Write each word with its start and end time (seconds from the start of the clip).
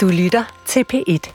Du 0.00 0.08
lytter 0.08 0.62
til 0.66 0.84
P1. 0.92 1.32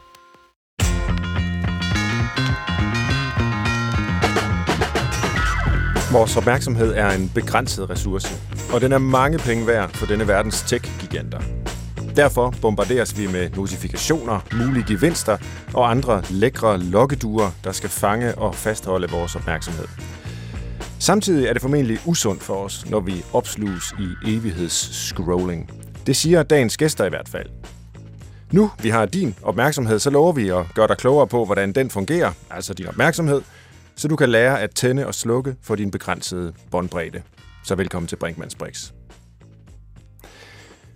Vores 6.14 6.38
opmærksomhed 6.38 6.94
er 6.94 7.10
en 7.10 7.32
begrænset 7.36 7.90
ressource, 7.90 8.28
og 8.74 8.82
den 8.82 8.92
er 8.92 8.98
mange 8.98 9.38
penge 9.38 9.68
værd 9.68 9.90
for 9.90 10.06
denne 10.06 10.28
verdens 10.28 10.62
tech-giganter. 10.62 11.42
Derfor 12.16 12.54
bombarderes 12.62 13.20
vi 13.20 13.28
med 13.28 13.50
notifikationer, 13.50 14.40
mulige 14.66 14.86
gevinster 14.88 15.38
og 15.74 15.92
andre 15.92 16.24
lækre 16.30 16.80
lokkeduer, 16.80 17.52
der 17.64 17.72
skal 17.72 17.90
fange 17.90 18.36
og 18.36 18.56
fastholde 18.56 19.10
vores 19.10 19.36
opmærksomhed. 19.36 19.88
Samtidig 21.00 21.48
er 21.48 21.54
det 21.54 21.62
formentlig 21.62 22.00
usundt 22.06 22.44
for 22.44 22.56
os, 22.56 22.90
når 22.90 23.00
vi 23.00 23.24
opsluges 23.34 23.94
i 24.00 24.36
evigheds-scrolling. 24.36 25.70
Det 26.08 26.16
siger 26.16 26.44
dagens 26.44 26.78
gæster 26.78 27.06
i 27.06 27.10
hvert 27.10 27.30
fald. 27.30 27.50
Nu 28.54 28.72
vi 28.84 28.90
har 28.90 29.06
din 29.06 29.36
opmærksomhed, 29.44 30.00
så 30.00 30.10
lover 30.10 30.32
vi 30.32 30.50
at 30.50 30.66
gøre 30.76 30.88
dig 30.88 30.98
klogere 30.98 31.28
på, 31.28 31.46
hvordan 31.46 31.74
den 31.74 31.90
fungerer, 31.90 32.32
altså 32.50 32.74
din 32.74 32.88
opmærksomhed, 32.88 33.42
så 33.96 34.08
du 34.08 34.16
kan 34.16 34.30
lære 34.30 34.62
at 34.62 34.76
tænde 34.76 35.08
og 35.08 35.16
slukke 35.16 35.56
for 35.62 35.76
din 35.76 35.92
begrænsede 35.92 36.54
båndbredde. 36.72 37.22
Så 37.64 37.76
velkommen 37.76 38.08
til 38.08 38.16
Brinkmanns 38.16 38.56
Brix. 38.56 38.92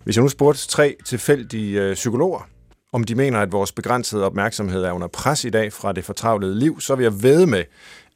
Hvis 0.03 0.15
jeg 0.15 0.23
nu 0.23 0.29
spurgte 0.29 0.67
tre 0.67 0.95
tilfældige 1.05 1.81
øh, 1.81 1.93
psykologer, 1.93 2.47
om 2.93 3.03
de 3.03 3.15
mener, 3.15 3.39
at 3.39 3.52
vores 3.52 3.71
begrænsede 3.71 4.25
opmærksomhed 4.25 4.83
er 4.83 4.91
under 4.91 5.07
pres 5.07 5.45
i 5.45 5.49
dag 5.49 5.73
fra 5.73 5.91
det 5.91 6.05
fortravlede 6.05 6.59
liv, 6.59 6.81
så 6.81 6.95
vil 6.95 7.03
jeg 7.03 7.23
ved 7.23 7.45
med, 7.45 7.63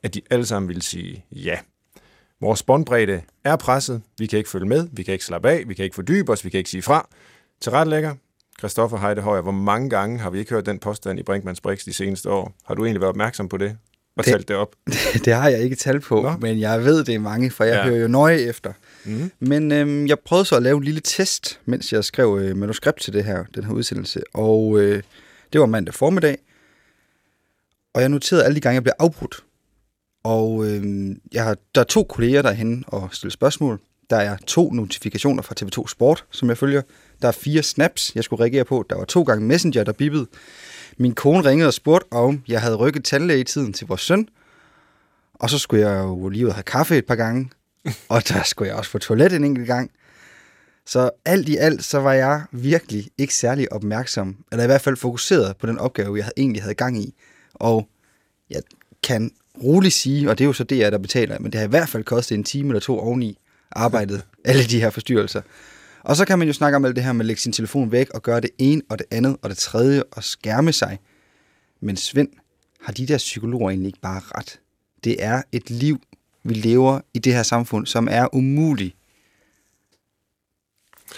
at 0.04 0.14
de 0.14 0.22
alle 0.30 0.46
sammen 0.46 0.70
vil 0.70 0.82
sige 0.82 1.26
ja. 1.32 1.58
Vores 2.42 2.64
båndbredde 2.64 3.22
er 3.44 3.56
presset, 3.56 4.02
vi 4.18 4.26
kan 4.26 4.38
ikke 4.38 4.50
følge 4.50 4.66
med, 4.66 4.88
vi 4.92 5.04
kan 5.04 5.14
ikke 5.14 5.26
slappe 5.26 5.50
af, 5.50 5.64
vi 5.68 5.74
kan 5.74 5.86
ikke 5.86 5.96
fordybe 5.96 6.32
os, 6.32 6.46
vi 6.46 6.50
kan 6.50 6.58
ikke 6.58 6.70
sige 6.70 6.82
fra. 6.82 7.10
Til 7.62 7.72
retlægger, 7.72 8.16
Christoffer 8.60 8.98
Heidehøjer, 8.98 9.42
hvor 9.42 9.52
mange 9.52 9.90
gange 9.90 10.20
har 10.20 10.30
vi 10.30 10.40
ikke 10.40 10.52
hørt 10.52 10.66
den 10.66 10.80
påstand 10.80 11.20
i 11.20 11.24
Brinkmanns 11.24 11.62
Brix 11.62 11.86
de 11.86 11.94
seneste 11.94 12.30
år? 12.30 12.56
Har 12.66 12.76
du 12.76 12.86
egentlig 12.86 13.02
været 13.02 13.10
opmærksom 13.10 13.50
på 13.50 13.58
det? 13.58 13.78
Og 14.18 14.26
talt 14.26 14.48
det 14.48 14.56
op? 14.56 14.76
Det, 14.88 14.96
det 15.26 15.34
har 15.34 15.50
jeg 15.50 15.60
ikke 15.60 15.76
tal 15.76 16.00
på, 16.00 16.22
Nå. 16.22 16.32
men 16.42 16.60
jeg 16.60 16.86
ved, 16.86 17.04
det 17.04 17.16
er 17.16 17.20
mange, 17.20 17.52
for 17.52 17.64
jeg 17.64 17.76
ja. 17.76 17.84
hører 17.84 18.02
jo 18.02 18.08
nøje 18.08 18.38
efter. 18.38 18.74
Mm. 19.06 19.32
Men 19.40 19.72
øhm, 19.72 20.08
jeg 20.08 20.20
prøvede 20.20 20.46
så 20.46 20.56
at 20.56 20.64
lave 20.64 20.78
en 20.78 20.84
lille 20.84 21.02
test, 21.02 21.60
mens 21.66 21.94
jeg 21.94 22.04
skrev 22.04 22.40
øh, 22.42 22.58
manuskript 22.58 23.02
til 23.02 23.14
det 23.14 23.24
her, 23.24 23.44
den 23.56 23.64
her 23.64 23.74
udsendelse. 23.74 24.22
Og 24.34 24.80
øh, 24.80 25.04
det 25.54 25.62
var 25.62 25.68
mandag 25.68 25.94
formiddag. 25.94 26.38
Og 27.94 28.02
jeg 28.02 28.10
noterede 28.10 28.46
alle 28.46 28.56
de 28.56 28.62
gange, 28.62 28.76
jeg 28.76 28.84
blev 28.84 28.94
afbrudt. 29.00 29.44
Og 30.24 30.66
øh, 30.66 31.16
jeg 31.34 31.44
har, 31.44 31.58
der 31.76 31.82
er 31.82 31.86
to 31.86 32.04
kolleger 32.04 32.42
derhen 32.42 32.84
og 32.88 33.10
stille 33.12 33.32
spørgsmål. 33.32 33.80
Der 34.10 34.18
er 34.18 34.38
to 34.48 34.72
notifikationer 34.72 35.44
fra 35.44 35.56
TV2 35.60 35.88
Sport, 35.88 36.26
som 36.32 36.50
jeg 36.50 36.58
følger. 36.58 36.82
Der 37.24 37.30
er 37.30 37.32
fire 37.32 37.64
snaps, 37.64 38.16
jeg 38.16 38.24
skulle 38.24 38.44
reagere 38.44 38.66
på. 38.66 38.86
Der 38.90 38.96
var 38.96 39.06
to 39.06 39.24
gange 39.24 39.48
Messenger, 39.48 39.84
der 39.84 39.92
bippede. 39.92 40.28
Min 40.98 41.16
kone 41.16 41.50
ringede 41.50 41.68
og 41.68 41.74
spurgte, 41.74 42.14
om 42.14 42.44
jeg 42.48 42.62
havde 42.62 42.76
rykket 42.76 43.04
tandlægetiden 43.04 43.74
til 43.74 43.88
vores 43.88 44.02
søn. 44.02 44.30
Og 45.34 45.50
så 45.50 45.58
skulle 45.58 45.90
jeg 45.90 46.04
jo 46.04 46.30
lige 46.30 46.46
ud 46.46 46.50
og 46.50 46.56
have 46.56 46.64
kaffe 46.64 46.98
et 46.98 47.06
par 47.06 47.16
gange. 47.16 47.50
Og 48.10 48.28
der 48.28 48.44
skulle 48.44 48.70
jeg 48.70 48.78
også 48.78 48.92
på 48.92 49.00
toilet 49.00 49.34
en 49.34 49.44
enkelt 49.44 49.68
gang. 49.68 49.92
Så 50.86 51.10
alt 51.26 51.50
i 51.50 51.56
alt, 51.56 51.84
så 51.84 52.00
var 52.00 52.14
jeg 52.14 52.44
virkelig 52.52 53.10
ikke 53.18 53.36
særlig 53.36 53.74
opmærksom, 53.74 54.38
eller 54.52 54.64
i 54.64 54.68
hvert 54.68 54.82
fald 54.82 54.98
fokuseret 54.98 55.58
på 55.58 55.68
den 55.68 55.78
opgave, 55.78 56.18
jeg 56.18 56.32
egentlig 56.38 56.62
havde 56.62 56.76
gang 56.76 56.98
i. 56.98 57.14
Og 57.54 57.88
jeg 58.50 58.62
kan 59.04 59.32
roligt 59.64 59.94
sige, 59.94 60.30
og 60.30 60.38
det 60.38 60.44
er 60.44 60.48
jo 60.48 60.54
så 60.54 60.64
det, 60.64 60.78
jeg 60.78 60.92
der 60.92 60.98
betaler, 60.98 61.40
men 61.40 61.52
det 61.52 61.60
har 61.60 61.68
i 61.68 61.70
hvert 61.70 61.90
fald 61.90 62.04
kostet 62.04 62.36
en 62.36 62.44
time 62.44 62.70
eller 62.70 62.80
to 62.80 63.00
oveni 63.00 63.38
arbejdet, 63.72 64.26
alle 64.46 64.64
de 64.64 64.82
her 64.82 64.90
forstyrrelser. 64.90 65.42
Og 66.04 66.16
så 66.16 66.26
kan 66.26 66.40
man 66.40 66.48
jo 66.48 66.54
snakke 66.54 66.76
om 66.76 66.86
alt 66.86 66.96
det 66.96 67.04
her 67.04 67.14
med 67.14 67.22
at 67.22 67.26
lægge 67.26 67.42
sin 67.42 67.54
telefon 67.54 67.92
væk 67.92 68.10
og 68.10 68.22
gøre 68.22 68.42
det 68.42 68.50
ene 68.58 68.82
og 68.90 68.98
det 69.00 69.06
andet 69.12 69.38
og 69.42 69.50
det 69.50 69.58
tredje 69.58 70.04
og 70.12 70.24
skærme 70.24 70.74
sig. 70.74 71.00
Men 71.82 71.98
Svend, 71.98 72.30
har 72.82 72.94
de 72.94 73.08
der 73.08 73.18
psykologer 73.18 73.70
egentlig 73.70 73.88
ikke 73.88 74.02
bare 74.02 74.22
ret? 74.38 74.60
Det 75.04 75.24
er 75.24 75.42
et 75.52 75.70
liv, 75.70 76.02
vi 76.44 76.54
lever 76.54 77.00
i 77.14 77.20
det 77.20 77.34
her 77.34 77.44
samfund, 77.44 77.86
som 77.86 78.08
er 78.12 78.36
umuligt 78.36 78.96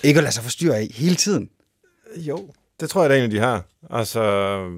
ikke 0.04 0.18
at 0.18 0.24
lade 0.24 0.34
sig 0.34 0.44
forstyrre 0.44 0.78
af 0.78 0.88
hele 0.92 1.16
tiden. 1.16 1.50
Jo, 2.18 2.50
det 2.80 2.90
tror 2.90 3.02
jeg 3.02 3.10
da 3.10 3.16
egentlig, 3.16 3.40
de 3.40 3.46
har. 3.46 3.64
Altså, 3.90 4.22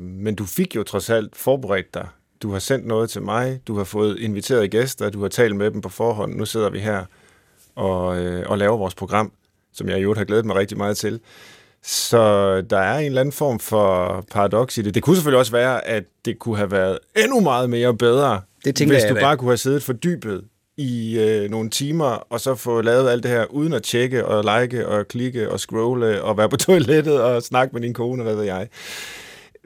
men 0.02 0.36
du 0.36 0.46
fik 0.46 0.76
jo 0.76 0.84
trods 0.84 1.10
alt 1.10 1.36
forberedt 1.36 1.94
dig. 1.94 2.08
Du 2.42 2.52
har 2.52 2.60
sendt 2.60 2.88
noget 2.88 3.10
til 3.10 3.22
mig, 3.22 3.62
du 3.68 3.78
har 3.78 3.84
fået 3.84 4.20
inviteret 4.20 4.72
gæster, 4.72 5.10
du 5.10 5.22
har 5.22 5.28
talt 5.28 5.56
med 5.56 5.72
dem 5.72 5.82
på 5.82 5.90
forhånd. 5.90 6.36
Nu 6.36 6.46
sidder 6.46 6.70
vi 6.70 6.80
her 6.80 7.06
og, 7.76 8.18
øh, 8.18 8.50
og 8.50 8.58
laver 8.58 8.78
vores 8.78 8.96
program 8.96 9.32
som 9.78 9.90
jeg 9.90 10.00
i 10.00 10.02
øvrigt 10.02 10.18
har 10.18 10.26
glædet 10.26 10.46
mig 10.46 10.56
rigtig 10.56 10.78
meget 10.78 10.98
til. 10.98 11.20
Så 11.84 12.62
der 12.62 12.78
er 12.78 13.00
en 13.00 13.06
eller 13.06 13.22
anden 13.22 13.34
form 13.34 13.60
for 13.60 14.26
paradoks 14.32 14.78
i 14.78 14.82
det. 14.82 14.96
Det 14.96 15.04
kunne 15.04 15.16
selvfølgelig 15.16 15.40
også 15.40 15.52
være, 15.52 15.88
at 15.88 16.04
det 16.26 16.40
kunne 16.40 16.58
have 16.58 16.72
været 16.72 17.00
endnu 17.16 17.40
meget 17.40 17.70
mere 17.70 17.98
bedre, 17.98 18.42
det 18.66 18.88
hvis 18.88 19.04
jeg 19.04 19.10
du 19.10 19.20
bare 19.20 19.38
kunne 19.38 19.50
have 19.50 19.58
siddet 19.58 19.84
fordybet 19.84 20.44
i 20.78 21.20
øh, 21.20 21.50
nogle 21.50 21.70
timer, 21.70 22.06
og 22.06 22.40
så 22.40 22.56
få 22.56 22.82
lavet 22.82 23.10
alt 23.10 23.24
det 23.24 23.32
her, 23.32 23.46
uden 23.46 23.74
at 23.74 23.84
tjekke 23.84 24.26
og 24.26 24.60
like 24.60 24.88
og 24.88 25.08
klikke 25.08 25.52
og 25.52 25.60
scrolle 25.60 26.24
og 26.24 26.38
være 26.38 26.50
på 26.50 26.58
toilettet 26.68 27.22
og 27.22 27.44
snakke 27.44 27.74
med 27.74 27.82
din 27.82 27.94
kone, 27.94 28.24
hvad 28.24 28.36
ved 28.36 28.44
jeg. 28.44 28.68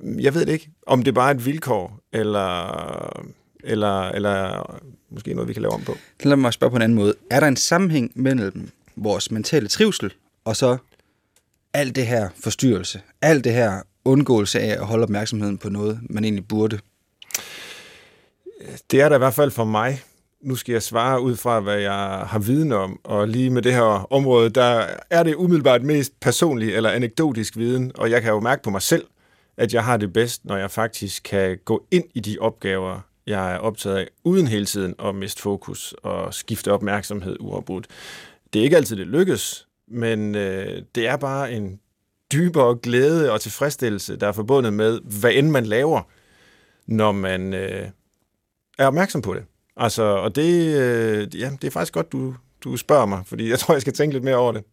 Jeg 0.03 0.33
ved 0.33 0.45
det 0.45 0.53
ikke, 0.53 0.69
om 0.87 1.03
det 1.03 1.13
bare 1.13 1.31
er 1.31 1.35
et 1.35 1.45
vilkår, 1.45 1.99
eller, 2.13 3.27
eller, 3.63 4.09
eller 4.09 4.65
måske 5.11 5.33
noget, 5.33 5.47
vi 5.47 5.53
kan 5.53 5.61
lave 5.61 5.73
om 5.73 5.81
på. 5.81 5.95
Lad 6.23 6.35
mig 6.35 6.53
spørge 6.53 6.71
på 6.71 6.75
en 6.75 6.81
anden 6.81 6.97
måde. 6.97 7.13
Er 7.29 7.39
der 7.39 7.47
en 7.47 7.55
sammenhæng 7.55 8.11
mellem 8.15 8.69
vores 8.95 9.31
mentale 9.31 9.67
trivsel, 9.67 10.13
og 10.45 10.55
så 10.55 10.77
alt 11.73 11.95
det 11.95 12.07
her 12.07 12.29
forstyrrelse, 12.43 13.01
alt 13.21 13.43
det 13.43 13.53
her 13.53 13.81
undgåelse 14.05 14.59
af 14.59 14.71
at 14.73 14.85
holde 14.85 15.03
opmærksomheden 15.03 15.57
på 15.57 15.69
noget, 15.69 15.99
man 16.09 16.23
egentlig 16.23 16.47
burde? 16.47 16.79
Det 18.91 19.01
er 19.01 19.09
der 19.09 19.15
i 19.15 19.19
hvert 19.19 19.33
fald 19.33 19.51
for 19.51 19.65
mig. 19.65 20.01
Nu 20.41 20.55
skal 20.55 20.73
jeg 20.73 20.83
svare 20.83 21.21
ud 21.21 21.35
fra, 21.35 21.59
hvad 21.59 21.77
jeg 21.77 22.23
har 22.27 22.39
viden 22.39 22.71
om, 22.71 22.99
og 23.03 23.27
lige 23.27 23.49
med 23.49 23.61
det 23.61 23.73
her 23.73 24.13
område, 24.13 24.49
der 24.49 24.87
er 25.09 25.23
det 25.23 25.35
umiddelbart 25.35 25.83
mest 25.83 26.19
personlig 26.19 26.75
eller 26.75 26.89
anekdotisk 26.89 27.57
viden, 27.57 27.91
og 27.95 28.11
jeg 28.11 28.21
kan 28.21 28.31
jo 28.31 28.39
mærke 28.39 28.63
på 28.63 28.69
mig 28.69 28.81
selv, 28.81 29.05
at 29.57 29.73
jeg 29.73 29.83
har 29.83 29.97
det 29.97 30.13
bedst, 30.13 30.45
når 30.45 30.57
jeg 30.57 30.71
faktisk 30.71 31.23
kan 31.23 31.57
gå 31.65 31.85
ind 31.91 32.03
i 32.13 32.19
de 32.19 32.37
opgaver, 32.39 32.99
jeg 33.27 33.53
er 33.53 33.57
optaget 33.57 33.97
af, 33.97 34.07
uden 34.23 34.47
hele 34.47 34.65
tiden 34.65 34.95
at 35.03 35.15
miste 35.15 35.41
fokus 35.41 35.95
og 36.03 36.33
skifte 36.33 36.71
opmærksomhed 36.71 37.37
uafbrudt. 37.39 37.87
Det 38.53 38.59
er 38.59 38.63
ikke 38.63 38.77
altid, 38.77 38.95
det 38.95 39.07
lykkes, 39.07 39.67
men 39.87 40.35
øh, 40.35 40.81
det 40.95 41.07
er 41.07 41.17
bare 41.17 41.51
en 41.51 41.79
dybere 42.31 42.77
glæde 42.83 43.31
og 43.31 43.41
tilfredsstillelse, 43.41 44.15
der 44.15 44.27
er 44.27 44.31
forbundet 44.31 44.73
med, 44.73 44.99
hvad 45.19 45.31
end 45.33 45.49
man 45.49 45.65
laver, 45.65 46.01
når 46.87 47.11
man 47.11 47.53
øh, 47.53 47.89
er 48.77 48.87
opmærksom 48.87 49.21
på 49.21 49.33
det. 49.33 49.43
Altså, 49.77 50.03
og 50.03 50.35
det, 50.35 50.75
øh, 50.77 51.39
ja, 51.39 51.51
det 51.61 51.67
er 51.67 51.71
faktisk 51.71 51.93
godt, 51.93 52.11
du, 52.11 52.35
du 52.63 52.77
spørger 52.77 53.05
mig, 53.05 53.23
fordi 53.25 53.49
jeg 53.49 53.59
tror, 53.59 53.73
jeg 53.73 53.81
skal 53.81 53.93
tænke 53.93 54.13
lidt 54.13 54.23
mere 54.23 54.35
over 54.35 54.51
det. 54.51 54.63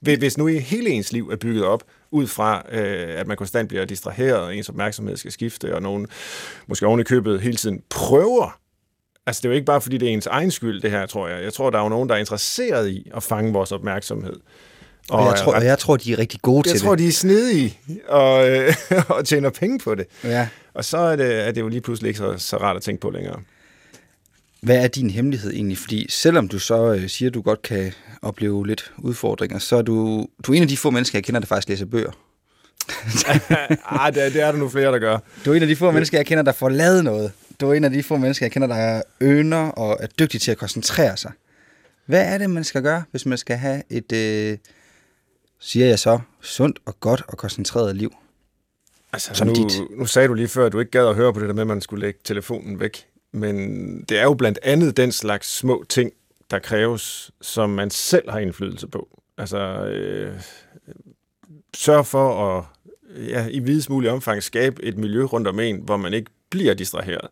Hvis 0.00 0.38
nu 0.38 0.48
i 0.48 0.58
hele 0.58 0.90
ens 0.90 1.12
liv 1.12 1.28
er 1.30 1.36
bygget 1.36 1.64
op 1.64 1.84
ud 2.10 2.26
fra, 2.26 2.62
øh, 2.72 3.20
at 3.20 3.26
man 3.26 3.36
konstant 3.36 3.68
bliver 3.68 3.84
distraheret, 3.84 4.40
og 4.40 4.56
ens 4.56 4.68
opmærksomhed 4.68 5.16
skal 5.16 5.32
skifte, 5.32 5.74
og 5.74 5.82
nogen 5.82 6.06
måske 6.66 6.86
oven 6.86 7.00
i 7.00 7.02
købet 7.02 7.40
hele 7.40 7.56
tiden 7.56 7.82
prøver 7.90 8.61
Altså, 9.26 9.40
det 9.40 9.44
er 9.44 9.50
jo 9.50 9.54
ikke 9.54 9.66
bare, 9.66 9.80
fordi 9.80 9.98
det 9.98 10.08
er 10.08 10.12
ens 10.12 10.26
egen 10.26 10.50
skyld, 10.50 10.82
det 10.82 10.90
her, 10.90 11.06
tror 11.06 11.28
jeg. 11.28 11.42
Jeg 11.42 11.52
tror, 11.52 11.70
der 11.70 11.78
er 11.78 11.82
jo 11.82 11.88
nogen, 11.88 12.08
der 12.08 12.14
er 12.14 12.18
interesseret 12.18 12.88
i 12.88 13.10
at 13.16 13.22
fange 13.22 13.52
vores 13.52 13.72
opmærksomhed. 13.72 14.36
Og, 15.10 15.18
og, 15.18 15.26
jeg, 15.26 15.38
tror, 15.38 15.54
og 15.54 15.64
jeg 15.64 15.78
tror, 15.78 15.96
de 15.96 16.12
er 16.12 16.18
rigtig 16.18 16.40
gode 16.42 16.62
til 16.62 16.72
det. 16.72 16.80
Jeg 16.80 16.86
tror, 16.86 16.94
de 16.94 17.08
er 17.08 17.12
snedige 17.12 17.78
og, 18.08 18.50
øh, 18.50 18.74
og 19.08 19.24
tjener 19.24 19.50
penge 19.50 19.78
på 19.78 19.94
det. 19.94 20.06
Ja. 20.24 20.48
Og 20.74 20.84
så 20.84 20.98
er 20.98 21.16
det, 21.16 21.46
er 21.46 21.52
det 21.52 21.60
jo 21.60 21.68
lige 21.68 21.80
pludselig 21.80 22.08
ikke 22.08 22.18
så, 22.18 22.34
så 22.38 22.56
rart 22.56 22.76
at 22.76 22.82
tænke 22.82 23.00
på 23.00 23.10
længere. 23.10 23.40
Hvad 24.60 24.84
er 24.84 24.88
din 24.88 25.10
hemmelighed 25.10 25.52
egentlig? 25.52 25.78
Fordi 25.78 26.06
selvom 26.10 26.48
du 26.48 26.58
så 26.58 26.94
øh, 26.94 27.08
siger, 27.08 27.30
at 27.30 27.34
du 27.34 27.42
godt 27.42 27.62
kan 27.62 27.92
opleve 28.22 28.66
lidt 28.66 28.92
udfordringer, 28.98 29.58
så 29.58 29.76
er 29.76 29.82
du, 29.82 30.26
du 30.46 30.52
er 30.52 30.56
en 30.56 30.62
af 30.62 30.68
de 30.68 30.76
få 30.76 30.90
mennesker, 30.90 31.18
jeg 31.18 31.24
kender, 31.24 31.40
der 31.40 31.46
faktisk 31.46 31.68
læser 31.68 31.86
bøger. 31.86 32.12
ah, 34.02 34.14
det, 34.14 34.24
er, 34.24 34.30
det 34.30 34.42
er 34.42 34.52
der 34.52 34.58
nu 34.58 34.68
flere, 34.68 34.92
der 34.92 34.98
gør. 34.98 35.18
Du 35.44 35.52
er 35.52 35.54
en 35.54 35.62
af 35.62 35.68
de 35.68 35.76
få 35.76 35.90
mennesker, 35.90 36.18
jeg 36.18 36.26
kender, 36.26 36.42
der 36.42 36.52
får 36.52 36.68
lavet 36.68 37.04
noget. 37.04 37.32
Du 37.62 37.70
er 37.70 37.74
en 37.74 37.84
af 37.84 37.90
de 37.90 38.02
få 38.02 38.16
mennesker, 38.16 38.46
jeg 38.46 38.52
kender, 38.52 38.68
der 38.68 38.74
er 38.74 39.02
øner 39.20 39.68
og 39.68 39.96
er 40.00 40.06
dygtig 40.06 40.40
til 40.40 40.50
at 40.50 40.58
koncentrere 40.58 41.16
sig. 41.16 41.32
Hvad 42.06 42.34
er 42.34 42.38
det, 42.38 42.50
man 42.50 42.64
skal 42.64 42.82
gøre, 42.82 43.04
hvis 43.10 43.26
man 43.26 43.38
skal 43.38 43.56
have 43.56 43.82
et, 43.90 44.12
øh, 44.12 44.58
siger 45.58 45.86
jeg 45.86 45.98
så, 45.98 46.20
sundt 46.40 46.78
og 46.86 47.00
godt 47.00 47.22
og 47.28 47.38
koncentreret 47.38 47.96
liv? 47.96 48.14
Altså, 49.12 49.34
som 49.34 49.46
nu, 49.46 49.54
dit. 49.54 49.80
nu 49.98 50.06
sagde 50.06 50.28
du 50.28 50.34
lige 50.34 50.48
før, 50.48 50.66
at 50.66 50.72
du 50.72 50.78
ikke 50.78 50.90
gad 50.90 51.06
at 51.06 51.14
høre 51.14 51.32
på 51.32 51.40
det 51.40 51.48
der 51.48 51.54
med, 51.54 51.62
at 51.62 51.66
man 51.66 51.80
skulle 51.80 52.06
lægge 52.06 52.20
telefonen 52.24 52.80
væk. 52.80 53.06
Men 53.32 53.56
det 54.08 54.18
er 54.18 54.22
jo 54.22 54.34
blandt 54.34 54.58
andet 54.62 54.96
den 54.96 55.12
slags 55.12 55.56
små 55.56 55.84
ting, 55.88 56.12
der 56.50 56.58
kræves, 56.58 57.30
som 57.40 57.70
man 57.70 57.90
selv 57.90 58.30
har 58.30 58.38
indflydelse 58.38 58.86
på. 58.86 59.22
Altså, 59.38 59.58
øh, 59.84 60.40
sørg 61.76 62.06
for 62.06 62.58
at 62.58 62.64
ja, 63.28 63.46
i 63.50 63.58
videst 63.58 63.90
mulig 63.90 64.10
omfang 64.10 64.42
skabe 64.42 64.84
et 64.84 64.98
miljø 64.98 65.24
rundt 65.24 65.48
om 65.48 65.60
en, 65.60 65.76
hvor 65.76 65.96
man 65.96 66.14
ikke 66.14 66.30
bliver 66.52 66.74
distraheret. 66.74 67.28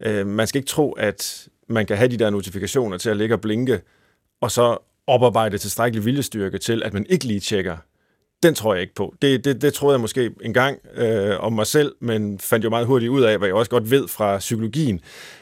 Øh, 0.00 0.26
man 0.26 0.46
skal 0.46 0.58
ikke 0.58 0.68
tro, 0.68 0.92
at 0.92 1.48
man 1.68 1.86
kan 1.86 1.96
have 1.96 2.08
de 2.08 2.16
der 2.16 2.30
notifikationer 2.30 2.98
til 2.98 3.10
at 3.10 3.16
ligge 3.16 3.34
og 3.34 3.40
blinke, 3.40 3.80
og 4.40 4.50
så 4.50 4.78
oparbejde 5.06 5.58
tilstrækkelig 5.58 6.04
viljestyrke 6.04 6.58
til, 6.58 6.82
at 6.82 6.92
man 6.92 7.06
ikke 7.08 7.24
lige 7.24 7.40
tjekker 7.40 7.76
den 8.42 8.54
tror 8.54 8.74
jeg 8.74 8.82
ikke 8.82 8.94
på. 8.94 9.14
Det, 9.22 9.44
det, 9.44 9.62
det 9.62 9.74
troede 9.74 9.94
jeg 9.94 10.00
måske 10.00 10.30
engang 10.40 10.78
øh, 10.94 11.40
om 11.40 11.52
mig 11.52 11.66
selv, 11.66 11.94
men 12.00 12.38
fandt 12.38 12.64
jo 12.64 12.70
meget 12.70 12.86
hurtigt 12.86 13.10
ud 13.10 13.22
af, 13.22 13.38
hvad 13.38 13.48
jeg 13.48 13.54
også 13.54 13.70
godt 13.70 13.90
ved 13.90 14.08
fra 14.08 14.38
psykologien, 14.38 15.00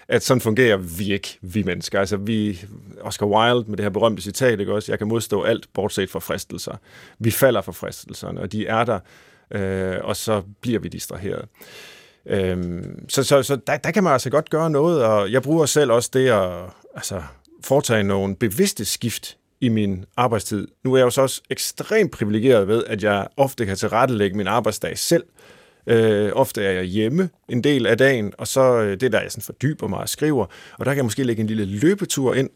at 0.08 0.23
sådan 0.23 0.41
fungerer 0.41 0.76
vi 0.76 1.12
ikke, 1.12 1.38
vi 1.43 1.62
mennesker. 1.62 2.00
Altså 2.00 2.17
vi, 2.17 2.61
Oscar 3.00 3.26
Wilde 3.26 3.70
med 3.70 3.76
det 3.76 3.85
her 3.85 3.91
berømte 3.91 4.23
citat, 4.23 4.61
ikke 4.61 4.75
også, 4.75 4.93
jeg 4.93 4.99
kan 4.99 5.08
modstå 5.08 5.43
alt, 5.43 5.67
bortset 5.75 6.11
fra 6.11 6.19
fristelser. 6.19 6.76
Vi 7.19 7.31
falder 7.31 7.61
for 7.61 7.73
fristelserne, 7.73 8.41
og 8.41 8.52
de 8.52 8.67
er 8.67 8.85
der, 8.85 8.99
øh, 9.50 9.97
og 10.02 10.17
så 10.17 10.43
bliver 10.61 10.81
vi 10.81 10.88
distraheret. 10.88 11.44
Øhm, 12.27 13.09
så 13.09 13.23
så, 13.23 13.43
så 13.43 13.57
der, 13.67 13.77
der 13.77 13.91
kan 13.91 14.05
man 14.05 14.13
altså 14.13 14.31
godt 14.31 14.51
gøre 14.51 14.71
noget, 14.71 15.05
og 15.05 15.33
jeg 15.33 15.43
bruger 15.43 15.67
selv 15.67 15.93
også 15.93 16.11
det 16.13 16.29
at 16.29 16.51
altså, 16.95 17.23
foretage 17.65 18.03
nogle 18.03 18.37
bevidste 18.37 18.85
skift 18.85 19.37
i 19.61 19.69
min 19.69 20.05
arbejdstid. 20.17 20.69
Nu 20.85 20.93
er 20.93 20.97
jeg 20.97 21.05
jo 21.05 21.11
så 21.11 21.23
også 21.23 21.43
ekstremt 21.51 22.13
privilegeret 22.13 22.69
ved, 22.69 22.85
at 22.87 23.03
jeg 23.03 23.29
ofte 23.37 23.67
kan 23.67 23.77
tilrettelægge 23.77 24.37
min 24.37 24.47
arbejdsdag 24.47 24.99
selv. 24.99 25.25
Øh, 25.87 26.33
ofte 26.35 26.65
er 26.65 26.71
jeg 26.71 26.85
hjemme 26.85 27.31
en 27.49 27.65
del 27.65 27.87
af 27.87 27.99
dagen, 27.99 28.33
og 28.39 28.47
så 28.47 28.61
øh, 28.61 29.01
det 29.01 29.13
der, 29.13 29.21
jeg 29.21 29.33
sådan 29.33 29.43
fordyber 29.43 29.89
mig 29.89 29.99
og 29.99 30.09
skriver, 30.09 30.47
og 30.79 30.85
der 30.85 30.91
kan 30.91 30.97
jeg 30.97 31.05
måske 31.05 31.25
lægge 31.25 31.41
en 31.41 31.47
lille 31.47 31.65
løbetur 31.65 32.35
ind, 32.35 32.51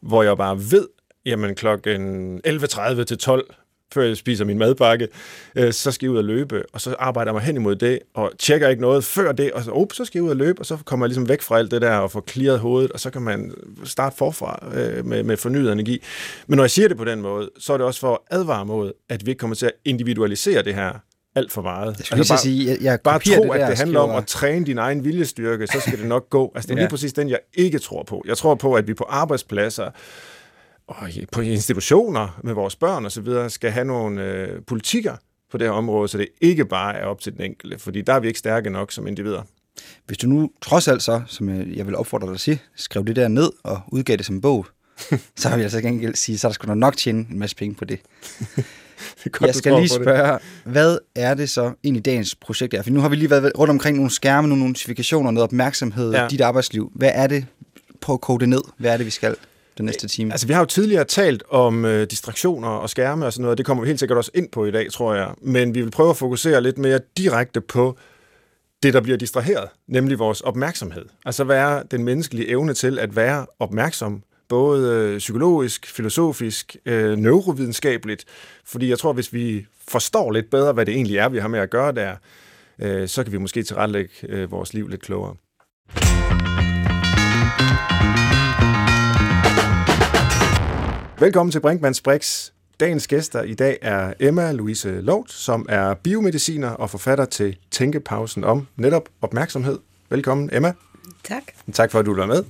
hvor 0.00 0.22
jeg 0.22 0.36
bare 0.36 0.58
ved, 0.70 0.88
jamen 1.26 1.54
klokken 1.54 2.40
11.30 2.46 3.04
til 3.04 3.18
12 3.18 3.54
før 3.94 4.02
jeg 4.02 4.16
spiser 4.16 4.44
min 4.44 4.58
madbakke, 4.58 5.08
øh, 5.56 5.72
så 5.72 5.92
skal 5.92 6.06
jeg 6.06 6.12
ud 6.12 6.18
og 6.18 6.24
løbe, 6.24 6.62
og 6.72 6.80
så 6.80 6.94
arbejder 6.98 7.30
jeg 7.30 7.34
mig 7.34 7.42
hen 7.42 7.56
imod 7.56 7.76
det, 7.76 7.98
og 8.14 8.32
tjekker 8.38 8.68
ikke 8.68 8.82
noget 8.82 9.04
før 9.04 9.32
det, 9.32 9.52
og 9.52 9.64
så, 9.64 9.70
op, 9.70 9.92
så 9.92 10.04
skal 10.04 10.18
jeg 10.18 10.24
ud 10.24 10.30
og 10.30 10.36
løbe, 10.36 10.60
og 10.60 10.66
så 10.66 10.76
kommer 10.84 11.06
jeg 11.06 11.08
ligesom 11.08 11.28
væk 11.28 11.42
fra 11.42 11.58
alt 11.58 11.70
det 11.70 11.82
der, 11.82 11.96
og 11.96 12.10
får 12.10 12.24
clearet 12.28 12.60
hovedet, 12.60 12.92
og 12.92 13.00
så 13.00 13.10
kan 13.10 13.22
man 13.22 13.54
starte 13.84 14.16
forfra 14.16 14.68
øh, 14.74 15.06
med, 15.06 15.22
med 15.22 15.36
fornyet 15.36 15.72
energi. 15.72 16.02
Men 16.46 16.56
når 16.56 16.64
jeg 16.64 16.70
siger 16.70 16.88
det 16.88 16.96
på 16.96 17.04
den 17.04 17.20
måde, 17.20 17.50
så 17.58 17.72
er 17.72 17.76
det 17.76 17.86
også 17.86 18.00
for 18.00 18.12
at 18.12 18.38
advare 18.38 18.66
mod, 18.66 18.92
at 19.08 19.26
vi 19.26 19.30
ikke 19.30 19.38
kommer 19.38 19.54
til 19.54 19.66
at 19.66 19.72
individualisere 19.84 20.62
det 20.62 20.74
her 20.74 20.92
alt 21.36 21.52
for 21.52 21.62
meget. 21.62 21.86
Jeg 21.98 22.18
altså 22.18 22.32
bare, 22.32 22.38
sige, 22.38 22.70
jeg, 22.70 22.78
jeg 22.80 23.00
bare 23.00 23.18
tro, 23.18 23.42
det 23.42 23.60
at 23.60 23.68
det 23.68 23.78
handler 23.78 24.00
om 24.00 24.10
at 24.10 24.26
træne 24.26 24.66
din 24.66 24.78
egen 24.78 25.04
viljestyrke, 25.04 25.66
så 25.66 25.80
skal 25.80 25.98
det 25.98 26.06
nok 26.06 26.30
gå. 26.30 26.52
Altså, 26.54 26.68
det 26.68 26.72
er 26.72 26.76
ja. 26.78 26.82
lige 26.82 26.90
præcis 26.90 27.12
den, 27.12 27.28
jeg 27.28 27.38
ikke 27.54 27.78
tror 27.78 28.02
på. 28.02 28.22
Jeg 28.26 28.36
tror 28.36 28.54
på, 28.54 28.74
at 28.74 28.88
vi 28.88 28.94
på 28.94 29.04
arbejdspladser 29.08 29.90
og 30.88 31.08
på 31.32 31.40
institutioner 31.40 32.40
med 32.44 32.54
vores 32.54 32.76
børn 32.76 33.04
og 33.04 33.12
så 33.12 33.20
videre, 33.20 33.50
skal 33.50 33.70
have 33.70 33.84
nogle 33.84 34.24
øh, 34.24 34.62
politikker 34.66 35.16
på 35.50 35.58
det 35.58 35.66
her 35.66 35.72
område, 35.72 36.08
så 36.08 36.18
det 36.18 36.28
ikke 36.40 36.64
bare 36.64 36.94
er 36.96 37.04
op 37.04 37.20
til 37.20 37.32
den 37.32 37.40
enkelte, 37.40 37.78
fordi 37.78 38.00
der 38.00 38.12
er 38.12 38.20
vi 38.20 38.26
ikke 38.26 38.38
stærke 38.38 38.70
nok 38.70 38.92
som 38.92 39.06
individer. 39.06 39.42
Hvis 40.06 40.18
du 40.18 40.26
nu 40.26 40.50
trods 40.62 40.88
alt 40.88 41.02
så, 41.02 41.22
som 41.26 41.48
jeg 41.74 41.86
vil 41.86 41.96
opfordre 41.96 42.26
dig 42.26 42.34
at 42.34 42.40
sige, 42.40 42.62
skrev 42.76 43.04
det 43.04 43.16
der 43.16 43.28
ned 43.28 43.50
og 43.62 43.80
udgav 43.88 44.16
det 44.16 44.26
som 44.26 44.40
bog, 44.40 44.66
så 45.36 45.48
har 45.48 45.56
vi 45.56 45.62
altså 45.62 45.80
gengæld 45.80 46.14
sige, 46.14 46.38
så 46.38 46.46
er 46.46 46.50
der 46.50 46.54
sgu 46.54 46.74
nok 46.74 46.96
tjene 46.96 47.26
en 47.30 47.38
masse 47.38 47.56
penge 47.56 47.74
på 47.74 47.84
det. 47.84 48.00
det 49.24 49.32
godt, 49.32 49.46
jeg 49.46 49.54
skal 49.54 49.72
lige 49.72 49.88
spørge, 49.88 50.38
hvad 50.64 50.98
er 51.14 51.34
det 51.34 51.50
så 51.50 51.72
egentlig 51.84 52.04
dagens 52.04 52.34
projekt 52.34 52.74
er? 52.74 52.82
For 52.82 52.90
nu 52.90 53.00
har 53.00 53.08
vi 53.08 53.16
lige 53.16 53.30
været 53.30 53.52
rundt 53.58 53.70
omkring 53.70 53.96
nogle 53.96 54.10
skærme, 54.10 54.48
nogle 54.48 54.64
notifikationer, 54.64 55.30
noget 55.30 55.44
opmærksomhed, 55.44 56.12
ja. 56.12 56.28
dit 56.28 56.40
arbejdsliv. 56.40 56.92
Hvad 56.94 57.10
er 57.14 57.26
det 57.26 57.46
på 58.00 58.12
at 58.12 58.20
kode 58.20 58.40
det 58.40 58.48
ned? 58.48 58.62
Hvad 58.78 58.92
er 58.92 58.96
det, 58.96 59.06
vi 59.06 59.10
skal? 59.10 59.36
Den 59.76 59.86
næste 59.86 60.08
time? 60.08 60.32
Altså, 60.32 60.46
vi 60.46 60.52
har 60.52 60.60
jo 60.60 60.66
tidligere 60.66 61.04
talt 61.04 61.42
om 61.48 61.84
øh, 61.84 62.06
distraktioner 62.10 62.68
og 62.68 62.90
skærme 62.90 63.26
og 63.26 63.32
sådan 63.32 63.42
noget, 63.42 63.50
og 63.50 63.58
det 63.58 63.66
kommer 63.66 63.82
vi 63.82 63.88
helt 63.88 64.00
sikkert 64.00 64.18
også 64.18 64.30
ind 64.34 64.48
på 64.48 64.64
i 64.64 64.70
dag, 64.70 64.92
tror 64.92 65.14
jeg. 65.14 65.34
Men 65.42 65.74
vi 65.74 65.82
vil 65.82 65.90
prøve 65.90 66.10
at 66.10 66.16
fokusere 66.16 66.60
lidt 66.60 66.78
mere 66.78 67.00
direkte 67.16 67.60
på 67.60 67.98
det, 68.82 68.94
der 68.94 69.00
bliver 69.00 69.18
distraheret, 69.18 69.68
nemlig 69.88 70.18
vores 70.18 70.40
opmærksomhed. 70.40 71.04
Altså, 71.24 71.44
hvad 71.44 71.56
er 71.56 71.82
den 71.82 72.04
menneskelige 72.04 72.48
evne 72.48 72.74
til 72.74 72.98
at 72.98 73.16
være 73.16 73.46
opmærksom, 73.58 74.22
både 74.48 74.94
øh, 74.94 75.18
psykologisk, 75.18 75.86
filosofisk, 75.86 76.76
øh, 76.86 77.16
neurovidenskabeligt, 77.16 78.24
fordi 78.64 78.88
jeg 78.88 78.98
tror, 78.98 79.12
hvis 79.12 79.32
vi 79.32 79.66
forstår 79.88 80.30
lidt 80.30 80.50
bedre, 80.50 80.72
hvad 80.72 80.86
det 80.86 80.94
egentlig 80.94 81.16
er, 81.16 81.28
vi 81.28 81.38
har 81.38 81.48
med 81.48 81.60
at 81.60 81.70
gøre 81.70 81.92
der, 81.92 82.16
øh, 82.78 83.08
så 83.08 83.22
kan 83.22 83.32
vi 83.32 83.38
måske 83.38 83.62
tilrettelægge 83.62 84.12
øh, 84.28 84.50
vores 84.50 84.74
liv 84.74 84.88
lidt 84.88 85.02
klogere. 85.02 85.34
Velkommen 91.18 91.50
til 91.50 91.60
Brinkmanns 91.60 92.00
Brix. 92.00 92.50
Dagens 92.80 93.06
gæster 93.06 93.42
i 93.42 93.54
dag 93.54 93.78
er 93.82 94.12
Emma 94.20 94.52
Louise 94.52 95.00
Lout, 95.00 95.30
som 95.30 95.66
er 95.68 95.94
biomediciner 95.94 96.68
og 96.68 96.90
forfatter 96.90 97.24
til 97.24 97.56
Tænkepausen 97.70 98.44
om 98.44 98.66
netop 98.76 99.08
opmærksomhed. 99.22 99.78
Velkommen, 100.10 100.50
Emma. 100.52 100.72
Tak. 101.24 101.42
Tak 101.72 101.90
for, 101.90 101.98
at 101.98 102.06
du 102.06 102.14
er 102.14 102.26
med. 102.26 102.44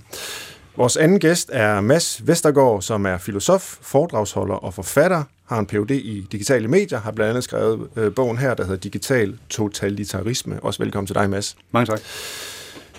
Vores 0.77 0.97
anden 0.97 1.21
gæst 1.21 1.51
er 1.53 1.81
Mads 1.81 2.27
Vestergaard, 2.27 2.83
som 2.83 3.07
er 3.07 3.19
filosof, 3.19 3.79
foredragsholder 3.81 4.55
og 4.55 4.75
forfatter, 4.75 5.23
har 5.45 5.59
en 5.59 5.67
Ph.D. 5.67 5.91
i 5.91 6.27
digitale 6.33 6.69
medier, 6.69 6.99
har 7.01 7.13
blandt 7.13 7.29
andet 7.29 7.45
skrevet 7.45 7.89
øh, 7.97 8.15
bogen 8.15 8.39
her, 8.39 8.55
der 8.55 8.65
hedder 8.65 8.81
Digital 8.81 9.39
Totalitarisme. 9.49 10.63
Også 10.63 10.83
velkommen 10.83 11.07
til 11.07 11.15
dig, 11.15 11.31
Mads. 11.31 11.57
Mange 11.71 11.87
tak. 11.87 12.01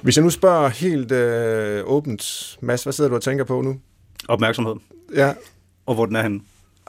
Hvis 0.02 0.18
jeg 0.18 0.24
nu 0.24 0.30
spørger 0.30 0.70
helt 0.70 1.12
øh, 1.12 1.84
åbent, 1.86 2.58
Mads, 2.62 2.84
hvad 2.84 2.94
sidder 2.94 3.10
du 3.10 3.16
og 3.16 3.22
tænker 3.22 3.44
på 3.44 3.62
nu? 3.62 3.80
Opmærksomhed. 4.28 4.76
Ja, 5.16 5.34
og 5.88 5.96
hvor 5.96 6.06
den 6.06 6.16
er 6.16 6.22
henne. 6.22 6.40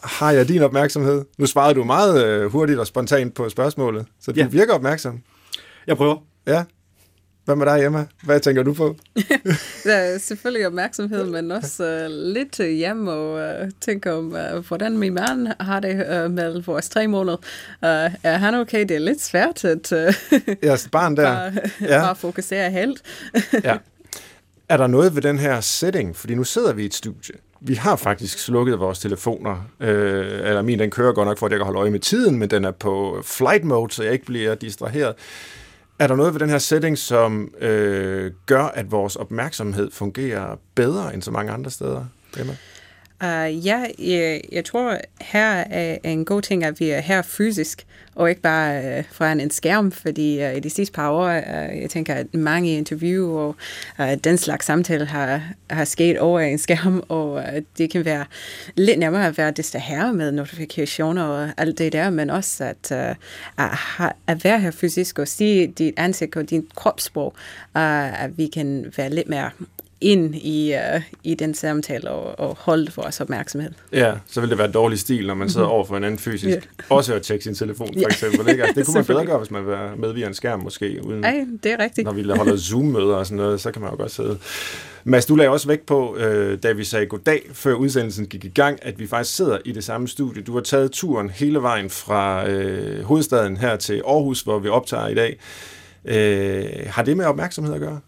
Har 0.02 0.30
jeg 0.30 0.48
din 0.48 0.62
opmærksomhed? 0.62 1.24
Nu 1.38 1.46
svarede 1.46 1.74
du 1.74 1.84
meget 1.84 2.24
øh, 2.24 2.50
hurtigt 2.52 2.78
og 2.78 2.86
spontant 2.86 3.34
på 3.34 3.48
spørgsmålet, 3.48 4.06
så 4.20 4.32
du 4.32 4.40
ja. 4.40 4.46
virker 4.46 4.74
opmærksom. 4.74 5.20
Jeg 5.86 5.96
prøver. 5.96 6.16
Ja. 6.46 6.64
Hvad 7.44 7.56
med 7.56 7.66
dig, 7.66 7.84
Emma? 7.84 8.06
Hvad 8.22 8.40
tænker 8.40 8.62
du 8.62 8.74
på? 8.74 8.96
der 9.84 9.94
er 9.94 10.18
selvfølgelig 10.18 10.66
opmærksomhed, 10.66 11.24
men 11.24 11.50
også 11.50 12.06
uh, 12.06 12.32
lidt 12.32 12.56
hjemme 12.56 13.12
og 13.12 13.60
uh, 13.62 13.68
tænker 13.80 14.12
om, 14.12 14.36
uh, 14.54 14.66
hvordan 14.66 14.98
min 14.98 15.14
mand 15.14 15.48
har 15.60 15.80
det 15.80 15.94
uh, 15.94 16.32
med 16.32 16.62
vores 16.62 16.88
tre 16.88 17.06
måneder. 17.06 17.36
Uh, 17.36 18.14
er 18.22 18.36
han 18.36 18.54
okay? 18.54 18.80
Det 18.80 18.90
er 18.90 18.98
lidt 18.98 19.22
svært 19.22 19.64
at 19.64 19.92
uh, 19.92 19.98
ja, 20.62 20.76
barn 20.92 21.16
der. 21.16 21.22
bare, 21.32 21.52
ja. 21.80 22.00
bare 22.00 22.16
fokusere 22.16 22.70
helt. 22.70 23.02
ja. 23.64 23.76
Er 24.68 24.76
der 24.76 24.86
noget 24.86 25.14
ved 25.14 25.22
den 25.22 25.38
her 25.38 25.60
setting? 25.60 26.16
Fordi 26.16 26.34
nu 26.34 26.44
sidder 26.44 26.72
vi 26.72 26.82
i 26.82 26.86
et 26.86 26.94
studie 26.94 27.34
vi 27.60 27.74
har 27.74 27.96
faktisk 27.96 28.38
slukket 28.38 28.80
vores 28.80 28.98
telefoner. 28.98 29.56
Øh, 29.80 30.26
eller 30.26 30.62
min, 30.62 30.78
den 30.78 30.90
kører 30.90 31.12
godt 31.12 31.28
nok 31.28 31.38
for, 31.38 31.46
at 31.46 31.52
jeg 31.52 31.58
kan 31.58 31.64
holde 31.64 31.80
øje 31.80 31.90
med 31.90 32.00
tiden, 32.00 32.38
men 32.38 32.50
den 32.50 32.64
er 32.64 32.70
på 32.70 33.22
flight 33.24 33.64
mode, 33.64 33.92
så 33.92 34.02
jeg 34.02 34.12
ikke 34.12 34.24
bliver 34.24 34.54
distraheret. 34.54 35.14
Er 35.98 36.06
der 36.06 36.16
noget 36.16 36.34
ved 36.34 36.40
den 36.40 36.48
her 36.48 36.58
setting, 36.58 36.98
som 36.98 37.54
øh, 37.60 38.32
gør, 38.46 38.64
at 38.64 38.92
vores 38.92 39.16
opmærksomhed 39.16 39.90
fungerer 39.90 40.56
bedre 40.74 41.14
end 41.14 41.22
så 41.22 41.30
mange 41.30 41.52
andre 41.52 41.70
steder? 41.70 42.04
Emma? 42.40 42.56
Uh, 43.24 43.66
ja, 43.66 43.86
jeg, 43.98 44.40
jeg 44.52 44.64
tror, 44.64 44.98
her 45.20 45.64
er 45.70 45.98
en 46.04 46.24
god 46.24 46.42
ting, 46.42 46.64
at 46.64 46.80
vi 46.80 46.90
er 46.90 47.00
her 47.00 47.22
fysisk, 47.22 47.86
og 48.14 48.30
ikke 48.30 48.42
bare 48.42 48.84
øh, 48.84 48.98
uh, 48.98 49.04
foran 49.10 49.40
en 49.40 49.50
skærm, 49.50 49.92
fordi 49.92 50.44
uh, 50.44 50.56
i 50.56 50.60
de 50.60 50.70
sidste 50.70 50.92
par 50.92 51.10
år, 51.10 51.36
uh, 51.36 51.80
jeg 51.80 51.90
tænker, 51.90 52.14
at 52.14 52.34
mange 52.34 52.76
interview 52.76 53.36
og 53.36 53.56
uh, 53.98 54.14
den 54.24 54.38
slags 54.38 54.66
samtale 54.66 55.04
har, 55.04 55.42
har 55.70 55.84
sket 55.84 56.18
over 56.18 56.40
en 56.40 56.58
skærm, 56.58 57.02
og 57.08 57.32
uh, 57.32 57.42
det 57.78 57.90
kan 57.90 58.04
være 58.04 58.24
lidt 58.74 58.98
nemmere 58.98 59.26
at 59.26 59.38
være 59.38 59.50
distraheret 59.50 60.14
med 60.14 60.32
notifikationer 60.32 61.22
og 61.22 61.48
alt 61.56 61.78
det 61.78 61.92
der, 61.92 62.10
men 62.10 62.30
også 62.30 62.64
at, 62.64 63.16
uh, 63.58 63.66
at, 63.98 64.12
at 64.26 64.44
være 64.44 64.60
her 64.60 64.70
fysisk 64.70 65.18
og 65.18 65.28
se 65.28 65.66
dit 65.66 65.94
ansigt 65.96 66.36
og 66.36 66.50
din 66.50 66.66
kropssprog, 66.74 67.34
uh, 67.74 68.22
at 68.22 68.38
vi 68.38 68.46
kan 68.46 68.92
være 68.96 69.10
lidt 69.10 69.28
mere 69.28 69.50
ind 70.00 70.34
i, 70.34 70.74
uh, 70.94 71.02
i 71.24 71.34
den 71.34 71.54
samtale 71.54 72.10
og, 72.10 72.38
og 72.38 72.56
holde 72.60 72.92
vores 72.96 73.20
opmærksomhed. 73.20 73.70
Ja, 73.92 74.12
så 74.26 74.40
vil 74.40 74.50
det 74.50 74.58
være 74.58 74.70
dårlig 74.70 74.98
stil, 74.98 75.26
når 75.26 75.34
man 75.34 75.50
sidder 75.50 75.66
mm-hmm. 75.66 75.74
over 75.74 75.84
for 75.84 75.96
en 75.96 76.04
anden 76.04 76.18
fysisk. 76.18 76.48
Yeah. 76.48 76.62
Også 76.88 77.14
at 77.14 77.22
tjekke 77.22 77.44
sin 77.44 77.54
telefon, 77.54 77.88
for 78.02 78.06
eksempel. 78.06 78.48
Ikke? 78.48 78.62
Altså, 78.62 78.80
det 78.80 78.84
kunne 78.86 78.94
man 78.94 79.04
bedre 79.04 79.26
gøre, 79.26 79.38
hvis 79.38 79.50
man 79.50 79.66
var 79.66 79.94
med 79.96 80.12
via 80.12 80.26
en 80.26 80.34
skærm 80.34 80.60
måske. 80.60 81.00
Uden, 81.04 81.24
Ej, 81.24 81.46
det 81.62 81.72
er 81.72 81.78
rigtigt. 81.78 82.04
Når 82.04 82.12
vi 82.12 82.22
holder 82.22 82.56
Zoom-møder 82.56 83.14
og 83.14 83.26
sådan 83.26 83.36
noget, 83.36 83.60
så 83.60 83.70
kan 83.70 83.82
man 83.82 83.90
jo 83.90 83.96
godt 83.96 84.10
sidde. 84.10 84.38
Mads, 85.04 85.26
du 85.26 85.36
lagde 85.36 85.50
også 85.50 85.68
væk 85.68 85.80
på, 85.80 86.16
øh, 86.16 86.58
da 86.62 86.72
vi 86.72 86.84
sagde 86.84 87.06
goddag, 87.06 87.42
før 87.52 87.74
udsendelsen 87.74 88.26
gik 88.26 88.44
i 88.44 88.48
gang, 88.48 88.78
at 88.82 88.98
vi 88.98 89.06
faktisk 89.06 89.36
sidder 89.36 89.58
i 89.64 89.72
det 89.72 89.84
samme 89.84 90.08
studie. 90.08 90.42
Du 90.42 90.54
har 90.54 90.60
taget 90.60 90.92
turen 90.92 91.30
hele 91.30 91.62
vejen 91.62 91.90
fra 91.90 92.48
øh, 92.48 93.04
hovedstaden 93.04 93.56
her 93.56 93.76
til 93.76 94.02
Aarhus, 94.06 94.40
hvor 94.40 94.58
vi 94.58 94.68
optager 94.68 95.08
i 95.08 95.14
dag. 95.14 95.38
Øh, 96.04 96.86
har 96.86 97.02
det 97.02 97.16
med 97.16 97.24
opmærksomhed 97.24 97.74
at 97.74 97.80
gøre? 97.80 98.00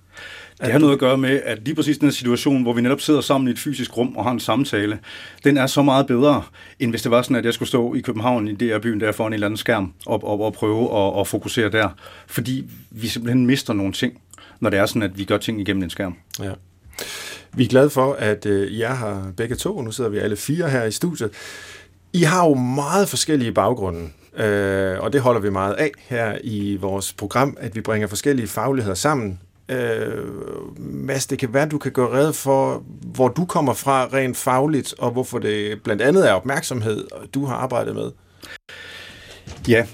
Det 0.61 0.73
har 0.73 0.79
noget 0.79 0.93
at 0.93 0.99
gøre 0.99 1.19
med, 1.19 1.41
at 1.45 1.65
lige 1.65 1.75
præcis 1.75 1.99
den 1.99 2.13
situation, 2.13 2.63
hvor 2.63 2.73
vi 2.73 2.81
netop 2.81 3.01
sidder 3.01 3.21
sammen 3.21 3.49
i 3.49 3.51
et 3.51 3.59
fysisk 3.59 3.97
rum 3.97 4.17
og 4.17 4.25
har 4.25 4.31
en 4.31 4.41
samtale, 4.41 4.99
den 5.45 5.57
er 5.57 5.67
så 5.67 5.83
meget 5.83 6.07
bedre, 6.07 6.43
end 6.79 6.91
hvis 6.91 7.03
det 7.03 7.11
var 7.11 7.23
sådan, 7.23 7.37
at 7.37 7.45
jeg 7.45 7.55
skulle 7.55 7.69
stå 7.69 7.95
i 7.95 8.01
København 8.01 8.49
i 8.49 8.55
DR-byen 8.55 9.01
der 9.01 9.13
foran 9.13 9.31
en 9.31 9.35
eller 9.35 9.47
anden 9.47 9.57
skærm 9.57 9.93
og, 10.07 10.25
og, 10.25 10.41
og 10.41 10.53
prøve 10.53 10.85
at, 10.85 10.91
og 10.91 11.27
fokusere 11.27 11.71
der. 11.71 11.89
Fordi 12.27 12.65
vi 12.91 13.09
simpelthen 13.09 13.47
mister 13.47 13.73
nogle 13.73 13.93
ting, 13.93 14.21
når 14.61 14.71
det 14.71 14.79
er 14.79 14.87
sådan, 14.87 15.03
at 15.03 15.19
vi 15.19 15.25
gør 15.25 15.39
ting 15.39 15.61
igennem 15.61 15.83
en 15.83 15.91
skærm. 15.91 16.17
Ja. 16.43 16.53
Vi 17.55 17.65
er 17.65 17.69
glade 17.69 17.91
for, 17.91 18.13
at 18.13 18.47
øh, 18.47 18.81
har 18.87 19.33
begge 19.37 19.55
to. 19.55 19.83
Nu 19.83 19.91
sidder 19.91 20.11
vi 20.11 20.19
alle 20.19 20.37
fire 20.37 20.71
her 20.71 20.85
i 20.85 20.91
studiet. 20.91 21.31
I 22.13 22.23
har 22.23 22.47
jo 22.47 22.55
meget 22.55 23.09
forskellige 23.09 23.53
baggrunde, 23.53 24.09
øh, 24.37 25.01
og 25.01 25.13
det 25.13 25.21
holder 25.21 25.41
vi 25.41 25.51
meget 25.51 25.75
af 25.75 25.91
her 26.09 26.39
i 26.45 26.77
vores 26.77 27.13
program, 27.13 27.57
at 27.61 27.75
vi 27.75 27.81
bringer 27.81 28.09
forskellige 28.09 28.49
fagligheder 28.49 28.95
sammen 28.95 29.41
Øh, 29.71 30.25
Mads, 30.79 31.27
det 31.27 31.39
kan 31.39 31.55
være, 31.55 31.63
at 31.63 31.71
du 31.71 31.79
kan 31.79 31.93
gøre 31.93 32.13
red 32.13 32.33
for, 32.33 32.83
hvor 33.15 33.29
du 33.29 33.45
kommer 33.45 33.75
fra 33.75 34.07
rent 34.13 34.37
fagligt, 34.37 34.95
og 34.99 35.11
hvorfor 35.11 35.39
det 35.39 35.83
blandt 35.83 36.03
andet 36.03 36.29
er 36.29 36.33
opmærksomhed, 36.33 37.05
du 37.35 37.45
har 37.45 37.55
arbejdet 37.55 37.95
med. 37.95 38.11
Ja, 39.69 39.87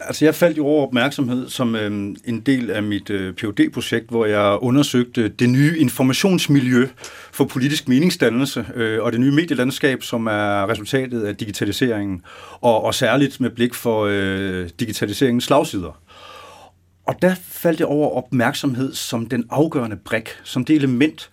Altså, 0.00 0.24
jeg 0.24 0.34
faldt 0.34 0.58
jo 0.58 0.66
over 0.66 0.86
opmærksomhed 0.86 1.48
som 1.48 1.76
øh, 1.76 2.14
en 2.24 2.40
del 2.40 2.70
af 2.70 2.82
mit 2.82 3.10
øh, 3.10 3.34
phd 3.34 3.70
projekt 3.72 4.10
hvor 4.10 4.26
jeg 4.26 4.58
undersøgte 4.60 5.28
det 5.28 5.48
nye 5.48 5.78
informationsmiljø 5.78 6.88
for 7.32 7.44
politisk 7.44 7.88
meningsdannelse 7.88 8.66
øh, 8.74 9.02
og 9.02 9.12
det 9.12 9.20
nye 9.20 9.30
medielandskab, 9.30 10.02
som 10.02 10.26
er 10.26 10.68
resultatet 10.70 11.22
af 11.22 11.36
digitaliseringen, 11.36 12.22
og, 12.60 12.84
og 12.84 12.94
særligt 12.94 13.40
med 13.40 13.50
blik 13.50 13.74
for 13.74 14.06
øh, 14.10 14.68
digitaliseringens 14.80 15.44
slagsider. 15.44 16.00
Og 17.06 17.22
der 17.22 17.34
faldt 17.34 17.80
jeg 17.80 17.88
over 17.88 18.10
opmærksomhed 18.10 18.94
som 18.94 19.26
den 19.26 19.44
afgørende 19.50 19.96
brik, 19.96 20.28
som 20.44 20.64
det 20.64 20.76
element, 20.76 21.30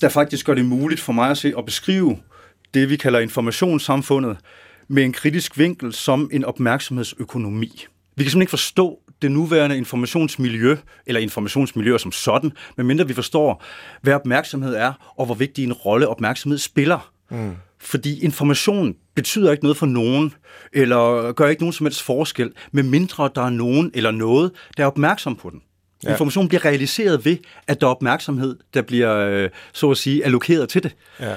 der 0.00 0.08
faktisk 0.08 0.46
gør 0.46 0.54
det 0.54 0.64
muligt 0.64 1.00
for 1.00 1.12
mig 1.12 1.30
at 1.30 1.38
se 1.38 1.52
og 1.56 1.64
beskrive 1.64 2.18
det, 2.74 2.90
vi 2.90 2.96
kalder 2.96 3.18
informationssamfundet, 3.18 4.36
med 4.88 5.04
en 5.04 5.12
kritisk 5.12 5.58
vinkel 5.58 5.92
som 5.92 6.30
en 6.32 6.44
opmærksomhedsøkonomi. 6.44 7.86
Vi 8.16 8.24
kan 8.24 8.30
simpelthen 8.30 8.42
ikke 8.42 8.50
forstå 8.50 8.98
det 9.22 9.30
nuværende 9.30 9.76
informationsmiljø, 9.76 10.76
eller 11.06 11.20
informationsmiljøer 11.20 11.98
som 11.98 12.12
sådan, 12.12 12.52
medmindre 12.76 13.08
vi 13.08 13.14
forstår, 13.14 13.64
hvad 14.02 14.14
opmærksomhed 14.14 14.74
er, 14.74 15.14
og 15.18 15.26
hvor 15.26 15.34
vigtig 15.34 15.64
en 15.64 15.72
rolle 15.72 16.08
opmærksomhed 16.08 16.58
spiller. 16.58 17.12
Mm. 17.30 17.54
Fordi 17.80 18.20
information 18.20 18.96
betyder 19.14 19.52
ikke 19.52 19.64
noget 19.64 19.76
for 19.76 19.86
nogen, 19.86 20.34
eller 20.72 21.32
gør 21.32 21.46
ikke 21.46 21.62
nogen 21.62 21.72
som 21.72 21.86
helst 21.86 22.02
forskel, 22.02 22.52
medmindre 22.72 23.30
der 23.34 23.42
er 23.42 23.50
nogen 23.50 23.90
eller 23.94 24.10
noget, 24.10 24.52
der 24.76 24.82
er 24.82 24.86
opmærksom 24.86 25.36
på 25.36 25.50
den. 25.50 25.62
Ja. 26.04 26.10
Information 26.10 26.48
bliver 26.48 26.64
realiseret 26.64 27.24
ved, 27.24 27.36
at 27.66 27.80
der 27.80 27.86
er 27.86 27.90
opmærksomhed, 27.90 28.58
der 28.74 28.82
bliver, 28.82 29.16
øh, 29.16 29.50
så 29.72 29.90
at 29.90 29.96
sige, 29.96 30.24
allokeret 30.24 30.68
til 30.68 30.82
det. 30.82 30.96
Ja. 31.20 31.34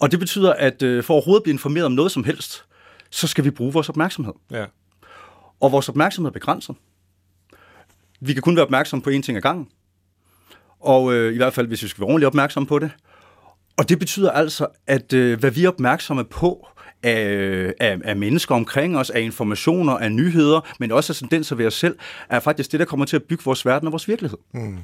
Og 0.00 0.10
det 0.10 0.18
betyder, 0.18 0.52
at 0.52 0.82
øh, 0.82 1.04
for 1.04 1.14
overhovedet 1.14 1.40
at 1.40 1.42
blive 1.42 1.52
informeret 1.52 1.86
om 1.86 1.92
noget 1.92 2.12
som 2.12 2.24
helst, 2.24 2.64
så 3.10 3.26
skal 3.26 3.44
vi 3.44 3.50
bruge 3.50 3.72
vores 3.72 3.88
opmærksomhed. 3.88 4.32
Ja. 4.50 4.64
Og 5.60 5.72
vores 5.72 5.88
opmærksomhed 5.88 6.30
er 6.30 6.32
begrænset. 6.32 6.76
Vi 8.20 8.32
kan 8.32 8.42
kun 8.42 8.56
være 8.56 8.64
opmærksomme 8.64 9.02
på 9.02 9.10
én 9.10 9.20
ting 9.20 9.36
ad 9.36 9.42
gangen. 9.42 9.68
Og 10.80 11.14
øh, 11.14 11.34
i 11.34 11.36
hvert 11.36 11.54
fald, 11.54 11.66
hvis 11.66 11.82
vi 11.82 11.88
skal 11.88 12.00
være 12.00 12.08
ordentligt 12.08 12.26
opmærksomme 12.26 12.66
på 12.66 12.78
det. 12.78 12.90
Og 13.76 13.88
det 13.88 13.98
betyder 13.98 14.30
altså, 14.30 14.66
at 14.86 15.12
øh, 15.12 15.40
hvad 15.40 15.50
vi 15.50 15.64
er 15.64 15.68
opmærksomme 15.68 16.24
på, 16.24 16.68
af, 17.02 17.74
af, 17.80 17.98
af 18.04 18.16
mennesker 18.16 18.54
omkring 18.54 18.98
os, 18.98 19.10
af 19.10 19.20
informationer, 19.20 19.92
af 19.92 20.12
nyheder, 20.12 20.60
men 20.80 20.92
også 20.92 21.12
af 21.12 21.16
tendenser 21.16 21.56
ved 21.56 21.66
os 21.66 21.74
selv, 21.74 21.96
er 22.28 22.40
faktisk 22.40 22.72
det, 22.72 22.80
der 22.80 22.86
kommer 22.86 23.06
til 23.06 23.16
at 23.16 23.22
bygge 23.22 23.44
vores 23.44 23.66
verden 23.66 23.86
og 23.86 23.92
vores 23.92 24.08
virkelighed. 24.08 24.38
Mm. 24.54 24.78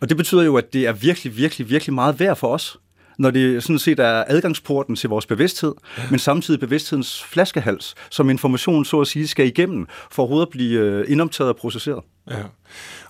Og 0.00 0.08
det 0.08 0.16
betyder 0.16 0.42
jo, 0.42 0.56
at 0.56 0.72
det 0.72 0.86
er 0.86 0.92
virkelig, 0.92 1.36
virkelig, 1.36 1.70
virkelig 1.70 1.94
meget 1.94 2.20
værd 2.20 2.36
for 2.36 2.48
os, 2.48 2.78
når 3.18 3.30
det 3.30 3.62
sådan 3.62 3.78
set 3.78 3.98
er 4.00 4.24
adgangsporten 4.26 4.96
til 4.96 5.08
vores 5.08 5.26
bevidsthed, 5.26 5.74
men 6.10 6.18
samtidig 6.18 6.60
bevidsthedens 6.60 7.24
flaskehals, 7.24 7.94
som 8.10 8.30
information 8.30 8.84
så 8.84 9.00
at 9.00 9.06
sige 9.06 9.28
skal 9.28 9.46
igennem, 9.46 9.86
for 10.10 10.22
overhovedet 10.22 10.46
at 10.46 10.50
blive 10.50 10.80
øh, 10.80 11.04
indoptaget 11.08 11.48
og 11.48 11.56
processeret. 11.56 12.04
Ja. 12.30 12.42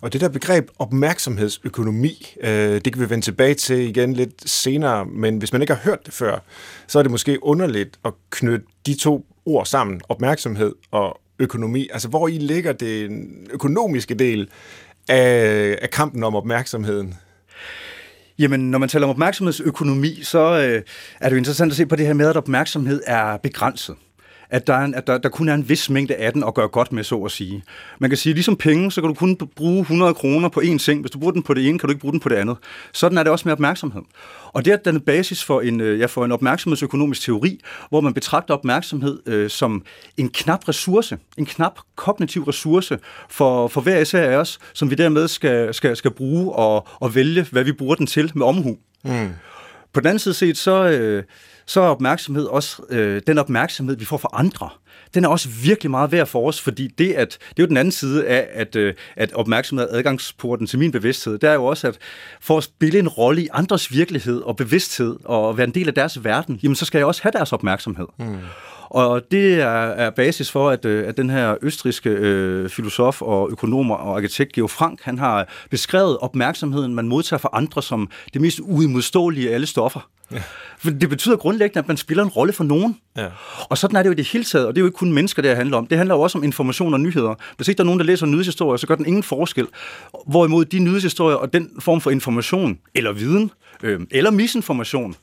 Og 0.02 0.12
det 0.12 0.20
der 0.20 0.28
begreb 0.28 0.68
opmærksomhedsøkonomi, 0.78 2.34
øh, 2.40 2.80
det 2.84 2.92
kan 2.92 3.02
vi 3.02 3.10
vende 3.10 3.24
tilbage 3.24 3.54
til 3.54 3.78
igen 3.78 4.12
lidt 4.12 4.50
senere, 4.50 5.04
men 5.04 5.38
hvis 5.38 5.52
man 5.52 5.62
ikke 5.62 5.74
har 5.74 5.80
hørt 5.84 6.06
det 6.06 6.14
før, 6.14 6.38
så 6.86 6.98
er 6.98 7.02
det 7.02 7.10
måske 7.10 7.44
underligt 7.44 7.98
at 8.04 8.12
knytte 8.30 8.66
de 8.86 8.94
to 8.94 9.26
ord 9.46 9.66
sammen, 9.66 10.00
opmærksomhed 10.08 10.72
og 10.90 11.20
økonomi. 11.38 11.88
Altså, 11.92 12.08
hvor 12.08 12.28
i 12.28 12.38
ligger 12.38 12.72
det 12.72 13.10
økonomiske 13.50 14.14
del 14.14 14.48
af, 15.08 15.78
af 15.82 15.90
kampen 15.90 16.24
om 16.24 16.34
opmærksomheden? 16.34 17.14
Jamen, 18.38 18.70
når 18.70 18.78
man 18.78 18.88
taler 18.88 19.06
om 19.06 19.10
opmærksomhedsøkonomi, 19.10 20.22
så 20.22 20.38
øh, 20.38 20.82
er 21.20 21.28
det 21.28 21.32
jo 21.32 21.36
interessant 21.36 21.70
at 21.72 21.76
se 21.76 21.86
på 21.86 21.96
det 21.96 22.06
her 22.06 22.14
med, 22.14 22.28
at 22.28 22.36
opmærksomhed 22.36 23.02
er 23.06 23.36
begrænset 23.36 23.96
at, 24.52 24.66
der, 24.66 24.74
er 24.74 24.84
en, 24.84 24.94
at 24.94 25.06
der, 25.06 25.18
der 25.18 25.28
kun 25.28 25.48
er 25.48 25.54
en 25.54 25.68
vis 25.68 25.90
mængde 25.90 26.14
af 26.14 26.32
den 26.32 26.44
at 26.44 26.54
gøre 26.54 26.68
godt 26.68 26.92
med, 26.92 27.04
så 27.04 27.16
at 27.16 27.30
sige. 27.30 27.62
Man 27.98 28.10
kan 28.10 28.16
sige, 28.16 28.34
ligesom 28.34 28.56
penge, 28.56 28.92
så 28.92 29.00
kan 29.00 29.08
du 29.08 29.14
kun 29.14 29.36
bruge 29.56 29.80
100 29.80 30.14
kroner 30.14 30.48
på 30.48 30.60
én 30.60 30.78
ting. 30.78 31.00
Hvis 31.00 31.10
du 31.10 31.18
bruger 31.18 31.32
den 31.32 31.42
på 31.42 31.54
det 31.54 31.68
ene, 31.68 31.78
kan 31.78 31.86
du 31.86 31.90
ikke 31.90 32.00
bruge 32.00 32.12
den 32.12 32.20
på 32.20 32.28
det 32.28 32.36
andet. 32.36 32.56
Sådan 32.92 33.18
er 33.18 33.22
det 33.22 33.32
også 33.32 33.48
med 33.48 33.52
opmærksomhed. 33.52 34.02
Og 34.52 34.64
det 34.64 34.72
er 34.72 34.76
den 34.76 35.00
basis 35.00 35.44
for 35.44 35.60
en, 35.60 35.80
øh, 35.80 36.00
ja, 36.00 36.06
for 36.06 36.24
en 36.24 36.32
opmærksomhedsøkonomisk 36.32 37.22
teori, 37.22 37.60
hvor 37.88 38.00
man 38.00 38.14
betragter 38.14 38.54
opmærksomhed 38.54 39.18
øh, 39.26 39.50
som 39.50 39.84
en 40.16 40.28
knap 40.28 40.68
ressource, 40.68 41.18
en 41.38 41.46
knap 41.46 41.78
kognitiv 41.96 42.42
ressource 42.42 42.98
for, 43.28 43.68
for 43.68 43.80
hver 43.80 43.98
især 43.98 44.30
af 44.30 44.36
os, 44.36 44.58
som 44.74 44.90
vi 44.90 44.94
dermed 44.94 45.28
skal, 45.28 45.74
skal, 45.74 45.96
skal 45.96 46.10
bruge 46.10 46.52
og, 46.52 46.88
og 47.00 47.14
vælge, 47.14 47.46
hvad 47.50 47.64
vi 47.64 47.72
bruger 47.72 47.94
den 47.94 48.06
til 48.06 48.32
med 48.34 48.46
omhu. 48.46 48.76
Mm. 49.04 49.30
På 49.92 50.00
den 50.00 50.06
anden 50.06 50.18
side 50.18 50.34
set, 50.34 50.58
så, 50.58 50.88
øh, 50.88 51.24
så 51.66 51.80
er 51.80 51.86
opmærksomhed 51.86 52.44
også 52.44 52.82
øh, 52.90 53.22
den 53.26 53.38
opmærksomhed, 53.38 53.96
vi 53.96 54.04
får 54.04 54.16
fra 54.16 54.28
andre. 54.32 54.68
Den 55.14 55.24
er 55.24 55.28
også 55.28 55.48
virkelig 55.48 55.90
meget 55.90 56.12
værd 56.12 56.26
for 56.26 56.48
os, 56.48 56.60
fordi 56.60 56.86
det, 56.86 57.12
at, 57.12 57.38
det 57.48 57.58
er 57.58 57.62
jo 57.62 57.66
den 57.66 57.76
anden 57.76 57.92
side 57.92 58.26
af, 58.26 58.48
at, 58.52 58.76
øh, 58.76 58.94
at 59.16 59.32
opmærksomhed 59.32 59.88
er 59.90 59.96
adgangsporten 59.96 60.66
til 60.66 60.78
min 60.78 60.92
bevidsthed. 60.92 61.38
Det 61.38 61.50
er 61.50 61.54
jo 61.54 61.64
også, 61.64 61.88
at 61.88 61.98
for 62.40 62.58
at 62.58 62.64
spille 62.64 62.98
en 62.98 63.08
rolle 63.08 63.42
i 63.42 63.48
andres 63.52 63.92
virkelighed 63.92 64.40
og 64.40 64.56
bevidsthed 64.56 65.16
og 65.24 65.58
være 65.58 65.66
en 65.66 65.74
del 65.74 65.88
af 65.88 65.94
deres 65.94 66.24
verden, 66.24 66.60
jamen 66.62 66.76
så 66.76 66.84
skal 66.84 66.98
jeg 66.98 67.06
også 67.06 67.22
have 67.22 67.32
deres 67.32 67.52
opmærksomhed. 67.52 68.06
Mm. 68.18 68.36
Og 68.92 69.22
det 69.30 69.54
er, 69.54 69.68
er 69.68 70.10
basis 70.10 70.50
for, 70.50 70.70
at, 70.70 70.84
øh, 70.84 71.08
at 71.08 71.16
den 71.16 71.30
her 71.30 71.56
østriske 71.62 72.10
øh, 72.10 72.68
filosof 72.68 73.22
og 73.22 73.48
økonom 73.50 73.90
og 73.90 74.16
arkitekt 74.16 74.52
Georg 74.52 74.70
Frank, 74.70 75.00
han 75.02 75.18
har 75.18 75.48
beskrevet 75.70 76.18
opmærksomheden, 76.18 76.94
man 76.94 77.08
modtager 77.08 77.38
fra 77.38 77.48
andre 77.52 77.82
som 77.82 78.10
det 78.32 78.40
mest 78.40 78.60
uimodståelige 78.62 79.50
af 79.50 79.54
alle 79.54 79.66
stoffer. 79.66 80.08
Ja. 80.32 80.42
For 80.78 80.90
det 80.90 81.08
betyder 81.08 81.36
grundlæggende, 81.36 81.78
at 81.78 81.88
man 81.88 81.96
spiller 81.96 82.24
en 82.24 82.30
rolle 82.30 82.52
for 82.52 82.64
nogen. 82.64 82.96
Ja. 83.16 83.28
Og 83.70 83.78
sådan 83.78 83.96
er 83.96 84.02
det 84.02 84.08
jo 84.08 84.12
i 84.12 84.16
det 84.16 84.28
hele 84.28 84.44
taget, 84.44 84.66
og 84.66 84.74
det 84.74 84.80
er 84.80 84.82
jo 84.82 84.86
ikke 84.86 84.96
kun 84.96 85.12
mennesker, 85.12 85.42
det 85.42 85.56
handler 85.56 85.76
om. 85.76 85.86
Det 85.86 85.98
handler 85.98 86.14
jo 86.14 86.20
også 86.20 86.38
om 86.38 86.44
information 86.44 86.94
og 86.94 87.00
nyheder. 87.00 87.34
Hvis 87.56 87.68
ikke 87.68 87.78
der 87.78 87.84
er 87.84 87.86
nogen, 87.86 88.00
der 88.00 88.06
læser 88.06 88.26
nyhedshistorier, 88.26 88.76
så 88.76 88.86
gør 88.86 88.94
den 88.94 89.06
ingen 89.06 89.22
forskel. 89.22 89.66
Hvorimod 90.26 90.64
de 90.64 90.78
nyhedshistorier 90.78 91.36
og 91.36 91.52
den 91.52 91.70
form 91.80 92.00
for 92.00 92.10
information, 92.10 92.78
eller 92.94 93.12
viden, 93.12 93.50
øh, 93.82 94.00
eller 94.10 94.30
misinformation, 94.30 95.14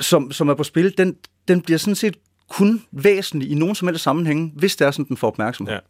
som, 0.00 0.32
som 0.32 0.48
er 0.48 0.54
på 0.54 0.64
spil, 0.64 0.94
den, 0.98 1.16
den 1.48 1.60
bliver 1.60 1.78
sådan 1.78 1.94
set 1.94 2.16
kun 2.50 2.82
væsentlig 2.92 3.50
i 3.50 3.54
nogen 3.54 3.74
som 3.74 3.88
helst 3.88 4.02
sammenhæng, 4.04 4.52
hvis 4.56 4.76
det 4.76 4.86
er 4.86 4.90
sådan, 4.90 5.04
den 5.04 5.16
får 5.16 5.26
opmærksomhed. 5.26 5.74
Ja. 5.74 5.80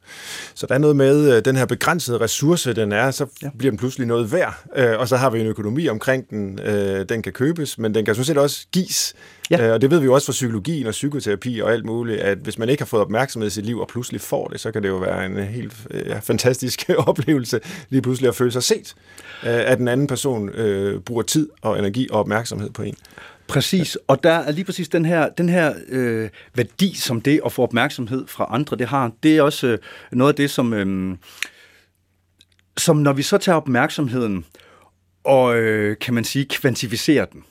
Så 0.54 0.66
der 0.66 0.74
er 0.74 0.78
noget 0.78 0.96
med 0.96 1.36
øh, 1.36 1.44
den 1.44 1.56
her 1.56 1.66
begrænsede 1.66 2.20
ressource, 2.20 2.72
den 2.72 2.92
er, 2.92 3.10
så 3.10 3.26
ja. 3.42 3.48
bliver 3.58 3.70
den 3.70 3.78
pludselig 3.78 4.06
noget 4.06 4.32
værd, 4.32 4.64
øh, 4.76 4.98
og 4.98 5.08
så 5.08 5.16
har 5.16 5.30
vi 5.30 5.40
en 5.40 5.46
økonomi 5.46 5.88
omkring 5.88 6.30
den. 6.30 6.58
Øh, 6.58 7.08
den 7.08 7.22
kan 7.22 7.32
købes, 7.32 7.78
men 7.78 7.94
den 7.94 8.04
kan 8.04 8.14
sådan 8.14 8.24
set 8.24 8.38
også 8.38 8.66
gives. 8.72 9.14
Ja. 9.50 9.72
Og 9.72 9.82
det 9.82 9.90
ved 9.90 9.98
vi 9.98 10.04
jo 10.04 10.14
også 10.14 10.26
fra 10.26 10.32
psykologien 10.32 10.86
og 10.86 10.90
psykoterapi 10.90 11.60
og 11.60 11.72
alt 11.72 11.84
muligt, 11.84 12.20
at 12.20 12.38
hvis 12.38 12.58
man 12.58 12.68
ikke 12.68 12.82
har 12.82 12.86
fået 12.86 13.02
opmærksomhed 13.02 13.46
i 13.46 13.50
sit 13.50 13.66
liv 13.66 13.78
og 13.78 13.88
pludselig 13.88 14.20
får 14.20 14.48
det, 14.48 14.60
så 14.60 14.70
kan 14.70 14.82
det 14.82 14.88
jo 14.88 14.96
være 14.96 15.26
en 15.26 15.36
helt 15.36 15.72
ja, 16.06 16.18
fantastisk 16.18 16.90
oplevelse 17.08 17.60
lige 17.88 18.02
pludselig 18.02 18.28
at 18.28 18.36
føle 18.36 18.52
sig 18.52 18.62
set, 18.62 18.94
at 19.42 19.78
den 19.78 19.88
anden 19.88 20.06
person 20.06 20.48
øh, 20.48 21.00
bruger 21.00 21.22
tid 21.22 21.48
og 21.62 21.78
energi 21.78 22.08
og 22.10 22.20
opmærksomhed 22.20 22.70
på 22.70 22.82
en. 22.82 22.96
Præcis, 23.50 23.98
og 24.08 24.22
der 24.22 24.32
er 24.32 24.50
lige 24.52 24.64
præcis 24.64 24.88
den 24.88 25.04
her, 25.04 25.28
den 25.28 25.48
her 25.48 25.74
øh, 25.88 26.30
værdi, 26.54 26.94
som 26.94 27.20
det 27.20 27.40
at 27.44 27.52
få 27.52 27.62
opmærksomhed 27.62 28.26
fra 28.26 28.46
andre, 28.50 28.76
det 28.76 28.86
har, 28.86 29.12
det 29.22 29.36
er 29.36 29.42
også 29.42 29.66
øh, 29.66 29.78
noget 30.12 30.32
af 30.32 30.36
det, 30.36 30.50
som, 30.50 30.72
øh, 30.72 31.16
som 32.76 32.96
når 32.96 33.12
vi 33.12 33.22
så 33.22 33.38
tager 33.38 33.56
opmærksomheden 33.56 34.44
og, 35.24 35.56
øh, 35.56 35.96
kan 35.98 36.14
man 36.14 36.24
sige, 36.24 36.44
kvantificerer 36.44 37.24
den, 37.24 37.44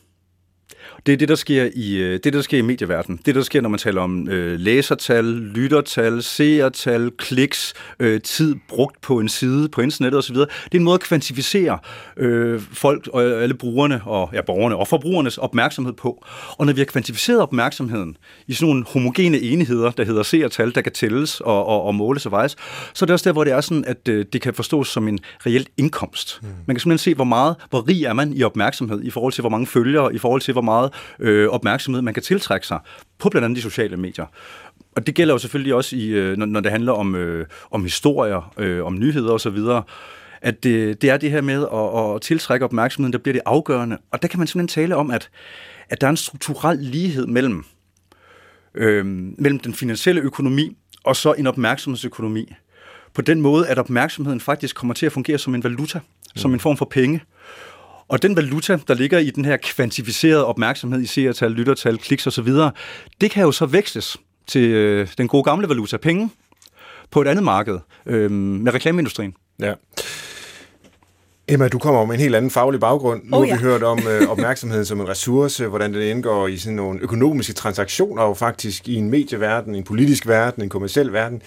det 1.06 1.14
er 1.14 1.18
det, 1.18 1.30
der 1.30 1.36
sker 1.36 1.70
i, 1.76 1.96
øh, 1.96 2.20
det, 2.24 2.34
der 2.34 2.42
sker 2.42 2.58
i 2.58 2.62
medieverdenen. 2.62 3.20
Det, 3.26 3.36
der 3.36 3.42
sker, 3.42 3.62
når 3.62 3.70
man 3.70 3.80
taler 3.80 4.02
om 4.02 4.30
øh, 4.30 4.60
læsertal, 4.60 5.26
lyttertal, 5.26 6.24
seertal, 6.24 7.12
kliks, 7.18 7.74
øh, 8.00 8.22
tid 8.22 8.56
brugt 8.68 9.02
på 9.02 9.20
en 9.20 9.30
side 9.30 9.70
på 9.70 9.82
internettet 9.82 10.20
osv. 10.20 10.36
Det 10.36 10.48
er 10.72 10.76
en 10.76 10.84
måde 10.84 10.96
at 10.96 11.02
kvantificere 11.02 11.80
øh, 12.18 12.62
folk 12.74 13.08
og 13.14 13.24
alle 13.24 13.54
brugerne 13.54 14.02
og 14.06 14.30
ja, 14.34 14.42
borgerne 14.42 14.76
og 14.76 14.88
forbrugernes 14.88 15.38
opmærksomhed 15.38 15.94
på. 15.94 16.26
Og 16.58 16.66
når 16.66 16.74
vi 16.74 16.80
har 16.80 16.86
kvantificeret 16.86 17.42
opmærksomheden 17.42 18.18
i 18.48 18.54
sådan 18.54 18.70
nogle 18.70 18.86
homogene 18.88 19.40
enheder, 19.40 19.92
der 19.92 20.06
hedder 20.06 20.24
seertal, 20.24 20.76
der 20.76 20.82
kan 20.82 20.92
tælles 20.92 21.42
og, 21.42 21.66
og, 21.66 21.84
og 21.84 21.96
måles 21.96 22.26
og 22.26 22.32
vejes, 22.32 22.56
så 22.94 23.06
er 23.06 23.08
det 23.08 23.14
også 23.14 23.30
der, 23.30 23.34
hvor 23.34 23.44
det 23.44 23.54
er 23.54 23.62
sådan, 23.62 23.86
at 23.88 24.08
øh, 24.08 24.26
det 24.34 24.42
kan 24.42 24.54
forstås 24.54 24.88
som 24.88 25.08
en 25.08 25.20
reelt 25.46 25.70
indkomst. 25.78 26.40
Mm. 26.42 26.48
Man 26.66 26.76
kan 26.76 26.80
simpelthen 26.80 26.98
se, 26.98 27.16
hvor 27.16 27.24
meget, 27.24 27.56
hvor 27.70 27.88
rig 27.88 28.04
er 28.04 28.14
man 28.14 28.34
i 28.34 28.44
opmærksomhed 28.44 29.04
i 29.04 29.10
forhold 29.10 29.34
til, 29.34 29.42
hvor 29.42 29.50
mange 29.50 29.68
følgere, 29.68 30.16
i 30.16 30.18
forhold 30.18 30.42
til, 30.42 30.52
hvor 30.52 30.62
meget 30.62 30.89
øh, 31.20 31.50
opmærksomhed, 31.50 32.02
man 32.02 32.14
kan 32.14 32.24
tiltrække 32.24 32.68
sig 32.68 32.80
på 33.20 33.30
blandt 33.30 33.46
andet 33.46 33.58
de 33.58 33.62
sociale 33.62 33.98
medier. 33.98 34.26
Og 34.96 35.08
det 35.08 35.16
gælder 35.16 35.34
jo 35.34 35.38
selvfølgelig 35.38 35.74
også, 35.74 35.96
i, 35.96 36.08
øh, 36.08 36.38
når, 36.38 36.46
når 36.46 36.60
det 36.60 36.72
handler 36.72 36.92
om, 36.92 37.16
øh, 37.16 37.48
om 37.72 37.84
historier, 37.84 38.54
øh, 38.58 38.86
om 38.86 39.00
nyheder 39.00 39.34
osv., 39.34 39.58
at 40.42 40.64
det, 40.64 41.02
det 41.02 41.10
er 41.10 41.18
det 41.18 41.32
her 41.32 41.42
med 41.42 41.68
at, 41.74 42.16
at 42.16 42.22
tiltrække 42.22 42.66
opmærksomheden, 42.66 43.14
der 43.14 43.20
bliver 43.20 43.34
det 43.34 43.42
afgørende. 43.46 43.98
Og 44.12 44.22
der 44.22 44.28
kan 44.28 44.40
man 44.40 44.48
simpelthen 44.48 44.84
tale 44.84 44.96
om, 44.96 45.12
at, 45.12 45.30
at 45.90 46.02
der 46.02 46.08
er 46.08 46.12
en 46.12 46.18
strukturel 46.18 46.78
lighed 46.78 47.28
mellem, 47.28 47.66
øh, 48.76 49.06
mellem 49.38 49.60
den 49.60 49.74
finansielle 49.74 50.22
økonomi 50.22 50.78
og 51.04 51.16
så 51.16 51.34
en 51.34 51.48
opmærksomhedsøkonomi. 51.48 52.54
På 53.14 53.22
den 53.22 53.42
måde, 53.42 53.68
at 53.68 53.80
opmærksomheden 53.80 54.40
faktisk 54.40 54.76
kommer 54.76 54.94
til 54.94 55.06
at 55.06 55.12
fungere 55.12 55.38
som 55.38 55.56
en 55.56 55.64
valuta, 55.64 56.00
mm. 56.00 56.06
som 56.36 56.54
en 56.54 56.60
form 56.60 56.78
for 56.78 56.86
penge. 56.86 57.22
Og 58.10 58.22
den 58.22 58.36
valuta, 58.36 58.80
der 58.88 58.94
ligger 58.94 59.20
i 59.20 59.30
den 59.30 59.46
her 59.46 59.58
kvantificerede 59.58 60.46
opmærksomhed 60.46 61.02
i 61.02 61.06
seertal, 61.06 61.52
lyttertal, 61.52 61.98
kliks 61.98 62.28
osv., 62.28 62.48
det 63.22 63.32
kan 63.32 63.44
jo 63.44 63.52
så 63.52 63.66
veksles 63.66 64.18
til 64.48 64.70
øh, 64.70 65.08
den 65.18 65.28
gode 65.28 65.44
gamle 65.44 65.70
valuta, 65.70 65.98
penge. 65.98 66.30
på 67.12 67.22
et 67.22 67.28
andet 67.28 67.44
marked 67.44 67.80
øh, 68.06 68.32
med 68.32 68.74
reklameindustrien. 68.74 69.34
Ja. 69.60 69.74
Emma, 71.48 71.68
du 71.68 71.80
kommer 71.80 72.06
med 72.06 72.16
en 72.16 72.22
helt 72.22 72.36
anden 72.36 72.52
faglig 72.52 72.80
baggrund. 72.80 73.22
Nu 73.24 73.38
oh, 73.38 73.48
ja. 73.48 73.54
har 73.54 73.62
vi 73.62 73.64
hørt 73.64 73.84
om 73.84 74.00
øh, 74.08 74.30
opmærksomheden 74.32 74.86
som 74.86 75.02
en 75.02 75.10
ressource, 75.10 75.68
hvordan 75.68 75.94
det 75.94 76.04
indgår 76.04 76.48
i 76.48 76.58
sådan 76.58 76.76
nogle 76.76 77.00
økonomiske 77.02 77.54
transaktioner, 77.54 78.24
og 78.24 78.38
faktisk 78.38 78.88
i 78.88 78.96
en 78.96 79.10
medieverden, 79.10 79.76
en 79.76 79.84
politisk 79.84 80.28
verden, 80.28 80.64
en 80.64 80.70
kommersiel 80.70 81.14
verden. 81.14 81.42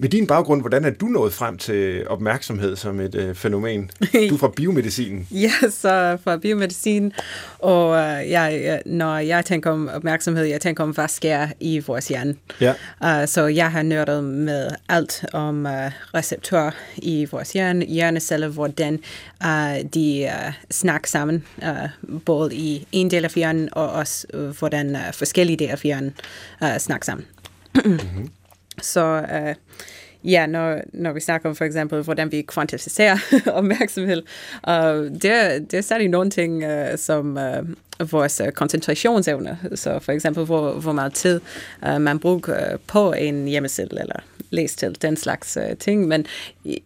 Med 0.00 0.08
din 0.08 0.26
baggrund, 0.26 0.60
hvordan 0.60 0.84
er 0.84 0.90
du 0.90 1.06
nået 1.06 1.32
frem 1.32 1.58
til 1.58 2.08
opmærksomhed 2.08 2.76
som 2.76 3.00
et 3.00 3.14
øh, 3.14 3.34
fænomen? 3.34 3.90
Du 4.00 4.34
er 4.34 4.38
fra 4.38 4.52
biomedicinen. 4.56 5.26
ja, 5.44 5.50
så 5.70 6.18
fra 6.24 6.36
biomedicin, 6.36 7.12
og 7.58 7.96
øh, 7.96 8.30
jeg, 8.30 8.82
når 8.86 9.18
jeg 9.18 9.44
tænker 9.44 9.70
om 9.70 9.88
opmærksomhed, 9.88 10.44
jeg 10.44 10.60
tænker 10.60 10.84
om, 10.84 10.90
hvad 10.90 11.08
sker 11.08 11.48
i 11.60 11.78
vores 11.86 12.08
hjerne. 12.08 12.34
Ja. 12.60 12.74
Uh, 13.04 13.28
så 13.28 13.46
jeg 13.46 13.72
har 13.72 13.82
nørdet 13.82 14.24
med 14.24 14.70
alt 14.88 15.24
om 15.32 15.66
uh, 15.66 15.72
receptorer 16.14 16.70
i 16.96 17.26
vores 17.30 17.52
hjerne, 17.52 17.84
hjerneceller, 17.84 18.48
hvordan 18.48 18.98
uh, 19.44 19.90
de 19.94 20.30
uh, 20.46 20.52
snakker 20.70 21.08
sammen, 21.08 21.44
uh, 21.62 22.20
både 22.20 22.54
i 22.54 22.86
en 22.92 23.10
del 23.10 23.24
af 23.24 23.30
hjernen, 23.30 23.68
og 23.72 23.90
også 23.90 24.26
uh, 24.34 24.58
hvordan 24.58 24.94
uh, 24.94 25.00
forskellige 25.12 25.56
dele 25.56 25.72
af 25.72 25.78
hjernen 25.78 26.14
uh, 26.62 26.76
snakker 26.78 27.04
sammen. 27.04 27.26
mm-hmm. 27.84 28.30
Så 28.82 29.26
uh, 29.32 29.54
ja, 30.24 30.46
når, 30.46 30.80
når 30.92 31.12
vi 31.12 31.20
snakker 31.20 31.48
om 31.48 31.56
for 31.56 31.64
eksempel, 31.64 32.02
hvordan 32.02 32.32
vi 32.32 32.42
kvantificerer 32.42 33.18
opmærksomhed, 33.58 34.22
uh, 34.68 34.74
det, 35.12 35.22
det 35.70 35.74
er 35.74 35.80
særlig 35.80 36.08
nogle 36.08 36.30
ting, 36.30 36.64
uh, 36.64 36.96
som 36.96 37.36
uh, 37.36 38.12
vores 38.12 38.42
koncentrationsevne, 38.54 39.58
så 39.74 39.98
for 39.98 40.12
eksempel, 40.12 40.44
hvor, 40.44 40.72
hvor 40.72 40.92
meget 40.92 41.14
tid 41.14 41.40
uh, 41.88 42.00
man 42.00 42.18
bruger 42.18 42.76
på 42.86 43.12
en 43.12 43.48
hjemmeside, 43.48 43.88
eller 44.00 44.20
læs 44.50 44.76
til 44.76 45.02
den 45.02 45.16
slags 45.16 45.56
uh, 45.56 45.76
ting, 45.78 46.08
men 46.08 46.26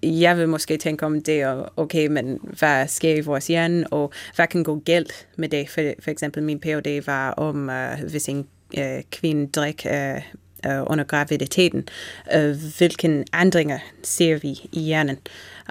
jeg 0.02 0.38
vil 0.38 0.48
måske 0.48 0.76
tænke 0.76 1.06
om 1.06 1.20
det, 1.20 1.64
okay, 1.76 2.06
men 2.06 2.38
hvad 2.58 2.88
sker 2.88 3.14
i 3.14 3.20
vores 3.20 3.46
hjerne, 3.46 3.86
og 3.92 4.12
hvad 4.36 4.46
kan 4.46 4.64
gå 4.64 4.82
galt 4.84 5.26
med 5.36 5.48
det? 5.48 5.68
For, 5.68 5.92
for 6.02 6.10
eksempel 6.10 6.42
min 6.42 6.60
PhD 6.60 7.04
var 7.06 7.30
om, 7.30 7.68
uh, 7.68 8.10
hvis 8.10 8.28
en 8.28 8.46
uh, 8.78 8.84
kvinde 9.10 9.46
drikker 9.46 10.14
uh, 10.14 10.22
øh, 10.66 10.82
under 10.86 11.04
graviditeten. 11.04 11.88
Øh, 12.34 12.56
hvilke 12.78 13.24
ændringer 13.40 13.78
ser 14.02 14.38
vi 14.38 14.60
i 14.72 14.80
hjernen, 14.80 15.18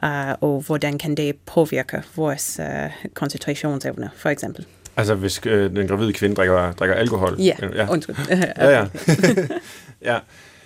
øh, 0.04 0.34
og 0.42 0.64
hvordan 0.66 0.98
kan 0.98 1.16
det 1.16 1.36
påvirke 1.46 2.04
vores 2.16 2.60
øh, 2.60 2.92
koncentrationsevne, 3.14 4.10
for 4.16 4.30
eksempel. 4.30 4.66
Altså 4.98 5.16
hvis 5.16 5.42
øh, 5.46 5.76
den 5.76 5.88
gravide 5.88 6.14
kvinde 6.14 6.36
drikker, 6.36 6.72
drikker 6.72 6.96
alkohol? 6.96 7.36
Ja, 7.40 7.56
ja. 7.76 7.92
undskyld. 7.92 8.16
ja, 8.30 8.70
ja. 8.70 8.86
ja. 10.14 10.20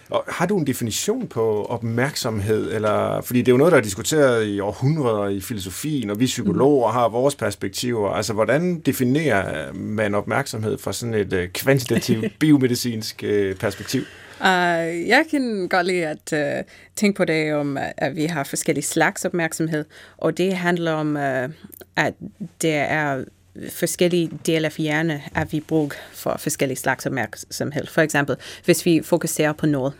Og 0.10 0.24
har 0.28 0.46
du 0.46 0.58
en 0.58 0.68
definition 0.68 1.28
på 1.28 1.66
opmærksomhed? 1.66 2.74
Eller, 2.74 3.22
fordi 3.22 3.40
det 3.40 3.48
er 3.48 3.52
jo 3.52 3.58
noget, 3.58 3.72
der 3.72 3.78
er 3.78 3.84
diskuteret 3.84 4.48
i 4.48 4.60
århundreder 4.60 5.28
i 5.28 5.42
filosofien, 5.42 6.10
og 6.10 6.20
vi 6.20 6.26
psykologer 6.26 6.92
har 6.92 7.10
vores 7.10 7.36
perspektiver. 7.36 8.10
Altså, 8.10 8.34
hvordan 8.34 8.80
definerer 8.80 9.74
man 9.74 10.16
opmærksomhed 10.16 10.78
fra 10.78 10.94
sådan 10.94 11.14
et 11.14 11.34
uh, 11.34 11.40
kvantitativt 11.54 12.26
biomedicinsk 12.40 13.24
uh, 13.28 13.56
perspektiv? 13.56 14.02
Uh, 14.40 15.08
jeg 15.08 15.26
kan 15.32 15.68
godt 15.70 15.88
lide 15.88 16.06
at 16.06 16.34
uh, 16.34 16.66
tænke 16.96 17.18
på 17.18 17.26
det 17.26 17.54
om, 17.54 17.78
at 17.98 18.16
vi 18.16 18.26
har 18.26 18.44
forskellige 18.44 18.86
slags 18.86 19.26
opmærksomhed, 19.26 19.86
og 20.18 20.38
det 20.38 20.54
handler 20.54 20.92
om, 20.92 21.16
uh, 21.16 21.50
at 21.96 22.14
det 22.62 22.74
er 22.74 23.24
forskellige 23.70 24.32
dele 24.46 24.66
af 24.66 24.74
hjernen, 24.78 25.20
at 25.36 25.54
vi 25.54 25.60
bruger 25.60 25.90
for 26.14 26.36
forskellige 26.40 26.78
slags 26.78 27.06
opmærksomhed. 27.06 27.88
For 27.88 28.02
eksempel, 28.02 28.36
hvis 28.66 28.86
vi 28.86 29.02
fokuserer 29.04 29.54
på 29.54 29.66
noget, 29.66 29.94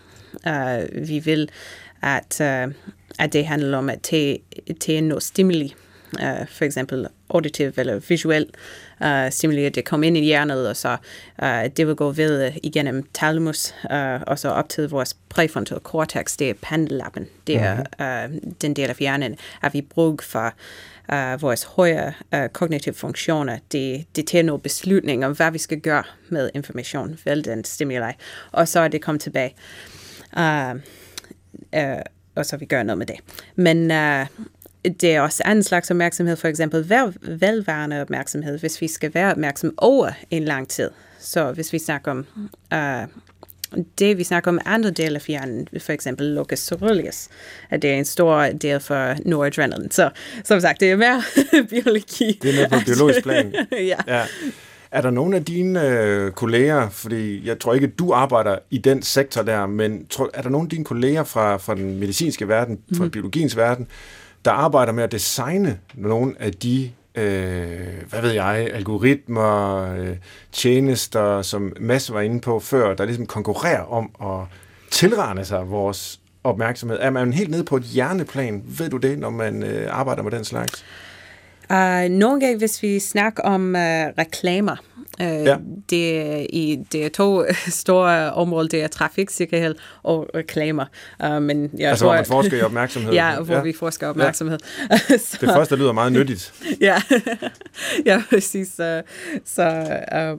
uh, 0.48 1.08
vi 1.08 1.20
vil, 1.20 1.50
at, 2.02 2.38
uh, 2.40 2.74
at 3.20 3.34
det 3.34 3.46
handler 3.46 3.78
om 3.78 3.90
at 3.90 4.02
tage, 4.02 4.40
tage 4.80 5.02
noget 5.02 5.24
stimuli, 5.24 5.76
uh, 6.14 6.48
for 6.48 6.66
eksempel 6.66 7.08
auditiv 7.30 7.72
eller 7.78 8.00
visuel 8.10 8.50
uh, 9.02 9.30
stimuli, 9.30 9.70
det 9.70 9.86
kommer 9.86 10.08
ind 10.08 10.18
i 10.18 10.24
hjernet, 10.24 10.70
og 10.70 10.76
så 10.76 10.98
uh, 11.44 11.66
det 11.78 11.88
vil 11.88 11.96
gå 11.96 12.12
ved 12.12 12.52
igennem 12.64 13.04
thalamus, 13.14 13.74
uh, 13.92 14.22
og 14.28 14.40
så 14.40 14.50
op 14.50 14.70
til 14.70 14.90
vores 14.90 15.14
præfrontal 15.30 15.80
cortex, 15.80 16.38
det 16.38 16.50
er 16.50 16.54
pandelappen, 16.62 17.28
det 17.48 17.56
er 17.56 17.80
uh, 18.00 18.36
den 18.62 18.74
del 18.74 18.90
af 18.90 18.96
hjernen, 18.96 19.36
at 19.64 19.74
vi 19.74 19.82
bruger 19.82 20.18
for 20.22 20.54
uh, 21.14 21.42
vores 21.42 21.64
højere 21.64 22.14
uh, 22.34 22.46
kognitive 22.54 22.96
funktioner, 22.96 23.58
det, 23.72 24.06
det 24.16 24.28
tager 24.28 24.44
nogle 24.44 24.62
beslutninger 24.62 25.28
om, 25.28 25.36
hvad 25.36 25.52
vi 25.52 25.58
skal 25.58 25.80
gøre 25.80 26.04
med 26.30 26.50
information, 26.54 27.20
vel 27.26 27.46
den 27.46 27.64
stimuli, 27.64 28.12
og 28.52 28.68
så 28.68 28.80
er 28.80 28.88
det 28.88 29.02
kommet 29.02 29.22
tilbage. 29.22 29.56
Uh, 30.38 30.76
uh, 31.78 32.02
og 32.36 32.46
så 32.46 32.58
vi 32.58 32.66
gør 32.66 32.84
noget 32.84 32.98
med 32.98 33.06
det. 33.06 33.16
Men 33.56 33.92
uh, 33.92 34.46
det 35.02 35.16
er 35.16 35.22
også 35.22 35.44
anden 35.46 35.64
slags 35.64 35.92
opmærksomhed, 35.92 36.36
for 36.36 36.48
eksempel 36.48 36.90
velværende 37.22 38.02
opmærksomhed, 38.02 38.60
hvis 38.60 38.82
vi 38.82 38.88
skal 38.88 39.14
være 39.14 39.32
opmærksom 39.32 39.74
over 39.78 40.12
en 40.32 40.44
lang 40.44 40.70
tid. 40.70 40.92
Så 41.20 41.52
hvis 41.52 41.74
vi 41.74 41.80
snakker 41.80 42.12
om 42.12 42.28
uh, 42.74 43.10
det, 44.00 44.18
vi 44.18 44.24
snakker 44.24 44.52
om 44.52 44.60
andre 44.66 44.92
dele 44.92 45.16
af 45.16 45.22
hjernen, 45.28 45.68
for 45.80 45.94
eksempel 45.94 46.28
locus 46.28 46.60
ceruleus, 46.60 47.28
at 47.70 47.82
det 47.82 47.92
er 47.92 47.96
en 47.96 48.06
stor 48.06 48.44
del 48.46 48.80
for 48.80 49.16
noradrenalin. 49.26 49.92
Så 49.92 50.10
som 50.44 50.60
sagt, 50.60 50.80
det 50.80 50.92
er 50.92 50.96
mere 50.96 51.24
biologi. 51.70 52.40
Det 52.42 52.50
er 52.50 52.56
mere 52.56 52.70
på 52.70 52.86
biologisk 52.86 53.24
plan. 53.24 53.56
ja. 53.72 53.98
ja. 54.08 54.24
Er 54.92 55.02
der 55.02 55.10
nogle 55.10 55.36
af 55.36 55.46
dine 55.46 55.88
øh, 55.88 56.32
kolleger, 56.32 56.90
fordi 56.90 57.48
jeg 57.48 57.60
tror 57.60 57.74
ikke, 57.74 57.88
du 57.88 58.14
arbejder 58.14 58.58
i 58.70 58.78
den 58.78 59.02
sektor 59.02 59.42
der, 59.42 59.66
men 59.66 60.08
tror, 60.08 60.30
er 60.34 60.42
der 60.42 60.50
nogle 60.50 60.66
af 60.66 60.70
dine 60.70 60.86
kolleger 60.86 61.24
fra, 61.24 61.58
fra 61.58 61.76
den 61.76 62.00
medicinske 62.00 62.48
verden, 62.48 62.80
fra 62.98 63.04
mm. 63.04 63.12
biologiens 63.12 63.58
verden, 63.58 63.88
der 64.46 64.52
arbejder 64.52 64.94
med 64.94 65.04
at 65.04 65.12
designe 65.12 65.80
nogle 65.94 66.34
af 66.40 66.54
de 66.54 66.92
øh, 67.16 68.10
hvad 68.10 68.22
ved 68.22 68.32
jeg, 68.32 68.70
algoritmer, 68.74 69.92
øh, 69.98 70.16
tjenester, 70.52 71.42
som 71.42 71.74
Mads 71.80 72.14
var 72.14 72.22
inde 72.22 72.42
på 72.42 72.60
før, 72.60 72.94
der 72.94 73.06
ligesom 73.06 73.26
konkurrerer 73.26 73.84
om 73.84 74.10
at 74.22 74.48
tilrane 74.92 75.46
sig 75.46 75.70
vores 75.70 76.20
opmærksomhed. 76.44 76.98
Er 77.02 77.10
man 77.10 77.34
helt 77.34 77.52
nede 77.52 77.64
på 77.64 77.78
et 77.78 77.84
hjerneplan? 77.84 78.64
Ved 78.66 78.90
du 78.90 78.98
det, 78.98 79.20
når 79.20 79.30
man 79.30 79.64
øh, 79.64 79.88
arbejder 79.92 80.24
med 80.24 80.32
den 80.32 80.46
slags? 80.46 80.86
Uh, 81.70 82.10
nogle 82.12 82.40
gange, 82.40 82.58
hvis 82.58 82.84
vi 82.84 83.00
snakker 83.00 83.44
om 83.44 83.68
uh, 83.68 83.82
reklamer, 84.18 84.76
uh, 85.20 85.26
ja. 85.26 85.58
det, 85.90 86.22
er 86.22 86.46
i, 86.50 86.80
det 86.92 87.06
er 87.06 87.10
to 87.10 87.44
store 87.84 88.34
områder, 88.34 88.68
det 88.68 88.84
er 88.84 88.88
trafiksikkerhed 88.88 89.76
og 90.04 90.30
reklamer. 90.36 90.86
Uh, 91.24 91.42
men 91.42 91.70
jeg 91.78 91.90
altså, 91.90 92.06
tror, 92.06 92.12
hvor 92.12 92.16
man 92.16 92.26
forsker 92.26 92.58
i 92.58 92.62
opmærksomhed. 92.62 93.14
ja, 93.22 93.40
hvor 93.40 93.56
ja. 93.56 93.62
vi 93.62 93.74
forsker 93.74 94.08
opmærksomhed. 94.08 94.60
Ja. 94.92 94.98
så, 95.18 95.38
det 95.42 95.50
første 95.50 95.76
lyder 95.76 95.92
meget 95.92 96.12
nyttigt. 96.12 96.54
ja, 96.82 97.02
ja 98.06 98.24
præcis. 98.30 98.68
Så, 98.68 99.02
så 99.46 99.88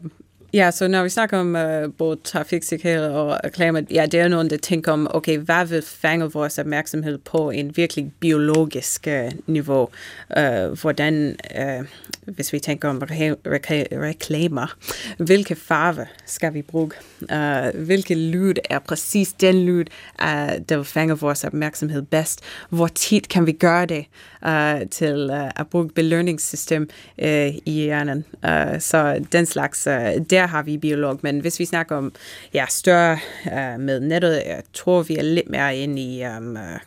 uh, 0.02 0.10
Ja, 0.56 0.70
så 0.70 0.88
når 0.88 1.02
vi 1.02 1.08
snakker 1.08 1.38
om 1.38 1.54
uh, 1.54 1.92
både 1.98 2.18
trafiksikkerhed 2.24 3.06
og 3.06 3.30
øh, 3.30 3.36
reklamer, 3.44 3.82
ja, 3.90 4.06
det 4.06 4.20
er 4.20 4.28
nogen, 4.28 4.50
der 4.50 4.56
tænker 4.56 4.92
om, 4.92 5.08
okay, 5.14 5.38
hvad 5.38 5.66
vil 5.66 5.82
fange 5.82 6.32
vores 6.32 6.58
opmærksomhed 6.58 7.18
på 7.18 7.50
en 7.50 7.76
virkelig 7.76 8.12
biologisk 8.20 9.08
uh, 9.10 9.32
niveau? 9.46 9.88
Uh, 10.36 10.80
hvordan, 10.80 11.36
uh, 11.58 11.86
hvis 12.34 12.52
vi 12.52 12.58
tænker 12.58 12.88
om 12.88 13.02
re- 13.02 13.48
re- 13.48 13.98
reklamer, 14.00 14.76
hvilke 15.18 15.54
farve 15.54 16.06
skal 16.26 16.54
vi 16.54 16.62
bruge? 16.62 16.90
Uh, 17.20 17.84
hvilke 17.84 18.14
lyd 18.14 18.54
er 18.70 18.78
præcis 18.78 19.32
den 19.32 19.64
lyd, 19.66 19.84
uh, 20.22 20.28
der 20.68 20.76
vil 20.76 20.84
fange 20.84 21.18
vores 21.18 21.44
opmærksomhed 21.44 22.02
bedst? 22.02 22.40
Hvor 22.68 22.86
tit 22.86 23.28
kan 23.28 23.46
vi 23.46 23.52
gøre 23.52 23.86
det 23.86 24.06
uh, 24.46 24.88
til 24.90 25.30
uh, 25.30 25.60
at 25.60 25.66
bruge 25.70 25.88
belønningssystem 25.88 26.88
uh, 27.22 27.26
i 27.26 27.72
hjernen? 27.86 28.24
Uh, 28.42 28.78
så 28.78 29.24
den 29.32 29.46
slags, 29.46 29.86
uh, 29.86 29.92
der 30.30 30.46
har 30.46 30.62
vi 30.62 30.78
biolog, 30.78 31.18
men 31.22 31.40
hvis 31.40 31.60
vi 31.60 31.64
snakker 31.64 31.96
om 31.96 32.12
ja, 32.54 32.66
større 32.68 33.18
uh, 33.46 33.80
med 33.80 34.00
nettet, 34.00 34.42
jeg 34.46 34.62
tror, 34.74 35.02
vi 35.02 35.16
er 35.16 35.22
lidt 35.22 35.50
mere 35.50 35.76
inde 35.76 36.02
i 36.02 36.26
um, 36.26 36.56
uh, 36.56 36.80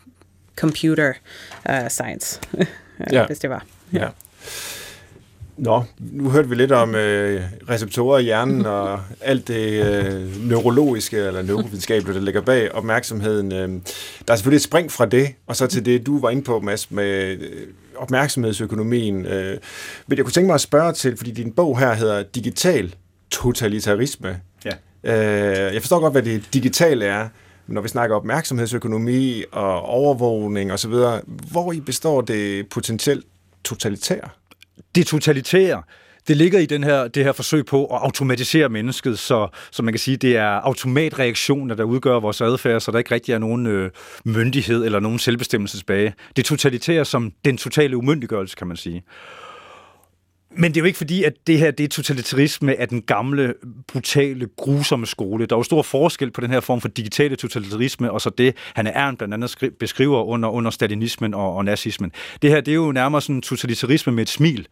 computer 0.56 1.12
uh, 1.68 1.88
science, 1.88 2.40
ja. 3.12 3.26
hvis 3.26 3.38
det 3.38 3.50
var. 3.50 3.64
Ja. 3.92 3.98
ja. 3.98 4.08
Nå, 5.60 5.84
nu 5.98 6.30
hørte 6.30 6.48
vi 6.48 6.54
lidt 6.54 6.72
om 6.72 6.94
øh, 6.94 7.42
receptorer 7.68 8.18
i 8.18 8.22
hjernen 8.22 8.66
og 8.76 9.00
alt 9.20 9.48
det 9.48 9.86
øh, 9.86 10.48
neurologiske 10.48 11.16
eller 11.16 11.42
neurovidenskabelige, 11.42 12.18
der 12.18 12.24
ligger 12.24 12.40
bag 12.40 12.74
opmærksomheden. 12.74 13.52
Øh, 13.52 13.68
der 14.28 14.32
er 14.32 14.36
selvfølgelig 14.36 14.56
et 14.56 14.62
spring 14.62 14.92
fra 14.92 15.06
det, 15.06 15.28
og 15.46 15.56
så 15.56 15.66
til 15.66 15.84
det, 15.84 16.06
du 16.06 16.20
var 16.20 16.30
inde 16.30 16.42
på, 16.42 16.60
Mads, 16.60 16.90
med 16.90 17.38
øh, 17.40 17.66
opmærksomhedsøkonomien. 17.96 19.26
Øh, 19.26 19.58
men 20.06 20.16
jeg 20.16 20.24
kunne 20.24 20.32
tænke 20.32 20.46
mig 20.46 20.54
at 20.54 20.60
spørge 20.60 20.92
til, 20.92 21.16
fordi 21.16 21.30
din 21.30 21.52
bog 21.52 21.78
her 21.78 21.94
hedder 21.94 22.22
Digital 22.22 22.94
totalitarisme. 23.30 24.40
Ja. 24.64 24.72
Øh, 25.04 25.74
jeg 25.74 25.82
forstår 25.82 26.00
godt, 26.00 26.12
hvad 26.12 26.22
det 26.22 26.54
digitale 26.54 27.04
er, 27.04 27.28
men 27.66 27.74
når 27.74 27.80
vi 27.80 27.88
snakker 27.88 28.16
opmærksomhedsøkonomi 28.16 29.44
og 29.52 29.82
overvågning 29.82 30.72
osv., 30.72 30.94
hvor 31.52 31.72
i 31.72 31.80
består 31.80 32.20
det 32.20 32.68
potentielt 32.68 33.26
totalitære? 33.64 34.28
Det 34.94 35.06
totalitære, 35.06 35.82
det 36.28 36.36
ligger 36.36 36.58
i 36.58 36.66
den 36.66 36.84
her, 36.84 37.08
det 37.08 37.24
her 37.24 37.32
forsøg 37.32 37.66
på 37.66 37.86
at 37.86 37.98
automatisere 38.02 38.68
mennesket, 38.68 39.18
så, 39.18 39.48
så 39.70 39.82
man 39.82 39.92
kan 39.94 39.98
sige, 39.98 40.16
det 40.16 40.36
er 40.36 40.48
automatreaktioner, 40.48 41.74
der 41.74 41.84
udgør 41.84 42.20
vores 42.20 42.40
adfærd, 42.40 42.80
så 42.80 42.90
der 42.90 42.98
ikke 42.98 43.14
rigtig 43.14 43.32
er 43.32 43.38
nogen 43.38 43.66
øh, 43.66 43.90
myndighed 44.24 44.84
eller 44.84 45.00
nogen 45.00 45.18
selvbestemmelse 45.18 45.78
tilbage. 45.78 46.14
Det 46.36 46.44
totalitære 46.44 47.04
som 47.04 47.32
den 47.44 47.56
totale 47.56 47.96
umyndiggørelse, 47.96 48.56
kan 48.56 48.66
man 48.66 48.76
sige. 48.76 49.02
Men 50.56 50.70
det 50.70 50.76
er 50.76 50.80
jo 50.80 50.86
ikke 50.86 50.96
fordi, 50.96 51.24
at 51.24 51.32
det 51.46 51.58
her 51.58 51.70
det 51.70 51.84
er 51.84 51.88
totalitarisme 51.88 52.80
af 52.80 52.88
den 52.88 53.02
gamle, 53.02 53.54
brutale, 53.88 54.48
grusomme 54.56 55.06
skole. 55.06 55.46
Der 55.46 55.56
er 55.56 55.58
jo 55.58 55.62
stor 55.62 55.82
forskel 55.82 56.30
på 56.30 56.40
den 56.40 56.50
her 56.50 56.60
form 56.60 56.80
for 56.80 56.88
digitale 56.88 57.36
totalitarisme, 57.36 58.12
og 58.12 58.20
så 58.20 58.30
det, 58.30 58.56
han 58.74 58.86
er 58.86 58.90
Ernst 58.90 59.18
blandt 59.18 59.34
andet 59.34 59.72
beskriver 59.80 60.22
under, 60.24 60.48
under 60.48 60.70
stalinismen 60.70 61.34
og, 61.34 61.56
og 61.56 61.64
nazismen. 61.64 62.12
Det 62.42 62.50
her 62.50 62.60
det 62.60 62.72
er 62.72 62.76
jo 62.76 62.92
nærmere 62.92 63.20
sådan 63.20 63.42
totalitarisme 63.42 64.12
med 64.12 64.22
et 64.22 64.28
smil, 64.28 64.66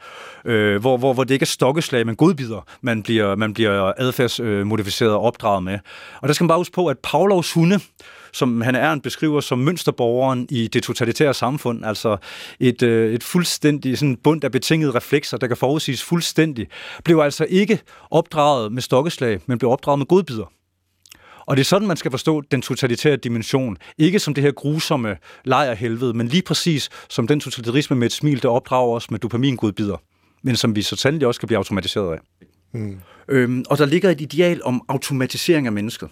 øh, 0.45 0.81
hvor, 0.81 0.97
hvor, 0.97 1.13
hvor 1.13 1.25
det 1.25 1.35
ikke 1.35 1.45
er 1.45 1.47
stokkeslag, 1.47 2.07
men 2.07 2.17
godbider, 2.17 2.67
man 2.81 3.03
bliver, 3.03 3.37
man 3.37 3.55
bliver 3.55 3.93
adfærdsmodificeret 3.97 5.11
øh, 5.11 5.15
og 5.15 5.23
opdraget 5.23 5.63
med. 5.63 5.79
Og 6.23 6.29
der 6.29 6.35
skal 6.35 6.45
man 6.45 6.49
bare 6.49 6.59
huske 6.59 6.75
på, 6.75 6.87
at 6.87 6.99
Pavlovs 6.99 7.53
hunde, 7.53 7.81
som 8.33 8.61
han 8.61 8.75
er 8.75 8.93
en 8.93 9.01
beskriver 9.01 9.41
som 9.41 9.59
mønsterborgeren 9.59 10.47
i 10.51 10.69
det 10.69 10.83
totalitære 10.83 11.35
samfund, 11.35 11.85
altså 11.85 12.17
et, 12.61 12.83
øh, 12.83 13.15
et 13.15 13.25
fuldstændig 13.25 13.99
sådan 13.99 14.17
bund 14.17 14.45
af 14.45 14.53
betingede 14.53 14.91
reflekser, 14.91 15.37
der 15.37 15.47
kan 15.47 15.57
forudsiges 15.57 16.03
fuldstændig, 16.03 16.67
blev 17.05 17.19
altså 17.19 17.47
ikke 17.49 17.81
opdraget 18.11 18.73
med 18.73 18.83
stokkeslag, 18.83 19.41
men 19.47 19.59
blev 19.59 19.71
opdraget 19.71 19.99
med 19.99 20.07
godbider. 20.07 20.53
Og 21.49 21.57
det 21.57 21.63
er 21.63 21.65
sådan, 21.65 21.89
man 21.89 21.97
skal 21.97 22.11
forstå 22.11 22.41
den 22.41 22.63
totalitære 22.63 23.17
dimension. 23.17 23.77
Ikke 23.99 24.19
som 24.19 24.35
det 24.35 24.45
her 24.45 24.51
grusomme 24.51 25.17
lejrhelvede, 25.45 26.15
men 26.15 26.29
lige 26.29 26.43
præcis 26.43 26.89
som 27.09 27.27
den 27.27 27.41
totalitarisme 27.41 27.97
med 27.97 28.07
et 28.07 28.13
smil, 28.13 28.43
der 28.43 28.49
opdrager 28.49 28.97
os 28.97 29.11
med 29.11 29.19
dopamingodbider, 29.19 29.97
men 30.43 30.57
som 30.57 30.77
vi 30.77 30.83
så 30.83 30.97
sandelig 30.97 31.27
også 31.27 31.41
kan 31.41 31.47
blive 31.47 31.59
automatiseret 31.59 32.13
af. 32.13 32.19
Mm. 32.73 33.01
Øhm, 33.29 33.65
og 33.71 33.79
der 33.79 33.87
ligger 33.87 34.11
et 34.11 34.21
ideal 34.21 34.61
om 34.65 34.83
automatisering 34.89 35.67
af 35.67 35.73
mennesket 35.73 36.09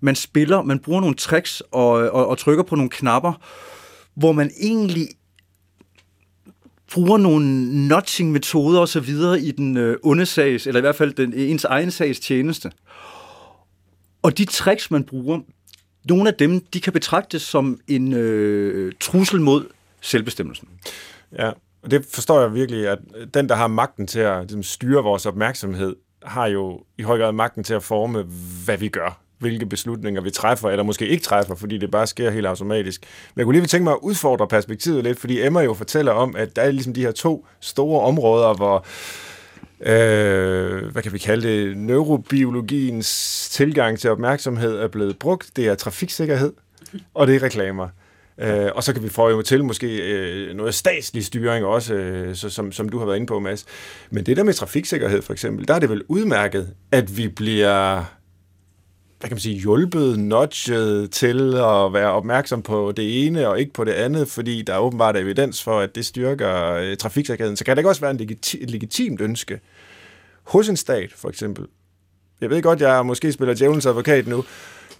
man 0.00 0.14
spiller, 0.14 0.62
man 0.62 0.78
bruger 0.78 1.00
nogle 1.00 1.16
tricks 1.16 1.62
og, 1.70 1.90
og, 1.90 2.28
og 2.28 2.38
trykker 2.38 2.62
på 2.64 2.76
nogle 2.76 2.90
knapper, 2.90 3.32
hvor 4.14 4.32
man 4.32 4.50
egentlig 4.60 5.08
bruger 6.92 7.18
nogle 7.18 7.88
notching-metoder 7.88 8.80
og 8.80 8.88
så 8.88 9.00
videre 9.00 9.40
i 9.40 9.50
den 9.50 9.76
øh, 9.76 9.96
onde 10.02 10.26
sags, 10.26 10.66
eller 10.66 10.78
i 10.78 10.80
hvert 10.80 10.96
fald 10.96 11.14
den, 11.14 11.34
ens 11.34 11.64
egen 11.64 11.90
sags 11.90 12.20
tjeneste. 12.20 12.70
Og 14.22 14.38
de 14.38 14.44
tricks, 14.44 14.90
man 14.90 15.04
bruger, 15.04 15.40
nogle 16.08 16.28
af 16.28 16.34
dem, 16.34 16.60
de 16.60 16.80
kan 16.80 16.92
betragtes 16.92 17.42
som 17.42 17.80
en 17.88 18.12
øh, 18.12 18.92
trussel 19.00 19.40
mod 19.40 19.66
selvbestemmelsen. 20.00 20.68
Ja, 21.38 21.50
og 21.82 21.90
det 21.90 22.06
forstår 22.10 22.40
jeg 22.40 22.54
virkelig, 22.54 22.88
at 22.88 22.98
den, 23.34 23.48
der 23.48 23.54
har 23.54 23.66
magten 23.66 24.06
til 24.06 24.18
at 24.18 24.40
ligesom, 24.40 24.62
styre 24.62 25.02
vores 25.02 25.26
opmærksomhed, 25.26 25.96
har 26.22 26.46
jo 26.46 26.82
i 26.98 27.02
høj 27.02 27.18
grad 27.18 27.32
magten 27.32 27.64
til 27.64 27.74
at 27.74 27.82
forme, 27.82 28.22
hvad 28.64 28.78
vi 28.78 28.88
gør 28.88 29.25
hvilke 29.48 29.66
beslutninger 29.66 30.20
vi 30.20 30.30
træffer, 30.30 30.68
eller 30.68 30.82
måske 30.82 31.08
ikke 31.08 31.22
træffer, 31.22 31.54
fordi 31.54 31.78
det 31.78 31.90
bare 31.90 32.06
sker 32.06 32.30
helt 32.30 32.46
automatisk. 32.46 33.00
Men 33.34 33.38
jeg 33.40 33.44
kunne 33.44 33.56
lige 33.56 33.66
tænke 33.66 33.84
mig 33.84 33.92
at 33.92 33.98
udfordre 34.02 34.46
perspektivet 34.48 35.04
lidt, 35.04 35.20
fordi 35.20 35.42
Emma 35.42 35.60
jo 35.60 35.74
fortæller 35.74 36.12
om, 36.12 36.36
at 36.36 36.56
der 36.56 36.62
er 36.62 36.70
ligesom 36.70 36.92
de 36.92 37.00
her 37.00 37.12
to 37.12 37.46
store 37.60 38.00
områder, 38.00 38.54
hvor 38.54 38.86
øh, 39.80 40.92
hvad 40.92 41.02
kan 41.02 41.12
vi 41.12 41.18
kalde 41.18 41.48
det, 41.48 41.76
neurobiologiens 41.76 43.48
tilgang 43.52 43.98
til 43.98 44.10
opmærksomhed 44.10 44.78
er 44.78 44.88
blevet 44.88 45.18
brugt. 45.18 45.50
Det 45.56 45.66
er 45.66 45.74
trafiksikkerhed, 45.74 46.52
og 47.14 47.26
det 47.26 47.36
er 47.36 47.42
reklamer. 47.42 47.88
Øh, 48.38 48.70
og 48.74 48.82
så 48.82 48.92
kan 48.92 49.02
vi 49.02 49.08
få 49.08 49.28
jo 49.28 49.42
til 49.42 49.64
måske 49.64 49.96
øh, 49.96 50.56
noget 50.56 50.74
statslig 50.74 51.24
styring 51.24 51.64
også, 51.64 51.94
øh, 51.94 52.34
så, 52.34 52.50
som, 52.50 52.72
som 52.72 52.88
du 52.88 52.98
har 52.98 53.06
været 53.06 53.16
inde 53.16 53.26
på, 53.26 53.40
Mads. 53.40 53.66
Men 54.10 54.26
det 54.26 54.36
der 54.36 54.42
med 54.42 54.54
trafiksikkerhed 54.54 55.22
for 55.22 55.32
eksempel, 55.32 55.68
der 55.68 55.74
er 55.74 55.78
det 55.78 55.90
vel 55.90 56.02
udmærket, 56.08 56.74
at 56.92 57.16
vi 57.16 57.28
bliver 57.28 58.04
hvad 59.20 59.28
kan 59.28 59.34
man 59.34 59.40
sige, 59.40 59.60
hjulpet, 59.60 60.18
nudget 60.18 61.10
til 61.10 61.54
at 61.54 61.92
være 61.92 62.10
opmærksom 62.10 62.62
på 62.62 62.92
det 62.96 63.26
ene 63.26 63.48
og 63.48 63.60
ikke 63.60 63.72
på 63.72 63.84
det 63.84 63.92
andet, 63.92 64.28
fordi 64.28 64.62
der 64.62 64.74
er 64.74 64.78
åbenbart 64.78 65.16
evidens 65.16 65.62
for, 65.62 65.80
at 65.80 65.94
det 65.94 66.06
styrker 66.06 66.72
øh, 66.72 66.96
trafiksikkerheden. 66.96 67.56
Så 67.56 67.64
kan 67.64 67.76
det 67.76 67.80
ikke 67.80 67.88
også 67.88 68.00
være 68.00 68.10
en 68.10 68.20
legiti- 68.20 68.62
et 68.62 68.70
legitimt 68.70 69.20
ønske 69.20 69.60
hos 70.42 70.68
en 70.68 70.76
stat, 70.76 71.12
for 71.16 71.28
eksempel. 71.28 71.66
Jeg 72.40 72.50
ved 72.50 72.62
godt, 72.62 72.80
jeg 72.80 73.06
måske 73.06 73.32
spiller 73.32 73.54
djævelens 73.54 73.86
advokat 73.86 74.26
nu. 74.26 74.44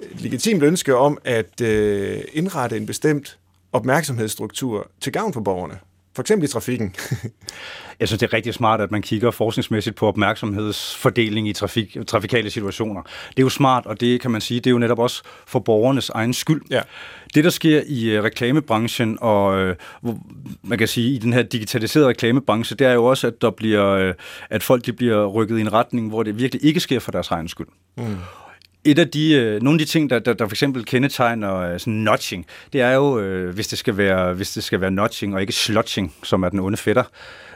Et 0.00 0.20
legitimt 0.20 0.62
ønske 0.62 0.96
om 0.96 1.18
at 1.24 1.60
øh, 1.60 2.20
indrette 2.32 2.76
en 2.76 2.86
bestemt 2.86 3.38
opmærksomhedsstruktur 3.72 4.90
til 5.00 5.12
gavn 5.12 5.32
for 5.32 5.40
borgerne. 5.40 5.78
For 6.14 6.22
eksempel 6.22 6.44
i 6.48 6.48
trafikken. 6.48 6.94
Jeg 8.00 8.08
synes, 8.08 8.20
det 8.20 8.26
er 8.26 8.32
rigtig 8.32 8.54
smart, 8.54 8.80
at 8.80 8.90
man 8.90 9.02
kigger 9.02 9.30
forskningsmæssigt 9.30 9.96
på 9.96 10.08
opmærksomhedsfordeling 10.08 11.48
i 11.48 11.52
trafik, 11.52 11.96
trafikale 12.06 12.50
situationer. 12.50 13.02
Det 13.02 13.38
er 13.38 13.42
jo 13.42 13.48
smart, 13.48 13.86
og 13.86 14.00
det 14.00 14.20
kan 14.20 14.30
man 14.30 14.40
sige, 14.40 14.60
det 14.60 14.66
er 14.66 14.70
jo 14.70 14.78
netop 14.78 14.98
også 14.98 15.22
for 15.46 15.58
borgernes 15.58 16.10
egen 16.10 16.34
skyld. 16.34 16.62
Ja. 16.70 16.80
Det, 17.34 17.44
der 17.44 17.50
sker 17.50 17.82
i 17.86 18.18
uh, 18.18 18.24
reklamebranchen, 18.24 19.18
og 19.20 19.74
uh, 20.02 20.14
man 20.62 20.78
kan 20.78 20.88
sige, 20.88 21.14
i 21.14 21.18
den 21.18 21.32
her 21.32 21.42
digitaliserede 21.42 22.08
reklamebranche, 22.08 22.76
det 22.76 22.86
er 22.86 22.92
jo 22.92 23.04
også, 23.04 23.26
at 23.26 23.42
der 23.42 23.50
bliver, 23.50 24.08
uh, 24.08 24.14
at 24.50 24.62
folk 24.62 24.86
de 24.86 24.92
bliver 24.92 25.26
rykket 25.26 25.58
i 25.58 25.60
en 25.60 25.72
retning, 25.72 26.08
hvor 26.08 26.22
det 26.22 26.38
virkelig 26.38 26.64
ikke 26.64 26.80
sker 26.80 26.98
for 26.98 27.12
deres 27.12 27.30
egen 27.30 27.48
skyld. 27.48 27.68
Mm 27.96 28.16
et 28.86 28.98
af 28.98 29.08
de, 29.08 29.32
øh, 29.32 29.62
nogle 29.62 29.80
af 29.80 29.86
de 29.86 29.92
ting, 29.92 30.10
der, 30.10 30.18
der, 30.18 30.32
der 30.32 30.46
for 30.46 30.52
eksempel 30.52 30.84
kendetegner 30.84 31.56
øh, 31.56 31.80
sådan 31.80 31.92
notching, 31.92 32.46
det 32.72 32.80
er 32.80 32.90
jo, 32.90 33.20
øh, 33.20 33.54
hvis, 33.54 33.68
det 33.68 33.78
skal 33.78 33.96
være, 33.96 34.34
hvis 34.34 34.50
det 34.50 34.64
skal 34.64 34.80
være 34.80 34.90
notching 34.90 35.34
og 35.34 35.40
ikke 35.40 35.52
slotching, 35.52 36.14
som 36.22 36.42
er 36.42 36.48
den 36.48 36.60
onde 36.60 36.76
fætter, 36.76 37.04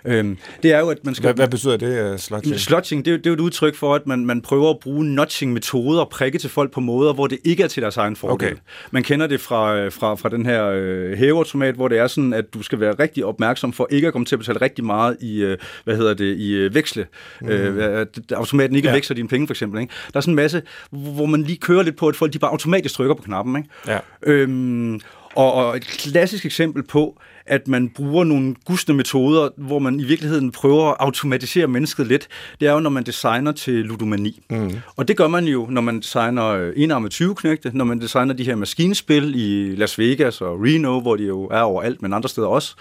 Øhm, 0.04 0.38
det 0.62 0.72
er 0.72 0.78
jo, 0.78 0.88
at 0.88 0.98
man 1.04 1.14
skal... 1.14 1.26
Hvad, 1.26 1.34
hvad 1.34 1.48
betyder 1.48 1.76
det, 1.76 2.12
uh, 2.12 2.18
slotching? 2.18 2.60
Slotching, 2.60 3.04
det 3.04 3.12
er, 3.12 3.16
det 3.16 3.26
er 3.26 3.30
jo 3.30 3.34
et 3.34 3.40
udtryk 3.40 3.74
for, 3.74 3.94
at 3.94 4.06
man, 4.06 4.26
man 4.26 4.42
prøver 4.42 4.70
at 4.70 4.78
bruge 4.78 5.04
notching-metoder 5.04 6.00
og 6.00 6.08
prikke 6.08 6.38
til 6.38 6.50
folk 6.50 6.72
på 6.72 6.80
måder, 6.80 7.12
hvor 7.12 7.26
det 7.26 7.38
ikke 7.44 7.62
er 7.62 7.68
til 7.68 7.82
deres 7.82 7.96
egen 7.96 8.16
fordel. 8.16 8.48
Okay. 8.48 8.56
Man 8.90 9.02
kender 9.02 9.26
det 9.26 9.40
fra, 9.40 9.76
øh, 9.76 9.92
fra, 9.92 10.14
fra 10.14 10.28
den 10.28 10.46
her 10.46 10.66
øh, 10.74 11.12
hæveautomat, 11.12 11.74
hvor 11.74 11.88
det 11.88 11.98
er 11.98 12.06
sådan, 12.06 12.32
at 12.32 12.54
du 12.54 12.62
skal 12.62 12.80
være 12.80 12.92
rigtig 12.92 13.24
opmærksom 13.24 13.72
for 13.72 13.88
ikke 13.90 14.06
at 14.06 14.12
komme 14.12 14.24
til 14.24 14.34
at 14.34 14.38
betale 14.38 14.60
rigtig 14.60 14.84
meget 14.84 15.16
i, 15.20 15.42
øh, 15.42 15.58
hvad 15.84 15.96
hedder 15.96 16.14
det, 16.14 16.36
i 16.36 16.52
øh, 16.52 16.74
veksle. 16.74 17.06
Mm. 17.40 17.48
Øh, 17.48 18.00
at 18.00 18.32
automaten 18.32 18.76
ikke 18.76 18.88
ja. 18.88 18.94
veksler 18.94 19.14
dine 19.14 19.28
penge, 19.28 19.46
for 19.46 19.52
eksempel. 19.52 19.80
Ikke? 19.80 19.92
Der 20.12 20.16
er 20.16 20.20
sådan 20.20 20.32
en 20.32 20.36
masse, 20.36 20.62
hvor 20.90 21.26
man 21.26 21.42
lige 21.42 21.58
kører 21.58 21.82
lidt 21.82 21.96
på, 21.96 22.08
at 22.08 22.16
folk 22.16 22.32
de 22.32 22.38
bare 22.38 22.50
automatisk 22.50 22.94
trykker 22.94 23.14
på 23.14 23.22
knappen. 23.22 23.56
Ikke? 23.56 23.68
Ja. 23.86 23.98
Øhm, 24.22 25.00
og, 25.34 25.52
og 25.52 25.76
et 25.76 25.86
klassisk 25.86 26.46
eksempel 26.46 26.82
på, 26.82 27.20
at 27.46 27.68
man 27.68 27.88
bruger 27.88 28.24
nogle 28.24 28.54
gusne 28.64 28.94
metoder, 28.94 29.48
hvor 29.56 29.78
man 29.78 30.00
i 30.00 30.04
virkeligheden 30.04 30.52
prøver 30.52 30.90
at 30.90 30.96
automatisere 30.98 31.66
mennesket 31.66 32.06
lidt, 32.06 32.28
det 32.60 32.68
er 32.68 32.72
jo, 32.72 32.80
når 32.80 32.90
man 32.90 33.02
designer 33.02 33.52
til 33.52 33.74
ludomani. 33.74 34.40
Mm. 34.50 34.72
Og 34.96 35.08
det 35.08 35.16
gør 35.16 35.28
man 35.28 35.44
jo, 35.44 35.66
når 35.70 35.80
man 35.80 36.00
designer 36.00 36.72
enarmet 36.76 37.10
20 37.10 37.34
knægte, 37.34 37.70
når 37.74 37.84
man 37.84 38.00
designer 38.00 38.34
de 38.34 38.44
her 38.44 38.54
maskinspil 38.54 39.34
i 39.36 39.74
Las 39.74 39.98
Vegas 39.98 40.40
og 40.40 40.60
Reno, 40.60 41.00
hvor 41.00 41.16
de 41.16 41.24
jo 41.24 41.44
er 41.44 41.60
overalt, 41.60 42.02
men 42.02 42.12
andre 42.12 42.28
steder 42.28 42.46
også, 42.46 42.74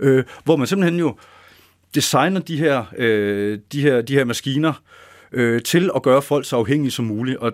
øh, 0.00 0.24
hvor 0.44 0.56
man 0.56 0.66
simpelthen 0.66 0.98
jo 0.98 1.14
designer 1.94 2.40
de 2.40 2.56
her, 2.56 2.84
øh, 2.96 3.58
de 3.72 3.82
her, 3.82 4.02
de 4.02 4.14
her 4.14 4.24
maskiner, 4.24 4.72
øh, 5.32 5.62
til 5.62 5.90
at 5.96 6.02
gøre 6.02 6.22
folk 6.22 6.46
så 6.46 6.56
afhængige 6.56 6.90
som 6.90 7.04
muligt. 7.04 7.38
Og 7.38 7.52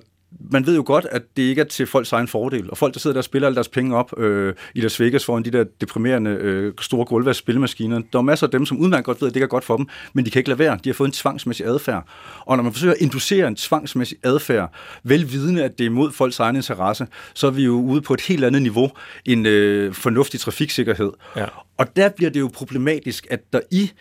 man 0.51 0.66
ved 0.66 0.77
jo 0.77 0.83
godt, 0.87 1.07
at 1.11 1.22
det 1.37 1.42
ikke 1.42 1.61
er 1.61 1.64
til 1.64 1.87
folks 1.87 2.12
egen 2.12 2.29
fordel. 2.29 2.70
Og 2.70 2.79
folk, 2.79 2.94
der 2.94 3.01
sidder 3.01 3.14
der 3.14 3.20
og 3.20 3.25
spiller 3.25 3.46
alle 3.46 3.55
deres 3.55 3.68
penge 3.68 3.96
op 3.96 4.18
øh, 4.18 4.55
i 4.75 4.81
Las 4.81 5.01
Vegas 5.01 5.25
foran 5.25 5.44
de 5.44 5.51
der 5.51 5.64
deprimerende 5.81 6.31
øh, 6.31 6.72
store 6.81 7.05
gulvvask 7.05 7.38
spillemaskiner, 7.38 8.01
der 8.12 8.18
er 8.18 8.22
masser 8.22 8.46
af 8.46 8.51
dem, 8.51 8.66
som 8.66 8.79
udmærket 8.79 9.05
godt 9.05 9.20
ved, 9.20 9.29
at 9.29 9.35
det 9.35 9.37
ikke 9.37 9.44
er 9.44 9.49
godt 9.49 9.64
for 9.64 9.77
dem, 9.77 9.87
men 10.12 10.25
de 10.25 10.31
kan 10.31 10.40
ikke 10.40 10.49
lade 10.49 10.59
være. 10.59 10.79
De 10.85 10.88
har 10.88 10.94
fået 10.94 11.09
en 11.09 11.12
tvangsmæssig 11.12 11.66
adfærd. 11.66 12.07
Og 12.40 12.57
når 12.57 12.64
man 12.64 12.72
forsøger 12.72 12.94
at 12.94 13.01
inducere 13.01 13.49
en 13.49 13.57
tvangsmæssig 13.57 14.18
adfærd, 14.25 14.75
velvidende, 15.03 15.64
at 15.64 15.79
det 15.79 15.85
er 15.85 15.90
imod 15.90 16.12
folks 16.12 16.40
egen 16.40 16.57
interesse, 16.57 17.07
så 17.35 17.46
er 17.46 17.51
vi 17.51 17.64
jo 17.64 17.72
ude 17.72 18.01
på 18.01 18.14
et 18.14 18.20
helt 18.20 18.44
andet 18.44 18.62
niveau 18.62 18.90
end 19.25 19.49
øh, 19.49 19.92
fornuftig 19.92 20.40
trafiksikkerhed. 20.40 21.12
Ja. 21.37 21.46
Og 21.77 21.96
der 21.96 22.09
bliver 22.09 22.31
det 22.31 22.40
jo 22.40 22.51
problematisk, 22.55 23.27
at 23.31 23.40
der 23.53 23.61
i 23.70 23.92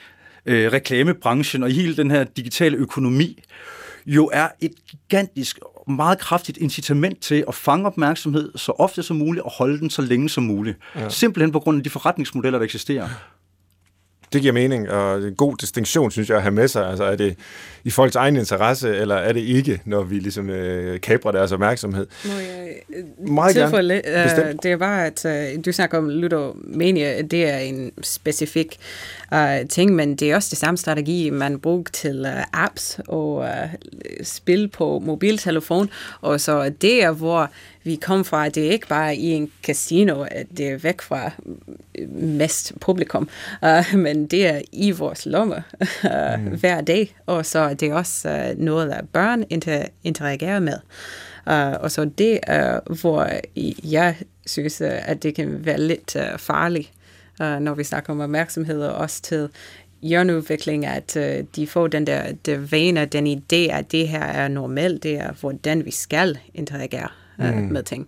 øh, 0.46 0.72
reklamebranchen 0.74 1.64
og 1.64 1.70
i 1.70 1.74
hele 1.74 1.98
den 1.98 2.12
her 2.12 2.24
digitale 2.24 2.78
økonomi, 2.78 3.44
jo 4.06 4.30
er 4.34 4.48
et 4.62 4.74
gigantisk 4.90 5.60
meget 5.88 6.20
kraftigt 6.20 6.58
incitament 6.58 7.20
til 7.20 7.44
at 7.48 7.56
fange 7.56 7.86
opmærksomhed 7.86 8.52
så 8.56 8.72
ofte 8.72 9.04
som 9.04 9.18
muligt 9.18 9.44
og 9.44 9.52
holde 9.52 9.80
den 9.80 9.90
så 9.90 10.02
længe 10.02 10.30
som 10.30 10.44
muligt. 10.44 10.78
Ja. 10.96 11.10
Simpelthen 11.10 11.52
på 11.52 11.60
grund 11.60 11.78
af 11.78 11.84
de 11.84 11.90
forretningsmodeller, 11.90 12.60
der 12.60 12.64
eksisterer. 12.64 13.10
Det 14.34 14.42
giver 14.42 14.54
mening, 14.54 14.90
og 14.90 15.18
en 15.18 15.36
god 15.36 15.58
distinktion, 15.58 16.12
synes 16.12 16.30
jeg, 16.30 16.38
at 16.38 16.44
have 16.44 16.54
med 16.54 16.68
sig. 16.68 16.90
Altså, 16.90 17.04
er 17.04 17.16
det 17.16 17.38
i 17.86 17.90
folks 17.90 18.16
egen 18.16 18.36
interesse, 18.36 18.96
eller 18.96 19.16
er 19.16 19.34
det 19.34 19.40
ikke, 19.40 19.82
når 19.86 20.04
vi 20.04 20.20
ligesom 20.20 20.50
øh, 20.50 21.02
kabrer 21.02 21.32
deres 21.32 21.52
opmærksomhed? 21.52 22.08
Må 22.26 22.32
jeg 22.32 22.76
øh, 22.96 23.30
Meget 23.30 23.56
gerne. 23.56 23.78
Uh, 23.78 24.60
det 24.64 24.72
er 24.72 24.78
bare, 24.78 25.06
at 25.06 25.26
uh, 25.26 25.66
du 25.66 25.72
snakker 25.72 25.98
om 25.98 26.10
ludomania, 26.10 27.22
det 27.22 27.50
er 27.50 27.58
en 27.58 27.92
specifik 28.02 28.78
uh, 29.32 29.68
ting, 29.70 29.96
men 29.96 30.16
det 30.16 30.32
er 30.32 30.36
også 30.36 30.48
det 30.52 30.58
samme 30.58 30.78
strategi, 30.78 31.30
man 31.30 31.60
bruger 31.60 31.84
til 31.94 32.26
uh, 32.26 32.44
apps 32.54 33.00
og 33.08 33.36
uh, 33.36 33.48
spil 34.24 34.68
på 34.68 35.00
mobiltelefon, 35.00 35.90
og 36.22 36.42
så 36.42 36.70
det 36.82 37.04
er, 37.04 37.12
hvor 37.12 37.52
vi 37.84 37.96
kom 37.96 38.26
fra, 38.26 38.50
det 38.50 38.68
er 38.68 38.72
ikke 38.72 38.88
bare 38.88 39.16
i 39.16 39.30
en 39.32 39.52
casino, 39.64 40.26
at 40.32 40.46
det 40.58 40.68
er 40.68 40.78
væk 40.78 41.02
fra 41.02 41.32
mest 42.10 42.74
publikum, 42.82 43.30
uh, 43.62 44.00
men 44.00 44.28
det 44.28 44.48
er 44.48 44.62
i 44.72 44.92
vores 44.92 45.26
lomme 45.26 45.64
uh, 46.04 46.40
mm. 46.40 46.60
hver 46.60 46.82
dag, 46.82 47.16
og 47.26 47.46
så 47.46 47.75
er 47.76 47.88
det 47.88 47.94
også 47.94 48.30
uh, 48.30 48.64
noget, 48.64 48.90
der 48.90 49.02
børn 49.14 49.44
inter- 49.54 49.90
interagerer 50.04 50.60
med. 50.60 50.78
Uh, 51.48 51.82
og 51.84 51.92
så 51.92 52.06
det 52.18 52.40
er, 52.44 52.80
uh, 52.90 53.00
hvor 53.00 53.30
jeg 53.84 54.16
synes, 54.46 54.82
uh, 54.82 54.88
at 55.10 55.24
det 55.24 55.36
kan 55.36 55.66
være 55.66 55.80
lidt 55.80 56.16
uh, 56.16 56.40
farligt, 56.40 56.92
uh, 57.40 57.60
når 57.60 57.74
vi 57.74 57.84
snakker 57.84 58.14
om 58.14 58.20
opmærksomhed, 58.20 58.82
og 58.82 58.96
også 58.96 59.22
til 59.22 59.50
hjørneudvikling, 60.02 60.86
at 60.86 61.18
uh, 61.18 61.46
de 61.56 61.68
får 61.68 61.88
den 61.88 62.08
der 62.08 62.32
det 62.46 62.72
vane, 62.72 63.06
den 63.06 63.28
idé, 63.28 63.72
at 63.72 63.92
det 63.92 64.08
her 64.08 64.24
er 64.24 64.48
normalt, 64.48 65.04
det 65.04 65.18
er, 65.18 65.32
hvordan 65.40 65.86
vi 65.86 65.92
skal 65.92 66.38
interagere 66.54 67.08
uh, 67.40 67.56
mm. 67.56 67.62
med 67.62 67.84
ting. 67.84 68.08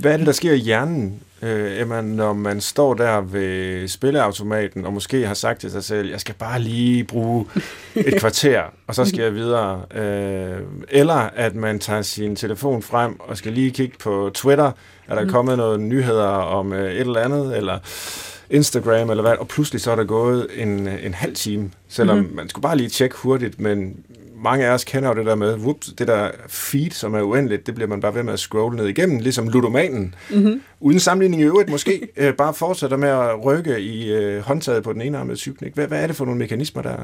Hvad 0.00 0.12
er 0.12 0.16
det, 0.16 0.26
der 0.26 0.32
sker 0.32 0.52
i 0.52 0.58
hjernen, 0.58 1.22
øh, 1.42 1.80
Emma, 1.80 2.00
når 2.00 2.32
man 2.32 2.60
står 2.60 2.94
der 2.94 3.20
ved 3.20 3.88
spilleautomaten, 3.88 4.86
og 4.86 4.92
måske 4.92 5.26
har 5.26 5.34
sagt 5.34 5.60
til 5.60 5.70
sig 5.70 5.84
selv, 5.84 6.10
jeg 6.10 6.20
skal 6.20 6.34
bare 6.38 6.60
lige 6.60 7.04
bruge 7.04 7.46
et 7.94 8.14
kvarter, 8.20 8.62
og 8.86 8.94
så 8.94 9.04
skal 9.04 9.20
jeg 9.22 9.34
videre. 9.34 9.82
Øh, 9.94 10.60
eller 10.88 11.14
at 11.14 11.54
man 11.54 11.78
tager 11.78 12.02
sin 12.02 12.36
telefon 12.36 12.82
frem 12.82 13.20
og 13.20 13.36
skal 13.36 13.52
lige 13.52 13.70
kigge 13.70 13.96
på 13.98 14.30
Twitter, 14.34 14.72
er 15.08 15.14
der 15.14 15.24
mm. 15.24 15.30
kommet 15.30 15.56
nogle 15.56 15.82
nyheder 15.82 16.28
om 16.28 16.72
øh, 16.72 16.92
et 16.92 17.00
eller 17.00 17.20
andet, 17.20 17.56
eller 17.56 17.78
Instagram 18.50 19.10
eller 19.10 19.22
hvad, 19.22 19.36
og 19.36 19.48
pludselig 19.48 19.80
så 19.80 19.90
er 19.90 19.96
der 19.96 20.04
gået 20.04 20.46
en, 20.56 20.88
en 20.88 21.14
halv 21.14 21.34
time, 21.34 21.70
selvom 21.88 22.18
mm-hmm. 22.18 22.36
man 22.36 22.48
skulle 22.48 22.62
bare 22.62 22.76
lige 22.76 22.88
tjekke 22.88 23.16
hurtigt, 23.16 23.60
men 23.60 23.96
mange 24.42 24.66
af 24.66 24.70
os 24.70 24.84
kender 24.84 25.08
jo 25.08 25.14
det 25.14 25.26
der 25.26 25.34
med, 25.34 25.54
whoops, 25.54 25.86
det 25.98 26.08
der 26.08 26.30
feed, 26.48 26.90
som 26.90 27.14
er 27.14 27.22
uendeligt, 27.22 27.66
det 27.66 27.74
bliver 27.74 27.88
man 27.88 28.00
bare 28.00 28.14
ved 28.14 28.22
med 28.22 28.32
at 28.32 28.38
scrolle 28.38 28.76
ned 28.76 28.86
igennem, 28.86 29.18
ligesom 29.18 29.48
ludomanen. 29.48 30.14
Mm-hmm. 30.30 30.62
Uden 30.80 31.00
sammenligning 31.00 31.42
i 31.42 31.44
øvrigt 31.44 31.70
måske, 31.70 32.08
øh, 32.16 32.34
bare 32.34 32.54
fortsætter 32.54 32.96
med 32.96 33.08
at 33.08 33.44
rykke 33.44 33.80
i 33.80 34.12
øh, 34.12 34.42
håndtaget 34.42 34.82
på 34.82 34.92
den 34.92 35.02
ene 35.02 35.18
arm 35.18 35.36
cykling. 35.36 35.74
Hvad, 35.74 35.86
hvad 35.86 36.02
er 36.02 36.06
det 36.06 36.16
for 36.16 36.24
nogle 36.24 36.38
mekanismer, 36.38 36.82
der, 36.82 36.96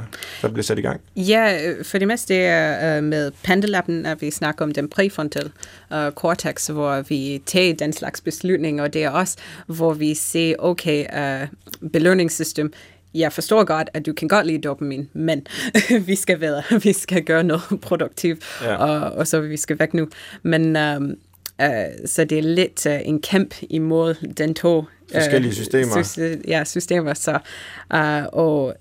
der 0.42 0.49
bliver 0.49 0.62
sat 0.62 0.79
i 0.79 0.83
gang? 0.83 1.01
Ja, 1.16 1.68
øh, 1.68 1.85
for 1.85 1.99
det 1.99 2.09
meste 2.09 2.37
er 2.37 2.96
øh, 2.96 3.05
med 3.05 3.33
pendelappen, 3.42 4.07
at 4.07 4.22
vi 4.22 4.31
snakker 4.31 4.64
om 4.64 4.72
den 4.72 4.88
præfrontal 4.88 5.51
uh, 5.90 6.11
cortex, 6.11 6.66
hvor 6.66 7.03
vi 7.09 7.42
tager 7.46 7.75
den 7.75 7.92
slags 7.92 8.20
beslutninger, 8.20 8.83
og 8.83 8.92
det 8.92 9.05
er 9.05 9.11
også, 9.11 9.37
hvor 9.66 9.92
vi 9.92 10.14
ser, 10.14 10.55
okay, 10.59 11.05
uh, 11.42 11.49
belønningssystem, 11.90 12.72
jeg 13.18 13.33
forstår 13.33 13.64
godt, 13.64 13.90
at 13.94 14.07
du 14.07 14.12
kan 14.12 14.29
godt 14.29 14.46
lide 14.46 14.59
dopamin, 14.59 15.09
men 15.12 15.46
vi 16.07 16.14
skal 16.14 16.40
være, 16.40 16.62
vi 16.85 16.92
skal 16.92 17.24
gøre 17.24 17.44
noget 17.44 17.62
produktivt, 17.88 18.44
ja. 18.62 18.76
og, 18.76 19.12
og 19.12 19.26
så 19.26 19.40
vi 19.40 19.57
skal 19.57 19.79
væk 19.79 19.94
nu. 19.94 20.09
Men 20.42 20.76
um, 20.76 21.14
uh, 21.62 21.68
så 22.07 22.24
det 22.24 22.38
er 22.38 22.42
lidt 22.42 22.87
uh, 22.87 23.09
en 23.09 23.20
kæmp 23.20 23.55
imod 23.70 24.14
den 24.37 24.55
to 24.55 24.85
forskellige 25.14 25.55
systemer. 25.55 26.02
Sy- 26.02 26.48
ja, 26.48 26.64
systemer. 26.64 27.14
Så, 27.14 27.38
uh, 27.94 28.26
og 28.33 28.74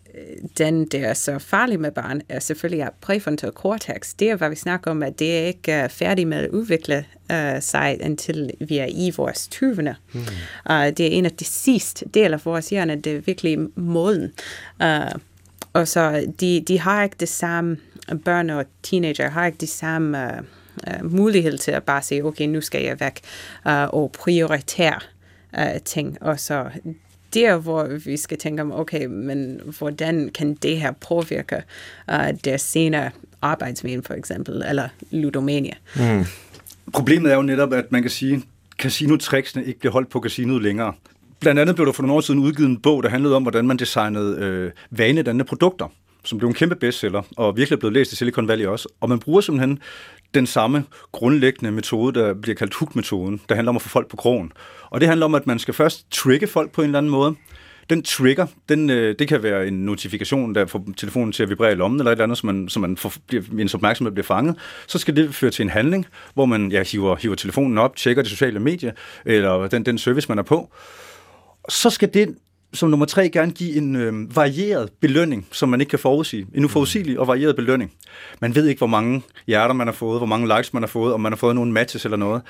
den, 0.57 0.85
der 0.85 1.07
er 1.07 1.13
så 1.13 1.39
farlig 1.39 1.79
med 1.79 1.91
barn, 1.91 2.21
er 2.29 2.39
selvfølgelig 2.39 2.83
at 2.83 2.93
præfrontal 3.01 3.51
cortex. 3.51 4.13
Det 4.19 4.29
er, 4.29 4.35
hvad 4.35 4.49
vi 4.49 4.55
snakker 4.55 4.91
om, 4.91 5.03
at 5.03 5.19
det 5.19 5.39
er 5.39 5.45
ikke 5.45 5.71
er 5.71 5.87
færdig 5.87 6.27
med 6.27 6.37
at 6.37 6.49
udvikle 6.49 7.05
uh, 7.33 7.61
sig, 7.61 7.97
indtil 8.01 8.51
vi 8.59 8.77
er 8.77 8.87
i 8.89 9.11
vores 9.17 9.49
20'erne. 9.55 9.93
Hmm. 10.11 10.21
Uh, 10.69 10.87
det 10.87 10.99
er 10.99 11.09
en 11.09 11.25
af 11.25 11.31
de 11.31 11.45
sidste 11.45 12.05
del 12.13 12.33
af 12.33 12.45
vores 12.45 12.69
hjerne, 12.69 12.95
det 12.95 13.15
er 13.15 13.19
virkelig 13.19 13.59
måden. 13.75 14.31
Uh, 14.83 15.19
og 15.73 15.87
så 15.87 16.33
de, 16.39 16.63
de 16.67 16.79
har 16.79 17.03
ikke 17.03 17.15
det 17.19 17.29
samme, 17.29 17.77
børn 18.25 18.49
og 18.49 18.65
teenager 18.83 19.29
har 19.29 19.45
ikke 19.45 19.57
det 19.57 19.69
samme 19.69 20.17
uh, 20.17 21.03
uh, 21.03 21.11
mulighed 21.11 21.57
til 21.57 21.71
at 21.71 21.83
bare 21.83 22.01
sige, 22.01 22.25
okay, 22.25 22.45
nu 22.45 22.61
skal 22.61 22.83
jeg 22.83 22.99
væk 22.99 23.19
uh, 23.65 23.71
og 23.71 24.11
prioritere 24.11 24.99
uh, 25.57 25.81
ting. 25.85 26.17
Og 26.21 26.39
så 26.39 26.69
der, 27.35 27.57
hvor 27.57 27.87
vi 28.05 28.17
skal 28.17 28.37
tænke 28.37 28.61
om, 28.61 28.71
okay, 28.71 29.05
men 29.05 29.61
hvordan 29.77 30.29
kan 30.35 30.53
det 30.53 30.77
her 30.77 30.91
påvirke 30.91 31.63
uh, 32.11 32.29
deres 32.43 32.61
senere 32.61 33.09
arbejdsmen, 33.41 34.03
for 34.03 34.13
eksempel, 34.13 34.63
eller 34.69 34.87
ludomania? 35.11 35.73
Mm. 35.95 36.25
Problemet 36.93 37.31
er 37.31 37.35
jo 37.35 37.41
netop, 37.41 37.73
at 37.73 37.91
man 37.91 38.01
kan 38.01 38.11
sige, 38.11 38.43
casinotricksene 38.77 39.65
ikke 39.65 39.79
bliver 39.79 39.93
holdt 39.93 40.09
på 40.09 40.19
casinoet 40.19 40.63
længere. 40.63 40.93
Blandt 41.39 41.61
andet 41.61 41.75
blev 41.75 41.85
der 41.85 41.93
for 41.93 42.03
nogle 42.03 42.15
år 42.15 42.21
siden 42.21 42.39
udgivet 42.39 42.69
en 42.69 42.77
bog, 42.77 43.03
der 43.03 43.09
handlede 43.09 43.35
om, 43.35 43.41
hvordan 43.41 43.67
man 43.67 43.77
designede 43.77 44.37
øh, 44.39 44.71
vanedannende 44.91 45.45
produkter 45.45 45.87
som 46.27 46.37
blev 46.37 46.47
en 46.47 46.53
kæmpe 46.53 46.75
bestseller, 46.75 47.21
og 47.37 47.57
virkelig 47.57 47.75
er 47.75 47.79
blevet 47.79 47.93
læst 47.93 48.11
i 48.11 48.15
Silicon 48.15 48.47
Valley 48.47 48.65
også. 48.65 48.87
Og 49.01 49.09
man 49.09 49.19
bruger 49.19 49.41
simpelthen 49.41 49.79
den 50.35 50.47
samme 50.47 50.83
grundlæggende 51.11 51.71
metode, 51.71 52.19
der 52.19 52.33
bliver 52.33 52.55
kaldt 52.55 52.75
hook-metoden, 52.75 53.41
der 53.49 53.55
handler 53.55 53.69
om 53.69 53.75
at 53.75 53.81
få 53.81 53.89
folk 53.89 54.07
på 54.07 54.17
krogen. 54.17 54.51
Og 54.89 55.01
det 55.01 55.07
handler 55.07 55.25
om, 55.25 55.35
at 55.35 55.47
man 55.47 55.59
skal 55.59 55.73
først 55.73 56.11
trigge 56.11 56.47
folk 56.47 56.71
på 56.71 56.81
en 56.81 56.85
eller 56.85 56.97
anden 56.97 57.09
måde. 57.09 57.35
Den 57.89 58.03
trigger, 58.03 58.47
den, 58.69 58.89
øh, 58.89 59.15
det 59.19 59.27
kan 59.27 59.43
være 59.43 59.67
en 59.67 59.85
notifikation, 59.85 60.55
der 60.55 60.65
får 60.65 60.85
telefonen 60.97 61.31
til 61.31 61.43
at 61.43 61.49
vibrere 61.49 61.71
i 61.71 61.75
lommen, 61.75 61.99
eller 61.99 62.11
et 62.11 62.15
eller 62.15 62.23
andet, 62.23 62.37
så 62.37 62.45
man, 62.47 62.69
så 62.69 62.79
man 62.79 62.97
får, 62.97 63.13
bliver, 63.27 63.43
ens 63.59 63.73
opmærksomhed 63.73 64.11
bliver 64.11 64.25
fanget. 64.25 64.55
Så 64.87 64.99
skal 64.99 65.15
det 65.15 65.35
føre 65.35 65.51
til 65.51 65.63
en 65.63 65.69
handling, 65.69 66.05
hvor 66.33 66.45
man 66.45 66.71
ja, 66.71 66.83
hiver, 66.83 67.15
hiver 67.15 67.35
telefonen 67.35 67.77
op, 67.77 67.95
tjekker 67.95 68.23
de 68.23 68.29
sociale 68.29 68.59
medier, 68.59 68.91
eller 69.25 69.67
den, 69.67 69.85
den 69.85 69.97
service, 69.97 70.29
man 70.29 70.39
er 70.39 70.43
på. 70.43 70.73
Så 71.69 71.89
skal 71.89 72.13
det 72.13 72.35
som 72.75 72.89
nummer 72.89 73.05
tre 73.05 73.29
gerne 73.29 73.51
give 73.51 73.77
en 73.77 73.95
øh, 73.95 74.35
varieret 74.35 74.89
belønning, 75.01 75.47
som 75.51 75.69
man 75.69 75.81
ikke 75.81 75.89
kan 75.89 75.99
forudsige. 75.99 76.47
En 76.53 76.65
uforudsigelig 76.65 77.19
og 77.19 77.27
varieret 77.27 77.55
belønning. 77.55 77.91
Man 78.41 78.55
ved 78.55 78.67
ikke, 78.67 78.79
hvor 78.79 78.87
mange 78.87 79.21
hjerter 79.47 79.73
man 79.73 79.87
har 79.87 79.93
fået, 79.93 80.19
hvor 80.19 80.27
mange 80.27 80.57
likes 80.57 80.73
man 80.73 80.83
har 80.83 80.87
fået, 80.87 81.13
om 81.13 81.21
man 81.21 81.31
har 81.31 81.37
fået 81.37 81.55
nogle 81.55 81.71
matches 81.71 82.05
eller 82.05 82.17
noget. 82.17 82.41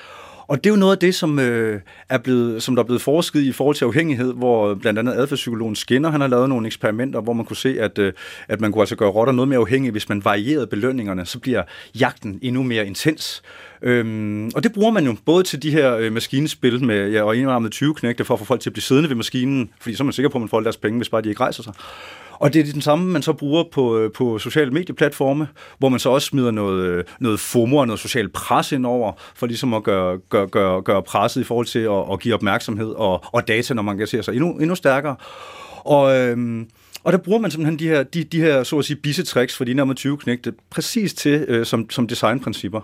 Og 0.47 0.63
det 0.63 0.69
er 0.69 0.73
jo 0.73 0.79
noget 0.79 0.91
af 0.91 0.99
det, 0.99 1.15
som, 1.15 1.39
øh, 1.39 1.81
er 2.09 2.17
blevet, 2.17 2.63
som 2.63 2.75
der 2.75 2.83
er 2.83 2.85
blevet 2.85 3.01
forsket 3.01 3.41
i 3.41 3.49
i 3.49 3.51
forhold 3.51 3.75
til 3.75 3.85
afhængighed, 3.85 4.33
hvor 4.33 4.73
blandt 4.75 4.99
andet 4.99 5.13
adfærdspsykologen 5.13 5.75
Skinner, 5.75 6.09
han 6.09 6.21
har 6.21 6.27
lavet 6.27 6.49
nogle 6.49 6.67
eksperimenter, 6.67 7.21
hvor 7.21 7.33
man 7.33 7.45
kunne 7.45 7.57
se, 7.57 7.81
at, 7.81 7.97
øh, 7.97 8.13
at 8.47 8.61
man 8.61 8.71
kunne 8.71 8.81
altså 8.81 8.95
gøre 8.95 9.09
rotter 9.09 9.33
noget 9.33 9.49
mere 9.49 9.59
afhængige, 9.59 9.91
hvis 9.91 10.09
man 10.09 10.25
varierede 10.25 10.67
belønningerne, 10.67 11.25
så 11.25 11.39
bliver 11.39 11.63
jagten 11.99 12.39
endnu 12.41 12.63
mere 12.63 12.87
intens. 12.87 13.41
Øhm, 13.85 14.51
og 14.55 14.63
det 14.63 14.73
bruger 14.73 14.91
man 14.91 15.05
jo 15.05 15.15
både 15.25 15.43
til 15.43 15.63
de 15.63 15.71
her 15.71 15.95
øh, 15.95 16.13
maskinespil 16.13 16.83
med 16.83 17.11
ja, 17.11 17.23
og 17.23 17.37
enarmet 17.37 17.71
20 17.71 17.93
knægte 17.93 18.25
for 18.25 18.33
at 18.33 18.39
få 18.39 18.45
folk 18.45 18.61
til 18.61 18.69
at 18.69 18.73
blive 18.73 18.83
siddende 18.83 19.09
ved 19.09 19.15
maskinen, 19.15 19.69
fordi 19.79 19.95
så 19.95 20.03
er 20.03 20.05
man 20.05 20.13
sikker 20.13 20.29
på, 20.29 20.37
at 20.37 20.41
man 20.41 20.49
får 20.49 20.61
deres 20.61 20.77
penge, 20.77 20.97
hvis 20.97 21.09
bare 21.09 21.21
de 21.21 21.29
ikke 21.29 21.41
rejser 21.41 21.63
sig. 21.63 21.73
Og 22.39 22.53
det 22.53 22.67
er 22.67 22.73
den 22.73 22.81
samme, 22.81 23.11
man 23.11 23.21
så 23.21 23.33
bruger 23.33 23.63
på, 23.71 23.97
øh, 23.97 24.11
på 24.11 24.39
sociale 24.39 24.71
medieplatforme, 24.71 25.47
hvor 25.79 25.89
man 25.89 25.99
så 25.99 26.09
også 26.09 26.27
smider 26.27 26.51
noget, 26.51 26.85
øh, 26.85 27.03
noget 27.19 27.39
FOMO 27.39 27.77
og 27.77 27.87
noget 27.87 27.99
social 27.99 28.29
pres 28.29 28.71
ind 28.71 28.85
over, 28.85 29.11
for 29.35 29.47
ligesom 29.47 29.73
at 29.73 29.83
gøre, 29.83 30.17
gøre, 30.29 30.47
gøre, 30.47 30.81
gøre 30.81 31.03
presset 31.03 31.41
i 31.41 31.43
forhold 31.43 31.65
til 31.65 31.79
at, 31.79 32.13
at 32.13 32.19
give 32.19 32.33
opmærksomhed 32.33 32.89
og, 32.89 33.23
og 33.33 33.47
data, 33.47 33.73
når 33.73 33.81
man 33.81 33.97
kan 33.97 34.07
se 34.07 34.23
sig 34.23 34.33
endnu, 34.33 34.57
endnu 34.57 34.75
stærkere. 34.75 35.15
Og, 35.85 36.17
øhm, 36.17 36.67
og 37.05 37.11
der 37.11 37.17
bruger 37.17 37.39
man 37.39 37.51
simpelthen 37.51 37.79
de 37.79 37.87
her, 37.87 38.03
de, 38.03 38.23
de 38.23 38.41
her 38.41 38.63
så 38.63 38.77
at 38.77 38.85
sige, 38.85 38.97
bissetricks 38.97 39.57
for 39.57 39.63
de 39.63 39.73
nærmere 39.73 39.95
20 39.95 40.17
knægte, 40.17 40.53
præcis 40.69 41.13
til 41.13 41.45
øh, 41.47 41.65
som, 41.65 41.89
som 41.89 42.07
designprincipper. 42.07 42.81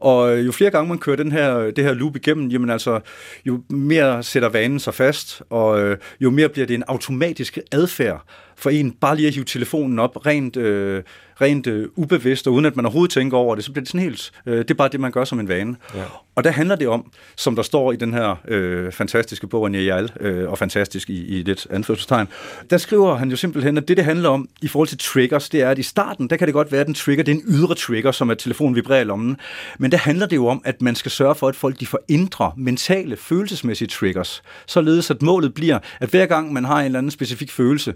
Og 0.00 0.36
øh, 0.38 0.46
jo 0.46 0.52
flere 0.52 0.70
gange 0.70 0.88
man 0.88 0.98
kører 0.98 1.16
den 1.16 1.32
her, 1.32 1.58
øh, 1.58 1.72
det 1.76 1.84
her 1.84 1.92
loop 1.92 2.16
igennem, 2.16 2.48
jamen 2.48 2.70
altså, 2.70 3.00
jo 3.46 3.62
mere 3.68 4.22
sætter 4.22 4.48
vanen 4.48 4.78
sig 4.78 4.94
fast, 4.94 5.42
og 5.50 5.80
øh, 5.80 5.98
jo 6.20 6.30
mere 6.30 6.48
bliver 6.48 6.66
det 6.66 6.74
en 6.74 6.84
automatisk 6.88 7.58
adfærd 7.72 8.24
for 8.62 8.70
en 8.70 8.90
bare 8.90 9.16
lige 9.16 9.28
at 9.28 9.34
hive 9.34 9.44
telefonen 9.44 9.98
op 9.98 10.26
rent, 10.26 10.56
øh, 10.56 11.02
rent 11.40 11.66
øh, 11.66 11.88
ubevidst, 11.96 12.46
og 12.46 12.52
uden 12.52 12.64
at 12.64 12.76
man 12.76 12.86
overhovedet 12.86 13.10
tænker 13.10 13.36
over 13.36 13.54
det, 13.54 13.64
så 13.64 13.72
bliver 13.72 13.82
det 13.82 13.88
sådan 13.88 14.00
helt, 14.00 14.32
øh, 14.46 14.58
det 14.58 14.70
er 14.70 14.74
bare 14.74 14.88
det, 14.88 15.00
man 15.00 15.12
gør 15.12 15.24
som 15.24 15.40
en 15.40 15.48
vane. 15.48 15.76
Ja. 15.94 16.02
Og 16.34 16.44
der 16.44 16.50
handler 16.50 16.76
det 16.76 16.88
om, 16.88 17.12
som 17.36 17.56
der 17.56 17.62
står 17.62 17.92
i 17.92 17.96
den 17.96 18.14
her 18.14 18.40
øh, 18.48 18.92
fantastiske 18.92 19.46
bog 19.46 19.70
Nial, 19.70 20.12
øh, 20.20 20.50
og 20.50 20.58
fantastisk 20.58 21.10
i, 21.10 21.38
i 21.38 21.42
det 21.42 21.66
anførselstegn, 21.70 22.28
der 22.70 22.78
skriver 22.78 23.14
han 23.14 23.30
jo 23.30 23.36
simpelthen, 23.36 23.76
at 23.76 23.88
det, 23.88 23.96
det 23.96 24.04
handler 24.04 24.28
om 24.28 24.48
i 24.62 24.68
forhold 24.68 24.88
til 24.88 24.98
triggers, 24.98 25.48
det 25.48 25.62
er, 25.62 25.70
at 25.70 25.78
i 25.78 25.82
starten, 25.82 26.30
der 26.30 26.36
kan 26.36 26.46
det 26.46 26.54
godt 26.54 26.72
være, 26.72 26.80
at 26.80 26.86
den 26.86 26.94
trigger, 26.94 27.24
det 27.24 27.32
er 27.32 27.36
en 27.36 27.44
ydre 27.48 27.74
trigger, 27.74 28.12
som 28.12 28.30
at 28.30 28.38
telefonen 28.38 28.74
vibrerer 28.74 29.00
i 29.00 29.04
lommen, 29.04 29.36
men 29.78 29.90
der 29.90 29.98
handler 29.98 30.26
det 30.26 30.36
jo 30.36 30.46
om, 30.46 30.62
at 30.64 30.82
man 30.82 30.94
skal 30.94 31.10
sørge 31.10 31.34
for, 31.34 31.48
at 31.48 31.56
folk 31.56 31.80
de 31.80 31.86
får 31.86 32.00
indre, 32.08 32.52
mentale, 32.56 33.16
følelsesmæssige 33.16 33.88
triggers, 33.88 34.42
således 34.66 35.10
at 35.10 35.22
målet 35.22 35.54
bliver, 35.54 35.78
at 36.00 36.08
hver 36.08 36.26
gang 36.26 36.52
man 36.52 36.64
har 36.64 36.80
en 36.80 36.84
eller 36.84 36.98
anden 36.98 37.10
specifik 37.10 37.50
følelse, 37.50 37.94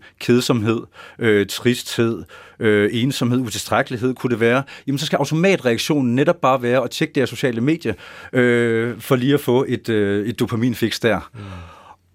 ensomhed, 0.56 0.80
øh, 1.18 1.46
tristhed, 1.46 2.22
øh, 2.60 2.90
ensomhed, 2.92 3.38
utilstrækkelighed 3.38 4.14
kunne 4.14 4.30
det 4.30 4.40
være, 4.40 4.62
jamen 4.86 4.98
så 4.98 5.06
skal 5.06 5.16
automatreaktionen 5.16 6.14
netop 6.14 6.40
bare 6.40 6.62
være 6.62 6.84
at 6.84 6.90
tjekke 6.90 7.20
det 7.20 7.28
sociale 7.28 7.60
medie, 7.60 7.94
øh, 8.32 9.00
for 9.00 9.16
lige 9.16 9.34
at 9.34 9.40
få 9.40 9.64
et, 9.68 9.88
øh, 9.88 10.26
et 10.26 10.40
dopaminfix 10.40 11.00
der. 11.00 11.30
Mm. 11.34 11.40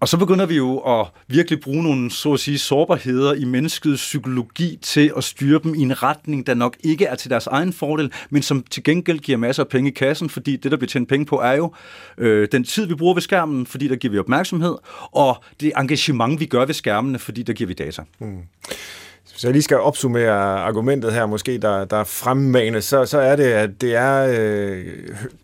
Og 0.02 0.08
så 0.08 0.16
begynder 0.16 0.46
vi 0.46 0.56
jo 0.56 0.78
at 0.78 1.06
virkelig 1.28 1.60
bruge 1.60 1.82
nogle, 1.82 2.10
så 2.10 2.32
at 2.32 2.40
sige, 2.40 2.58
sårbarheder 2.58 3.34
i 3.34 3.44
menneskets 3.44 4.02
psykologi 4.02 4.78
til 4.82 5.12
at 5.16 5.24
styre 5.24 5.60
dem 5.62 5.74
i 5.74 5.78
en 5.78 6.02
retning, 6.02 6.46
der 6.46 6.54
nok 6.54 6.76
ikke 6.84 7.04
er 7.04 7.14
til 7.14 7.30
deres 7.30 7.46
egen 7.46 7.72
fordel, 7.72 8.12
men 8.30 8.42
som 8.42 8.64
til 8.70 8.84
gengæld 8.84 9.18
giver 9.18 9.38
masser 9.38 9.62
af 9.62 9.68
penge 9.68 9.90
i 9.90 9.92
kassen, 9.92 10.30
fordi 10.30 10.56
det, 10.56 10.70
der 10.70 10.76
bliver 10.76 10.88
tjent 10.88 11.08
penge 11.08 11.26
på, 11.26 11.36
er 11.36 11.52
jo 11.52 11.72
øh, 12.18 12.48
den 12.52 12.64
tid, 12.64 12.86
vi 12.86 12.94
bruger 12.94 13.14
ved 13.14 13.22
skærmen, 13.22 13.66
fordi 13.66 13.88
der 13.88 13.96
giver 13.96 14.12
vi 14.12 14.18
opmærksomhed, 14.18 14.74
og 15.12 15.44
det 15.60 15.72
engagement, 15.76 16.40
vi 16.40 16.46
gør 16.46 16.64
ved 16.64 16.74
skærmene, 16.74 17.18
fordi 17.18 17.42
der 17.42 17.52
giver 17.52 17.68
vi 17.68 17.74
data. 17.74 18.02
Mm. 18.18 18.38
Så 19.24 19.46
jeg 19.46 19.52
lige 19.52 19.62
skal 19.62 19.76
opsummere 19.76 20.60
argumentet 20.60 21.12
her, 21.12 21.26
måske 21.26 21.58
der, 21.58 21.84
der 21.84 21.96
er 21.96 22.04
fremmane, 22.04 22.80
så, 22.80 23.04
så 23.04 23.18
er 23.18 23.36
det, 23.36 23.44
at 23.44 23.70
det 23.80 23.94
er 23.94 24.26
øh, 24.38 24.86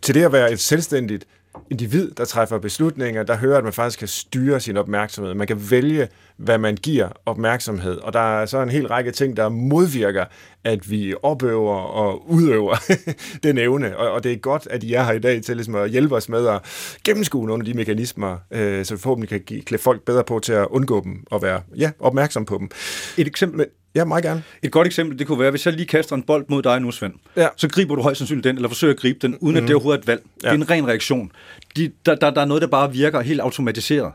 til 0.01 0.15
det 0.15 0.23
at 0.23 0.31
være 0.31 0.51
et 0.51 0.59
selvstændigt 0.59 1.25
individ, 1.69 2.11
der 2.11 2.25
træffer 2.25 2.59
beslutninger, 2.59 3.23
der 3.23 3.37
hører, 3.37 3.57
at 3.57 3.63
man 3.63 3.73
faktisk 3.73 3.99
kan 3.99 4.07
styre 4.07 4.59
sin 4.59 4.77
opmærksomhed. 4.77 5.33
Man 5.33 5.47
kan 5.47 5.71
vælge, 5.71 6.07
hvad 6.37 6.57
man 6.57 6.75
giver 6.75 7.09
opmærksomhed. 7.25 7.97
Og 7.97 8.13
der 8.13 8.39
er 8.41 8.45
så 8.45 8.61
en 8.61 8.69
hel 8.69 8.87
række 8.87 9.11
ting, 9.11 9.37
der 9.37 9.49
modvirker, 9.49 10.25
at 10.63 10.91
vi 10.91 11.15
opøver 11.23 11.75
og 11.75 12.31
udøver 12.31 12.75
den 13.43 13.57
evne. 13.57 13.97
Og, 13.97 14.11
og 14.11 14.23
det 14.23 14.31
er 14.31 14.37
godt, 14.37 14.67
at 14.71 14.83
I 14.83 14.93
er 14.93 15.03
her 15.03 15.11
i 15.11 15.19
dag 15.19 15.41
til 15.41 15.55
ligesom 15.55 15.75
at 15.75 15.89
hjælpe 15.89 16.15
os 16.15 16.29
med 16.29 16.47
at 16.47 16.61
gennemskue 17.03 17.47
nogle 17.47 17.61
af 17.61 17.65
de 17.65 17.73
mekanismer, 17.73 18.37
øh, 18.51 18.85
så 18.85 18.95
vi 18.95 19.01
forhåbentlig 19.01 19.29
kan 19.29 19.39
give, 19.39 19.61
klæde 19.61 19.81
folk 19.81 20.05
bedre 20.05 20.23
på 20.23 20.39
til 20.39 20.53
at 20.53 20.67
undgå 20.69 21.03
dem 21.03 21.23
og 21.31 21.41
være 21.41 21.61
ja, 21.77 21.91
opmærksom 21.99 22.45
på 22.45 22.57
dem. 22.57 22.69
Et 23.17 23.27
eksempel, 23.27 23.65
Ja, 23.95 24.05
meget 24.05 24.23
gerne. 24.23 24.43
Et 24.63 24.71
godt 24.71 24.87
eksempel, 24.87 25.19
det 25.19 25.27
kunne 25.27 25.39
være, 25.39 25.51
hvis 25.51 25.65
jeg 25.65 25.73
lige 25.73 25.85
kaster 25.85 26.15
en 26.15 26.23
bold 26.23 26.45
mod 26.47 26.63
dig 26.63 26.79
nu, 26.81 26.91
Svend, 26.91 27.13
ja. 27.35 27.47
så 27.55 27.69
griber 27.69 27.95
du 27.95 28.01
højst 28.01 28.17
sandsynligt 28.17 28.43
den, 28.43 28.55
eller 28.55 28.69
forsøger 28.69 28.93
at 28.93 28.99
gribe 28.99 29.19
den, 29.21 29.37
uden 29.37 29.55
mm. 29.55 29.63
at 29.63 29.67
det 29.67 29.75
overhovedet 29.75 29.97
er 29.97 30.01
et 30.01 30.07
valg. 30.07 30.21
Ja. 30.43 30.47
Det 30.47 30.55
er 30.55 30.63
en 30.63 30.69
ren 30.69 30.87
reaktion. 30.87 31.31
De, 31.77 31.91
der, 32.05 32.15
der, 32.15 32.29
der 32.29 32.41
er 32.41 32.45
noget, 32.45 32.61
der 32.61 32.67
bare 32.67 32.91
virker 32.91 33.21
helt 33.21 33.41
automatiseret. 33.41 34.11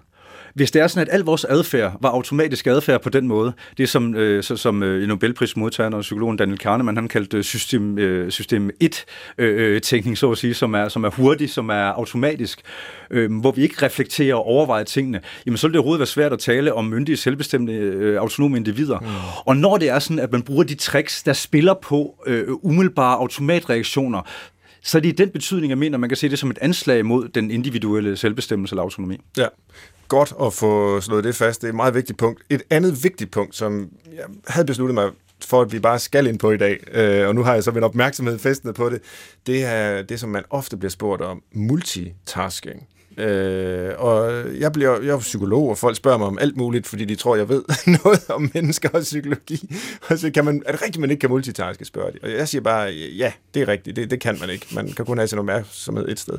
Hvis 0.54 0.70
det 0.70 0.82
er 0.82 0.86
sådan, 0.86 1.08
at 1.08 1.14
al 1.14 1.20
vores 1.20 1.44
adfærd 1.44 1.96
var 2.00 2.08
automatisk 2.08 2.66
adfærd 2.66 3.02
på 3.02 3.08
den 3.08 3.28
måde, 3.28 3.52
det 3.76 3.82
er 3.82 3.86
som, 3.86 4.14
øh, 4.14 4.42
så, 4.42 4.56
som 4.56 4.82
øh, 4.82 5.08
Nobelprismodtageren 5.08 5.94
og 5.94 6.00
psykologen 6.00 6.36
Daniel 6.36 6.58
Kahneman, 6.58 6.96
han 6.96 7.08
kaldte 7.08 7.42
system, 7.42 7.98
øh, 7.98 8.30
system 8.30 8.70
1-tænkning, 8.84 10.12
øh, 10.12 10.16
så 10.16 10.30
at 10.30 10.38
sige, 10.38 10.54
som 10.54 10.74
er, 10.74 10.88
som 10.88 11.04
er 11.04 11.10
hurtig, 11.10 11.50
som 11.50 11.68
er 11.68 11.74
automatisk, 11.74 12.60
øh, 13.10 13.40
hvor 13.40 13.52
vi 13.52 13.62
ikke 13.62 13.86
reflekterer 13.86 14.34
og 14.34 14.44
overvejer 14.44 14.84
tingene, 14.84 15.20
jamen 15.46 15.56
så 15.56 15.66
vil 15.66 15.72
det 15.72 15.78
overhovedet 15.78 16.00
være 16.00 16.06
svært 16.06 16.32
at 16.32 16.38
tale 16.38 16.74
om 16.74 16.84
myndige, 16.84 17.16
selvbestemte, 17.16 17.72
øh, 17.72 18.20
autonome 18.20 18.56
individer. 18.56 19.00
Mm. 19.00 19.06
Og 19.46 19.56
når 19.56 19.76
det 19.76 19.88
er 19.88 19.98
sådan, 19.98 20.18
at 20.18 20.32
man 20.32 20.42
bruger 20.42 20.64
de 20.64 20.74
tricks, 20.74 21.22
der 21.22 21.32
spiller 21.32 21.74
på 21.74 22.14
øh, 22.26 22.44
umiddelbare 22.62 23.16
automatreaktioner, 23.16 24.22
så 24.82 24.98
er 24.98 25.02
det 25.02 25.08
i 25.08 25.12
den 25.12 25.30
betydning, 25.30 25.70
jeg 25.70 25.78
mener, 25.78 25.98
man 25.98 26.10
kan 26.10 26.16
se 26.16 26.28
det 26.28 26.38
som 26.38 26.50
et 26.50 26.58
anslag 26.60 27.06
mod 27.06 27.28
den 27.28 27.50
individuelle 27.50 28.16
selvbestemmelse 28.16 28.72
eller 28.72 28.82
autonomi. 28.82 29.16
Ja, 29.38 29.46
godt 30.08 30.32
at 30.42 30.52
få 30.52 31.00
slået 31.00 31.24
det 31.24 31.36
fast. 31.36 31.60
Det 31.60 31.66
er 31.66 31.72
et 31.72 31.76
meget 31.76 31.94
vigtigt 31.94 32.18
punkt. 32.18 32.42
Et 32.50 32.62
andet 32.70 33.04
vigtigt 33.04 33.30
punkt, 33.30 33.56
som 33.56 33.88
jeg 34.12 34.24
havde 34.46 34.66
besluttet 34.66 34.94
mig 34.94 35.10
for, 35.40 35.60
at 35.60 35.72
vi 35.72 35.78
bare 35.78 35.98
skal 35.98 36.26
ind 36.26 36.38
på 36.38 36.50
i 36.50 36.56
dag, 36.56 36.78
øh, 36.92 37.28
og 37.28 37.34
nu 37.34 37.42
har 37.42 37.54
jeg 37.54 37.64
så 37.64 37.70
min 37.70 37.82
opmærksomhed 37.82 38.38
festet 38.38 38.74
på 38.74 38.90
det, 38.90 39.00
det 39.46 39.64
er 39.64 40.02
det, 40.02 40.20
som 40.20 40.30
man 40.30 40.44
ofte 40.50 40.76
bliver 40.76 40.90
spurgt 40.90 41.22
om, 41.22 41.42
multitasking. 41.52 42.88
Øh, 43.18 43.92
og 43.98 44.44
jeg, 44.60 44.72
bliver, 44.72 45.00
jeg 45.00 45.08
er 45.10 45.18
psykolog, 45.18 45.70
og 45.70 45.78
folk 45.78 45.96
spørger 45.96 46.18
mig 46.18 46.26
om 46.26 46.38
alt 46.38 46.56
muligt, 46.56 46.86
fordi 46.86 47.04
de 47.04 47.14
tror, 47.14 47.36
jeg 47.36 47.48
ved 47.48 47.62
noget 48.04 48.30
om 48.30 48.50
mennesker 48.54 48.88
og 48.88 49.00
psykologi. 49.00 49.74
Og 50.08 50.18
så 50.18 50.30
kan 50.30 50.44
man, 50.44 50.62
er 50.66 50.72
det 50.72 50.82
rigtigt, 50.82 51.00
man 51.00 51.10
ikke 51.10 51.20
kan 51.20 51.30
multitaske, 51.30 51.84
spørger 51.84 52.10
de. 52.10 52.18
Og 52.22 52.30
jeg 52.30 52.48
siger 52.48 52.62
bare, 52.62 52.90
ja, 52.92 53.32
det 53.54 53.62
er 53.62 53.68
rigtigt, 53.68 53.96
det, 53.96 54.10
det 54.10 54.20
kan 54.20 54.36
man 54.40 54.50
ikke. 54.50 54.66
Man 54.74 54.92
kan 54.92 55.04
kun 55.04 55.18
have 55.18 55.28
sin 55.28 55.38
opmærksomhed 55.38 56.08
et 56.08 56.20
sted. 56.20 56.38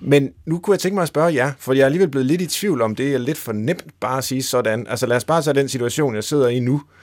Men 0.00 0.30
nu 0.46 0.58
kunne 0.58 0.74
jeg 0.74 0.80
tænke 0.80 0.94
mig 0.94 1.02
at 1.02 1.08
spørge 1.08 1.34
jer, 1.34 1.52
for 1.58 1.72
jeg 1.72 1.80
er 1.80 1.86
alligevel 1.86 2.08
blevet 2.08 2.26
lidt 2.26 2.40
i 2.40 2.46
tvivl 2.46 2.82
om, 2.82 2.94
det 2.94 3.14
er 3.14 3.18
lidt 3.18 3.38
for 3.38 3.52
nemt 3.52 3.84
bare 4.00 4.18
at 4.18 4.24
sige 4.24 4.42
sådan. 4.42 4.86
Altså 4.86 5.06
lad 5.06 5.16
os 5.16 5.24
bare 5.24 5.42
tage 5.42 5.54
den 5.54 5.68
situation, 5.68 6.14
jeg 6.14 6.24
sidder 6.24 6.48
i 6.48 6.60
nu. 6.60 6.74
Øh, 6.74 7.01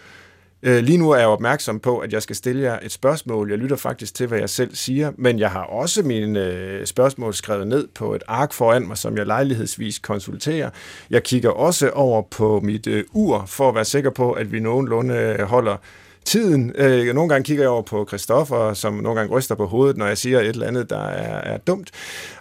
Øh, 0.64 0.84
lige 0.84 0.98
nu 0.98 1.12
er 1.12 1.18
jeg 1.18 1.28
opmærksom 1.28 1.80
på, 1.80 1.98
at 1.98 2.14
jeg 2.14 2.22
skal 2.22 2.36
stille 2.36 2.62
jer 2.62 2.80
et 2.82 2.92
spørgsmål. 2.92 3.50
Jeg 3.50 3.58
lytter 3.58 3.76
faktisk 3.76 4.16
til, 4.16 4.28
hvad 4.28 4.40
jeg 4.40 4.50
selv 4.50 4.76
siger, 4.76 5.12
men 5.18 5.40
jeg 5.40 5.52
har 5.52 5.64
også 5.64 6.04
mine 6.04 6.46
øh, 6.46 6.86
spørgsmål 6.86 7.34
skrevet 7.34 7.68
ned 7.68 7.88
på 7.96 8.16
et 8.16 8.24
ark 8.28 8.54
foran 8.54 8.88
mig, 8.88 8.98
som 8.98 9.18
jeg 9.18 9.26
lejlighedsvis 9.26 10.00
konsulterer. 10.00 10.70
Jeg 11.10 11.24
kigger 11.24 11.50
også 11.50 11.90
over 11.90 12.22
på 12.22 12.60
mit 12.64 12.88
øh, 12.88 13.04
ur, 13.14 13.44
for 13.48 13.70
at 13.70 13.76
være 13.76 13.86
sikker 13.86 14.10
på, 14.10 14.32
at 14.32 14.52
vi 14.52 14.60
nogenlunde 14.60 15.38
holder 15.44 15.78
tiden. 16.26 16.72
Øh, 16.76 17.14
nogle 17.16 17.30
gange 17.30 17.44
kigger 17.44 17.64
jeg 17.64 17.70
over 17.70 17.82
på 17.82 18.06
Christoffer, 18.08 18.74
som 18.74 18.94
nogle 18.94 19.20
gange 19.20 19.36
ryster 19.36 19.56
på 19.56 19.66
hovedet, 19.66 19.98
når 19.98 20.08
jeg 20.08 20.18
siger 20.18 20.40
et 20.40 20.48
eller 20.48 20.68
andet, 20.68 20.90
der 20.90 21.04
er, 21.04 21.54
er 21.54 21.58
dumt. 21.58 21.92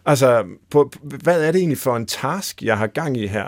Altså, 0.07 0.44
på, 0.70 0.92
hvad 1.02 1.42
er 1.42 1.52
det 1.52 1.59
egentlig 1.59 1.78
for 1.78 1.96
en 1.96 2.07
task, 2.07 2.62
jeg 2.62 2.78
har 2.78 2.87
gang 2.87 3.16
i 3.16 3.26
her? 3.26 3.46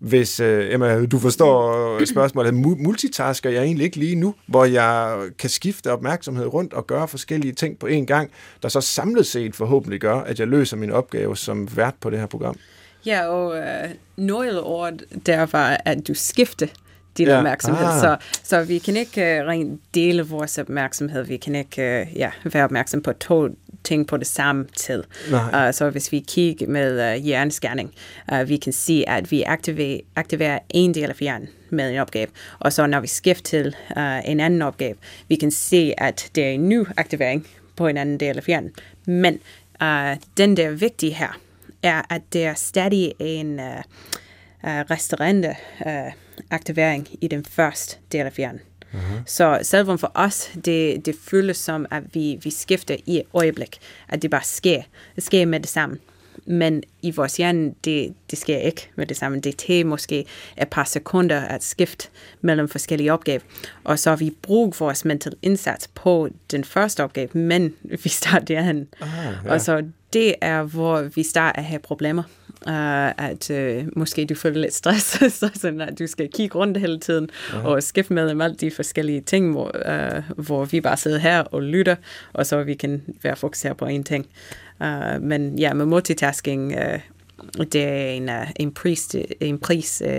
Hvis, 0.00 0.40
uh, 0.40 0.46
Emma, 0.46 1.06
du 1.06 1.18
forstår 1.18 2.04
spørgsmålet, 2.04 2.54
multitasker 2.54 3.50
jeg 3.50 3.62
egentlig 3.62 3.84
ikke 3.84 3.96
lige 3.96 4.16
nu, 4.16 4.34
hvor 4.46 4.64
jeg 4.64 5.18
kan 5.38 5.50
skifte 5.50 5.92
opmærksomhed 5.92 6.46
rundt 6.46 6.72
og 6.72 6.86
gøre 6.86 7.08
forskellige 7.08 7.52
ting 7.52 7.78
på 7.78 7.86
én 7.86 8.04
gang, 8.04 8.30
der 8.62 8.68
så 8.68 8.80
samlet 8.80 9.26
set 9.26 9.56
forhåbentlig 9.56 10.00
gør, 10.00 10.16
at 10.16 10.40
jeg 10.40 10.48
løser 10.48 10.76
min 10.76 10.90
opgave 10.90 11.36
som 11.36 11.76
vært 11.76 11.94
på 12.00 12.10
det 12.10 12.18
her 12.18 12.26
program. 12.26 12.56
Ja, 13.06 13.26
og 13.26 13.62
noget 14.16 14.60
ord 14.60 14.92
der 15.26 15.46
var, 15.46 15.80
at 15.84 16.08
du 16.08 16.14
skifte 16.14 16.68
din 17.16 17.26
ja. 17.26 17.36
opmærksomhed. 17.36 17.86
Ah. 17.86 18.00
Så, 18.00 18.16
så 18.42 18.64
vi 18.64 18.78
kan 18.78 18.96
ikke 18.96 19.20
uh, 19.20 19.46
rent 19.46 19.80
dele 19.94 20.22
vores 20.22 20.58
opmærksomhed. 20.58 21.22
Vi 21.22 21.36
kan 21.36 21.54
ikke 21.54 22.06
uh, 22.10 22.18
ja, 22.18 22.30
være 22.44 22.64
opmærksom 22.64 23.02
på 23.02 23.12
to 23.12 23.48
ting 23.84 24.06
på 24.06 24.16
det 24.16 24.26
samme 24.26 24.66
tid. 24.76 25.04
Uh, 25.32 25.72
så 25.72 25.90
hvis 25.90 26.12
vi 26.12 26.24
kigger 26.28 26.66
med 26.66 27.16
uh, 27.16 27.24
hjerneskærning, 27.24 27.94
uh, 28.32 28.48
vi 28.48 28.56
kan 28.56 28.72
se, 28.72 29.04
at 29.06 29.30
vi 29.30 29.42
aktiverer, 29.42 30.00
aktiverer 30.16 30.58
en 30.68 30.94
del 30.94 31.10
af 31.10 31.16
hjernen 31.16 31.48
med 31.70 31.90
en 31.90 31.98
opgave, 31.98 32.26
og 32.58 32.72
så 32.72 32.86
når 32.86 33.00
vi 33.00 33.06
skifter 33.06 33.42
til 33.42 33.76
uh, 33.96 34.30
en 34.30 34.40
anden 34.40 34.62
opgave, 34.62 34.94
vi 35.28 35.36
kan 35.36 35.50
se, 35.50 35.94
at 35.98 36.30
det 36.34 36.44
er 36.44 36.50
en 36.50 36.68
ny 36.68 36.84
aktivering 36.96 37.46
på 37.76 37.86
en 37.86 37.96
anden 37.96 38.20
del 38.20 38.36
af 38.36 38.44
hjernen. 38.44 38.72
Men 39.06 39.38
uh, 39.82 40.16
den 40.36 40.56
der 40.56 40.70
vigtige 40.70 41.14
her, 41.14 41.40
er, 41.82 42.02
at 42.10 42.22
det 42.32 42.44
er 42.44 42.54
stadig 42.54 43.14
en 43.18 43.60
uh, 43.60 43.64
uh, 44.64 44.80
restaurante 44.90 45.54
uh, 45.86 46.12
aktivering 46.50 47.08
i 47.20 47.28
den 47.28 47.44
første 47.44 47.96
del 48.12 48.26
af 48.26 48.32
hjernen. 48.32 48.60
Mm-hmm. 48.92 49.18
Så 49.26 49.58
selvom 49.62 49.98
for 49.98 50.12
os, 50.14 50.50
det, 50.64 51.06
det 51.06 51.16
føles 51.22 51.56
som, 51.56 51.86
at 51.90 52.02
vi, 52.12 52.38
vi 52.42 52.50
skifter 52.50 52.96
i 53.06 53.16
et 53.16 53.22
øjeblik, 53.34 53.78
at 54.08 54.22
det 54.22 54.30
bare 54.30 54.44
sker. 54.44 54.82
Det 55.14 55.24
sker 55.24 55.46
med 55.46 55.60
det 55.60 55.68
samme. 55.68 55.98
Men 56.46 56.82
i 57.02 57.10
vores 57.10 57.36
hjerne, 57.36 57.74
det, 57.84 58.14
det 58.30 58.38
sker 58.38 58.58
ikke 58.58 58.90
med 58.96 59.06
det 59.06 59.16
samme. 59.16 59.40
Det 59.40 59.56
tager 59.56 59.84
måske 59.84 60.24
et 60.62 60.68
par 60.68 60.84
sekunder 60.84 61.40
at 61.40 61.64
skifte 61.64 62.08
mellem 62.40 62.68
forskellige 62.68 63.12
opgaver. 63.12 63.40
Og 63.84 63.98
så 63.98 64.16
vi 64.16 64.34
bruger 64.42 64.70
vores 64.78 65.04
mental 65.04 65.32
indsats 65.42 65.88
på 65.88 66.28
den 66.50 66.64
første 66.64 67.04
opgave, 67.04 67.28
men 67.32 67.74
vi 68.04 68.08
starter 68.08 68.44
derhen. 68.44 68.88
Ah, 69.00 69.08
ja. 69.44 69.52
Og 69.52 69.60
så 69.60 69.84
det 70.12 70.34
er, 70.40 70.62
hvor 70.62 71.02
vi 71.02 71.22
starter 71.22 71.58
at 71.60 71.64
have 71.64 71.78
problemer 71.78 72.22
uh, 72.66 73.26
at 73.26 73.50
uh, 73.50 73.98
måske 73.98 74.26
du 74.26 74.34
føler 74.34 74.60
lidt 74.60 74.74
stress, 74.74 75.18
så 75.38 75.50
sådan, 75.54 75.80
at 75.80 75.98
du 75.98 76.06
skal 76.06 76.28
kigge 76.34 76.58
rundt 76.58 76.78
hele 76.78 77.00
tiden 77.00 77.28
uh-huh. 77.32 77.66
og 77.66 77.82
skifte 77.82 78.12
mellem 78.12 78.40
alle 78.40 78.56
de 78.56 78.70
forskellige 78.70 79.20
ting, 79.20 79.52
hvor, 79.52 79.70
uh, 79.88 80.44
hvor 80.44 80.64
vi 80.64 80.80
bare 80.80 80.96
sidder 80.96 81.18
her 81.18 81.40
og 81.40 81.62
lytter, 81.62 81.96
og 82.32 82.46
så 82.46 82.62
vi 82.62 82.74
kan 82.74 83.02
være 83.22 83.36
fokuseret 83.36 83.76
på 83.76 83.86
en 83.86 84.04
ting. 84.04 84.26
Uh, 84.80 85.22
men 85.22 85.58
ja, 85.58 85.74
med 85.74 85.86
multitasking, 85.86 86.74
uh, 86.74 87.64
det 87.64 87.84
er 87.84 88.10
en, 88.10 88.28
uh, 88.28 88.50
en 88.56 88.72
pris, 88.72 89.16
en 89.40 89.58
pris 89.58 90.02
uh, 90.04 90.10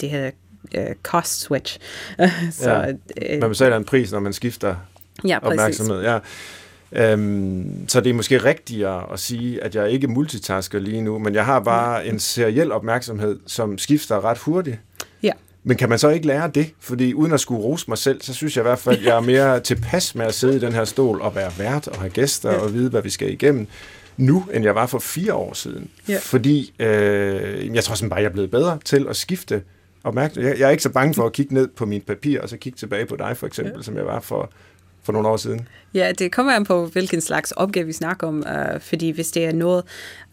det 0.00 0.10
hedder 0.10 0.30
uh, 0.78 0.94
cost 1.02 1.40
switch. 1.40 1.78
så, 2.50 2.96
ja. 3.22 3.38
man 3.40 3.48
betaler 3.48 3.76
en 3.76 3.84
pris, 3.84 4.12
når 4.12 4.20
man 4.20 4.32
skifter 4.32 4.76
ja, 5.24 5.38
opmærksomhed. 5.42 6.02
Ja. 6.02 6.18
Øhm, 6.96 7.88
så 7.88 8.00
det 8.00 8.10
er 8.10 8.14
måske 8.14 8.38
rigtigere 8.38 9.12
at 9.12 9.20
sige, 9.20 9.62
at 9.62 9.74
jeg 9.74 9.90
ikke 9.90 10.08
multitasker 10.08 10.78
lige 10.78 11.02
nu, 11.02 11.18
men 11.18 11.34
jeg 11.34 11.44
har 11.44 11.60
bare 11.60 12.06
en 12.06 12.18
seriel 12.18 12.72
opmærksomhed, 12.72 13.38
som 13.46 13.78
skifter 13.78 14.24
ret 14.24 14.38
hurtigt. 14.38 14.78
Ja. 15.22 15.32
Men 15.64 15.76
kan 15.76 15.88
man 15.88 15.98
så 15.98 16.08
ikke 16.08 16.26
lære 16.26 16.50
det? 16.54 16.70
Fordi 16.80 17.14
uden 17.14 17.32
at 17.32 17.40
skulle 17.40 17.62
rose 17.62 17.84
mig 17.88 17.98
selv, 17.98 18.22
så 18.22 18.34
synes 18.34 18.56
jeg 18.56 18.62
i 18.62 18.68
hvert 18.68 18.78
fald, 18.78 18.98
at 18.98 19.04
jeg 19.04 19.16
er 19.16 19.20
mere 19.20 19.60
tilpas 19.60 20.14
med 20.14 20.26
at 20.26 20.34
sidde 20.34 20.56
i 20.56 20.58
den 20.58 20.72
her 20.72 20.84
stol 20.84 21.20
og 21.20 21.34
være 21.34 21.52
vært 21.58 21.88
og 21.88 21.98
have 21.98 22.10
gæster 22.10 22.50
ja. 22.50 22.58
og 22.58 22.74
vide, 22.74 22.90
hvad 22.90 23.02
vi 23.02 23.10
skal 23.10 23.32
igennem 23.32 23.66
nu, 24.16 24.44
end 24.52 24.64
jeg 24.64 24.74
var 24.74 24.86
for 24.86 24.98
fire 24.98 25.34
år 25.34 25.54
siden. 25.54 25.90
Ja. 26.08 26.18
Fordi 26.22 26.74
øh, 26.78 27.74
jeg 27.74 27.84
tror 27.84 27.94
simpelthen 27.94 28.10
bare, 28.10 28.20
jeg 28.20 28.28
er 28.28 28.32
blevet 28.32 28.50
bedre 28.50 28.78
til 28.84 29.06
at 29.08 29.16
skifte 29.16 29.62
opmærksomhed. 30.04 30.50
Jeg, 30.50 30.58
jeg 30.58 30.66
er 30.66 30.70
ikke 30.70 30.82
så 30.82 30.90
bange 30.90 31.14
for 31.14 31.26
at 31.26 31.32
kigge 31.32 31.54
ned 31.54 31.68
på 31.68 31.86
mit 31.86 32.06
papir 32.06 32.40
og 32.40 32.48
så 32.48 32.56
kigge 32.56 32.76
tilbage 32.76 33.06
på 33.06 33.16
dig, 33.16 33.36
for 33.36 33.46
eksempel, 33.46 33.74
ja. 33.76 33.82
som 33.82 33.96
jeg 33.96 34.06
var 34.06 34.20
for 34.20 34.50
for 35.06 35.12
nogle 35.12 35.28
år 35.28 35.36
siden? 35.36 35.68
Ja, 35.94 36.12
det 36.12 36.32
kommer 36.32 36.52
an 36.52 36.64
på, 36.64 36.86
hvilken 36.86 37.20
slags 37.20 37.52
opgave 37.52 37.86
vi 37.86 37.92
snakker 37.92 38.26
om. 38.26 38.44
Uh, 38.46 38.80
fordi 38.80 39.10
hvis 39.10 39.30
det 39.30 39.44
er 39.44 39.52
noget, 39.52 39.84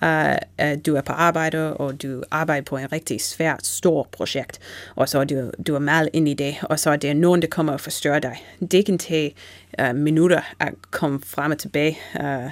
uh, 0.01 0.36
at 0.57 0.86
du 0.86 0.95
er 0.95 1.01
på 1.01 1.13
arbejde, 1.13 1.77
og 1.77 2.03
du 2.03 2.23
arbejder 2.31 2.63
på 2.63 2.77
en 2.77 2.91
rigtig 2.91 3.21
svær, 3.21 3.55
stor 3.63 4.07
projekt, 4.12 4.59
og 4.95 5.09
så 5.09 5.19
er 5.19 5.23
du, 5.23 5.51
du 5.67 5.75
er 5.75 5.79
meget 5.79 6.09
ind 6.13 6.29
i 6.29 6.33
det, 6.33 6.55
og 6.62 6.79
så 6.79 6.89
er 6.89 6.95
det 6.95 7.17
nogen, 7.17 7.41
der 7.41 7.47
kommer 7.47 7.73
og 7.73 7.81
forstørrer 7.81 8.19
dig. 8.19 8.45
Det 8.71 8.86
kan 8.86 8.97
tage 8.97 9.36
uh, 9.81 9.95
minutter 9.95 10.41
at 10.59 10.74
komme 10.91 11.19
frem 11.26 11.51
og 11.51 11.57
tilbage 11.57 11.97
uh, 12.19 12.51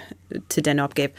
til 0.50 0.66
den 0.66 0.80
opgave. 0.80 1.10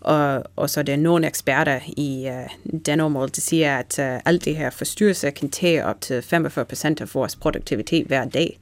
Og, 0.00 0.44
og 0.56 0.70
så 0.70 0.80
er 0.80 0.84
der 0.84 0.96
nogle 0.96 1.26
eksperter 1.26 1.80
i 1.86 2.28
uh, 2.28 2.78
den 2.86 3.00
område, 3.00 3.28
der 3.28 3.40
siger, 3.40 3.78
at 3.78 3.98
uh, 3.98 4.20
alt 4.24 4.44
det 4.44 4.56
her 4.56 4.70
forstyrrelse 4.70 5.30
kan 5.30 5.50
tage 5.50 5.84
op 5.84 6.00
til 6.00 6.22
45 6.22 6.64
procent 6.64 7.00
af 7.00 7.14
vores 7.14 7.36
produktivitet 7.36 8.06
hver 8.06 8.24
dag. 8.24 8.58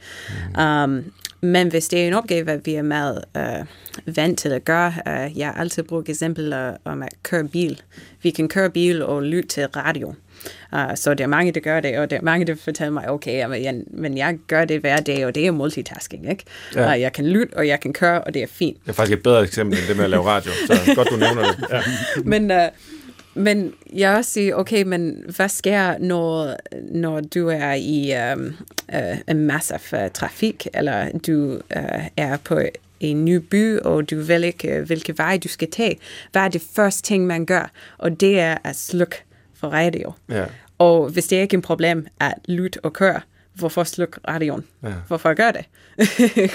Mm. 0.57 0.63
Um, 0.63 1.13
men 1.41 1.69
hvis 1.69 1.89
det 1.89 2.03
er 2.03 2.07
en 2.07 2.15
opgave, 2.15 2.61
vi 2.65 2.75
er 2.75 2.83
meget 2.83 3.25
øh, 3.37 4.17
vant 4.17 4.39
til 4.39 4.49
at 4.49 4.65
gøre, 4.65 4.95
øh, 5.09 5.39
jeg 5.39 5.55
altid 5.57 5.83
brugt 5.83 6.09
eksempel 6.09 6.55
om 6.85 7.03
at 7.03 7.15
køre 7.23 7.49
bil. 7.49 7.83
Vi 8.23 8.31
kan 8.31 8.49
køre 8.49 8.71
bil 8.71 9.03
og 9.03 9.23
lytte 9.23 9.49
til 9.49 9.67
radio. 9.67 10.15
Uh, 10.73 10.81
så 10.95 11.15
der 11.15 11.25
er 11.25 11.29
mange, 11.29 11.53
der 11.53 11.61
gør 11.61 11.81
det, 11.81 11.99
og 11.99 12.11
der 12.11 12.17
er 12.17 12.23
mange, 12.23 12.47
der 12.47 12.55
fortæller 12.55 12.93
mig, 12.93 13.11
okay, 13.11 13.45
men 13.45 13.65
jeg, 13.65 13.81
men 13.91 14.19
jeg 14.19 14.39
gør 14.47 14.65
det 14.65 14.81
hver 14.81 15.01
dag, 15.01 15.27
og 15.27 15.35
det 15.35 15.47
er 15.47 15.51
multitasking, 15.51 16.31
ikke? 16.31 16.45
Ja. 16.75 16.95
Uh, 16.95 17.01
jeg 17.01 17.13
kan 17.13 17.27
lytte, 17.27 17.57
og 17.57 17.67
jeg 17.69 17.81
kan 17.81 17.93
køre, 17.93 18.21
og 18.21 18.35
det 18.35 18.43
er 18.43 18.47
fint. 18.47 18.77
Det 18.83 18.89
er 18.89 18.93
faktisk 18.93 19.17
et 19.17 19.23
bedre 19.23 19.43
eksempel 19.43 19.79
end 19.79 19.89
det 19.89 19.97
med 19.97 20.05
at 20.05 20.11
lave 20.11 20.23
radio, 20.23 20.51
så 20.67 20.93
godt 20.95 21.09
du 21.11 21.17
nævner 21.17 21.43
det. 21.43 21.65
Ja. 21.71 21.81
men, 22.25 22.51
uh, 22.51 22.57
men 23.35 23.73
jeg 23.93 24.17
også 24.17 24.31
siger, 24.31 24.55
okay, 24.55 24.83
men 24.83 25.25
hvad 25.37 25.49
sker, 25.49 25.99
når, 25.99 26.57
når 26.93 27.21
du 27.21 27.49
er 27.49 27.73
i 27.73 28.15
um, 28.33 28.57
uh, 28.95 29.19
en 29.29 29.47
masse 29.47 29.75
af 29.93 30.11
trafik, 30.13 30.67
eller 30.75 31.19
du 31.27 31.53
uh, 31.55 32.07
er 32.17 32.37
på 32.45 32.61
en 33.01 33.25
ny 33.25 33.37
by, 33.37 33.79
og 33.79 34.11
du 34.11 34.21
ved 34.21 34.43
ikke, 34.43 34.81
hvilke 34.81 35.19
vej 35.19 35.39
du 35.45 35.49
skal 35.49 35.71
tage. 35.71 35.99
Hvad 36.33 36.43
er 36.43 36.49
det 36.49 36.63
første 36.77 37.03
ting, 37.03 37.27
man 37.27 37.47
gør? 37.47 37.71
Og 37.99 38.21
det 38.21 38.41
er 38.41 38.57
at 38.65 38.77
slukke 38.77 39.17
for 39.59 39.69
radio. 39.69 40.13
Ja. 40.29 40.45
Og 40.79 41.09
hvis 41.09 41.27
det 41.27 41.39
er 41.39 41.43
ikke 41.43 41.55
er 41.55 41.59
en 41.59 41.63
problem 41.63 42.07
at 42.21 42.35
lytte 42.49 42.81
og 42.83 42.93
køre, 42.93 43.21
hvorfor 43.55 43.85
slukke 43.85 44.21
radioen? 44.29 44.65
Ja. 44.83 44.93
Hvorfor 45.07 45.35
gør 45.35 45.51
det? 45.51 45.65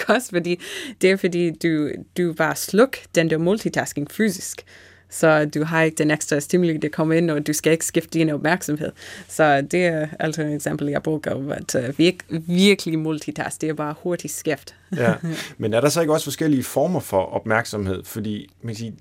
Også 0.16 0.30
fordi, 0.30 0.60
det 1.02 1.12
er 1.12 1.18
fordi, 1.18 1.52
du, 1.52 1.90
du 2.18 2.34
bare 2.34 2.56
sluk 2.56 2.98
den 3.16 3.30
der 3.30 3.38
multitasking 3.38 4.12
fysisk. 4.12 4.64
Så 5.10 5.46
du 5.46 5.64
har 5.64 5.82
ikke 5.82 5.96
den 5.96 6.12
ekstra 6.12 6.40
stimuli, 6.40 6.78
der 6.78 6.90
kommer 6.90 7.16
ind, 7.16 7.32
og 7.32 7.48
du 7.48 7.54
skal 7.54 7.72
ikke 7.72 7.86
skifte 7.86 8.20
din 8.20 8.30
opmærksomhed. 8.30 8.92
Så 9.28 9.62
det 9.62 9.86
er 9.86 10.08
altså 10.20 10.42
et 10.42 10.54
eksempel, 10.54 10.88
jeg 10.88 11.04
bruger, 11.04 11.54
at 11.54 11.76
uh, 11.76 12.00
virk, 12.00 12.16
virkelig 12.48 13.00
multitask, 13.00 13.62
det 13.62 13.70
er 13.70 13.74
bare 13.74 13.96
hurtigt 14.04 14.34
skift. 14.34 14.76
ja. 14.96 15.14
Men 15.58 15.74
er 15.74 15.82
der 15.82 15.90
så 15.90 16.02
ikke 16.02 16.14
også 16.14 16.24
forskellige 16.24 16.64
former 16.64 17.00
for 17.00 17.22
opmærksomhed? 17.22 18.04
Fordi 18.04 18.50
man 18.62 18.74
kan 18.74 18.78
sige, 18.80 18.96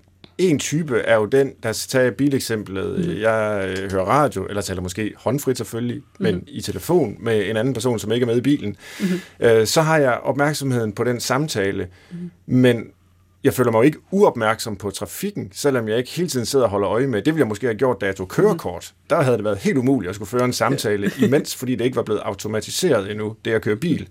en 0.48 0.58
type 0.58 0.98
er 0.98 1.16
jo 1.16 1.26
den, 1.26 1.52
der 1.62 1.72
tager 1.72 2.10
bileksemplet, 2.10 3.08
mm. 3.08 3.20
jeg 3.20 3.68
øh, 3.68 3.92
hører 3.92 4.04
radio, 4.04 4.46
eller 4.46 4.62
taler 4.62 4.82
måske 4.82 5.12
håndfrit 5.16 5.56
selvfølgelig, 5.56 5.96
mm. 5.96 6.02
men 6.18 6.44
i 6.46 6.60
telefon 6.60 7.16
med 7.20 7.50
en 7.50 7.56
anden 7.56 7.74
person, 7.74 7.98
som 7.98 8.12
ikke 8.12 8.24
er 8.24 8.26
med 8.26 8.36
i 8.36 8.40
bilen. 8.40 8.76
Mm. 9.00 9.06
Øh, 9.40 9.66
så 9.66 9.82
har 9.82 9.98
jeg 9.98 10.12
opmærksomheden 10.12 10.92
på 10.92 11.04
den 11.04 11.20
samtale, 11.20 11.88
mm. 12.10 12.30
men 12.46 12.86
jeg 13.44 13.54
føler 13.54 13.70
mig 13.70 13.78
jo 13.78 13.82
ikke 13.82 13.98
uopmærksom 14.10 14.76
på 14.76 14.90
trafikken, 14.90 15.48
selvom 15.52 15.88
jeg 15.88 15.98
ikke 15.98 16.10
hele 16.10 16.28
tiden 16.28 16.46
sidder 16.46 16.64
og 16.64 16.70
holder 16.70 16.88
øje 16.90 17.06
med. 17.06 17.22
Det 17.22 17.34
ville 17.34 17.40
jeg 17.40 17.48
måske 17.48 17.66
have 17.66 17.78
gjort, 17.78 18.00
da 18.00 18.06
jeg 18.06 18.16
tog 18.16 18.28
kørekort. 18.28 18.92
Mm. 18.94 19.06
Der 19.10 19.22
havde 19.22 19.36
det 19.36 19.44
været 19.44 19.58
helt 19.58 19.78
umuligt 19.78 20.08
at 20.08 20.14
skulle 20.14 20.28
føre 20.28 20.44
en 20.44 20.52
samtale 20.52 21.10
imens, 21.24 21.56
fordi 21.56 21.74
det 21.74 21.84
ikke 21.84 21.96
var 21.96 22.02
blevet 22.02 22.20
automatiseret 22.20 23.10
endnu, 23.10 23.36
det 23.44 23.50
at 23.50 23.62
køre 23.62 23.76
bil. 23.76 24.08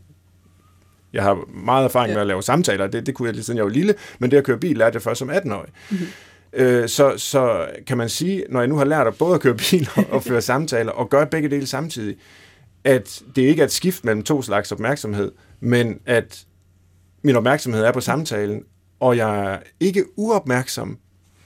Jeg 1.14 1.24
har 1.24 1.40
meget 1.54 1.86
erfaring 1.86 2.10
ja. 2.10 2.14
med 2.14 2.22
at 2.22 2.28
lave 2.28 2.44
samtaler, 2.44 2.88
det, 2.88 3.06
det 3.06 3.16
kunne 3.16 3.26
jeg 3.26 3.34
lige 3.34 3.44
siden 3.44 3.58
jeg 3.58 3.66
var 3.66 3.72
lille, 3.72 3.96
men 4.20 4.32
det 4.32 4.38
at 4.38 4.44
køre 4.44 4.58
bil 4.58 4.78
lærte 4.78 4.96
jeg 4.96 5.02
først 5.02 5.20
som 5.20 5.30
18-årig. 5.30 5.70
Mm-hmm. 5.90 6.08
Øh, 6.54 6.90
så, 6.90 7.14
så 7.18 7.68
kan 7.88 7.98
man 7.98 8.10
sige, 8.10 8.44
når 8.50 8.60
jeg 8.60 8.68
nu 8.68 8.78
har 8.78 8.86
lært 8.86 9.08
at 9.08 9.16
både 9.16 9.36
at 9.36 9.42
køre 9.42 9.56
bil 9.56 9.90
og, 9.96 10.06
og 10.10 10.24
føre 10.24 10.42
samtaler, 10.42 10.92
og 10.92 11.10
gøre 11.10 11.28
begge 11.28 11.50
dele 11.50 11.68
samtidig, 11.68 12.16
at 12.84 13.22
det 13.36 13.42
ikke 13.42 13.62
er 13.62 13.66
et 13.66 13.72
skift 13.72 14.06
mellem 14.06 14.24
to 14.24 14.42
slags 14.42 14.72
opmærksomhed, 14.72 15.32
men 15.60 16.00
at 16.06 16.46
min 17.24 17.36
opmærksomhed 17.36 17.84
er 17.84 17.92
på 17.92 18.02
samtalen, 18.02 18.64
og 19.00 19.18
jeg 19.18 19.54
er 19.54 19.58
ikke 19.80 20.06
uopmærksom 20.16 20.98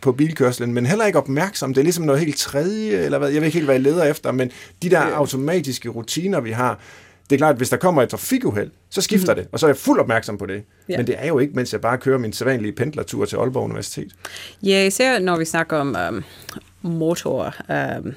på 0.01 0.11
bilkørslen, 0.11 0.74
men 0.74 0.86
heller 0.86 1.05
ikke 1.05 1.20
opmærksom. 1.20 1.74
Det 1.74 1.82
er 1.82 1.84
ligesom 1.84 2.05
noget 2.05 2.22
helt 2.22 2.38
tredje, 2.38 2.97
eller 2.97 3.18
hvad, 3.18 3.30
jeg 3.30 3.41
ved 3.41 3.45
ikke 3.45 3.57
helt, 3.57 3.66
hvad 3.66 3.76
jeg 3.76 3.84
leder 3.84 4.03
efter, 4.03 4.32
men 4.32 4.51
de 4.82 4.89
der 4.89 4.99
automatiske 4.99 5.89
rutiner, 5.89 6.39
vi 6.39 6.51
har, 6.51 6.80
det 7.30 7.36
er 7.36 7.38
klart, 7.38 7.51
at 7.51 7.57
hvis 7.57 7.69
der 7.69 7.78
kommer 7.78 8.01
et 8.01 8.09
trafikuheld, 8.09 8.71
så 8.89 9.01
skifter 9.01 9.34
mm. 9.34 9.39
det, 9.39 9.47
og 9.51 9.59
så 9.59 9.65
er 9.65 9.69
jeg 9.69 9.78
fuld 9.78 9.99
opmærksom 9.99 10.38
på 10.38 10.45
det. 10.45 10.63
Ja. 10.89 10.97
Men 10.97 11.07
det 11.07 11.15
er 11.17 11.28
jo 11.28 11.39
ikke, 11.39 11.53
mens 11.53 11.73
jeg 11.73 11.82
bare 11.82 11.97
kører 11.97 12.17
min 12.17 12.34
sædvanlige 12.34 12.71
pendlertur 12.71 13.26
til 13.26 13.36
Aalborg 13.36 13.63
Universitet. 13.63 14.11
Ja, 14.63 14.86
især 14.86 15.19
når 15.19 15.38
vi 15.38 15.45
snakker 15.45 15.78
om 15.78 15.95
um, 16.09 16.23
motor, 16.82 17.55
um, 17.69 18.13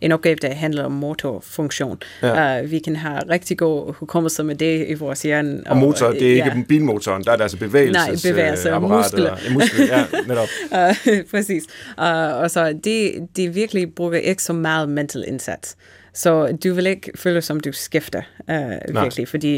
en 0.00 0.12
opgave, 0.12 0.36
der 0.42 0.54
handler 0.54 0.84
om 0.84 0.92
motorfunktion. 0.92 1.98
Ja. 2.22 2.62
Uh, 2.62 2.70
vi 2.70 2.78
kan 2.78 2.96
have 2.96 3.20
rigtig 3.30 3.58
god 3.58 3.94
hukommelse 3.94 4.42
med 4.42 4.54
det 4.54 4.88
i 4.88 4.94
vores 4.94 5.22
hjerne. 5.22 5.62
Og, 5.66 5.70
og 5.70 5.76
motor, 5.76 6.10
det 6.10 6.22
er 6.22 6.34
ikke 6.34 6.52
ja. 6.56 6.62
bilmotoren, 6.68 7.24
der 7.24 7.32
er 7.32 7.36
det 7.36 7.42
altså 7.42 7.58
bevægelses 7.58 8.24
Nej, 8.24 8.32
bevægelse 8.32 8.74
og 8.74 8.82
muskler. 8.82 9.36
Ja, 9.48 9.52
muskler, 9.52 9.86
ja, 9.86 10.04
netop. 10.26 10.48
uh, 10.70 11.24
præcis. 11.30 11.64
Uh, 11.98 12.04
og 12.42 12.50
så 12.50 12.78
det, 12.84 13.12
det 13.36 13.54
virkelig 13.54 13.94
bruger 13.94 14.14
ikke 14.14 14.42
så 14.42 14.52
meget 14.52 14.88
mental 14.88 15.24
indsats. 15.26 15.76
Så 16.16 16.56
du 16.64 16.70
vil 16.72 16.88
ikke 16.94 17.12
føle, 17.20 17.42
som 17.44 17.60
du 17.60 17.72
skifter 17.76 18.24
uh, 18.48 18.78
virkelig, 18.88 19.28
fordi 19.28 19.52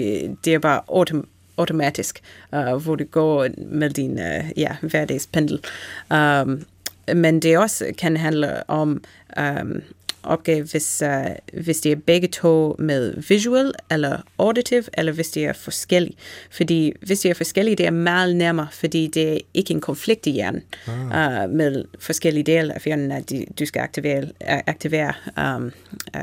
det 0.44 0.54
er 0.54 0.64
bare 0.64 0.82
autom 0.88 1.28
automatisk, 1.58 2.20
uh, 2.52 2.76
hvor 2.82 2.96
du 2.96 3.04
går 3.04 3.48
med 3.58 3.90
din 3.90 4.18
uh, 4.18 4.50
ja, 4.56 4.76
hverdagspendel. 4.82 5.60
Um, 6.10 6.64
men 7.14 7.40
det 7.40 7.58
også 7.58 7.94
kan 7.98 8.16
handle 8.16 8.70
om 8.70 9.00
um, 9.38 9.82
opgave, 10.28 10.66
hvis, 10.66 11.02
uh, 11.06 11.62
hvis 11.62 11.80
det 11.80 11.92
er 11.92 11.96
begge 11.96 12.28
to 12.28 12.76
med 12.78 13.22
visual 13.28 13.72
eller 13.90 14.18
auditive, 14.38 14.84
eller 14.94 15.12
hvis 15.12 15.30
det 15.30 15.46
er 15.46 15.52
forskellige. 15.52 16.16
Fordi 16.50 16.92
hvis 17.02 17.20
det 17.20 17.30
er 17.30 17.34
forskellige, 17.34 17.76
det 17.76 17.86
er 17.86 17.90
meget 17.90 18.36
nemmere, 18.36 18.68
fordi 18.72 19.06
det 19.06 19.32
er 19.32 19.38
ikke 19.54 19.74
en 19.74 19.80
konflikt 19.80 20.26
i 20.26 20.30
hjernen 20.30 20.62
ah. 21.12 21.44
uh, 21.44 21.50
med 21.50 21.84
forskellige 21.98 22.44
dele 22.44 22.74
af 22.74 22.80
hjernen, 22.84 23.12
at 23.12 23.32
du 23.58 23.66
skal 23.66 23.80
aktivere, 23.80 24.28
aktivere 24.40 25.12
um, 25.36 25.72
uh, 26.16 26.22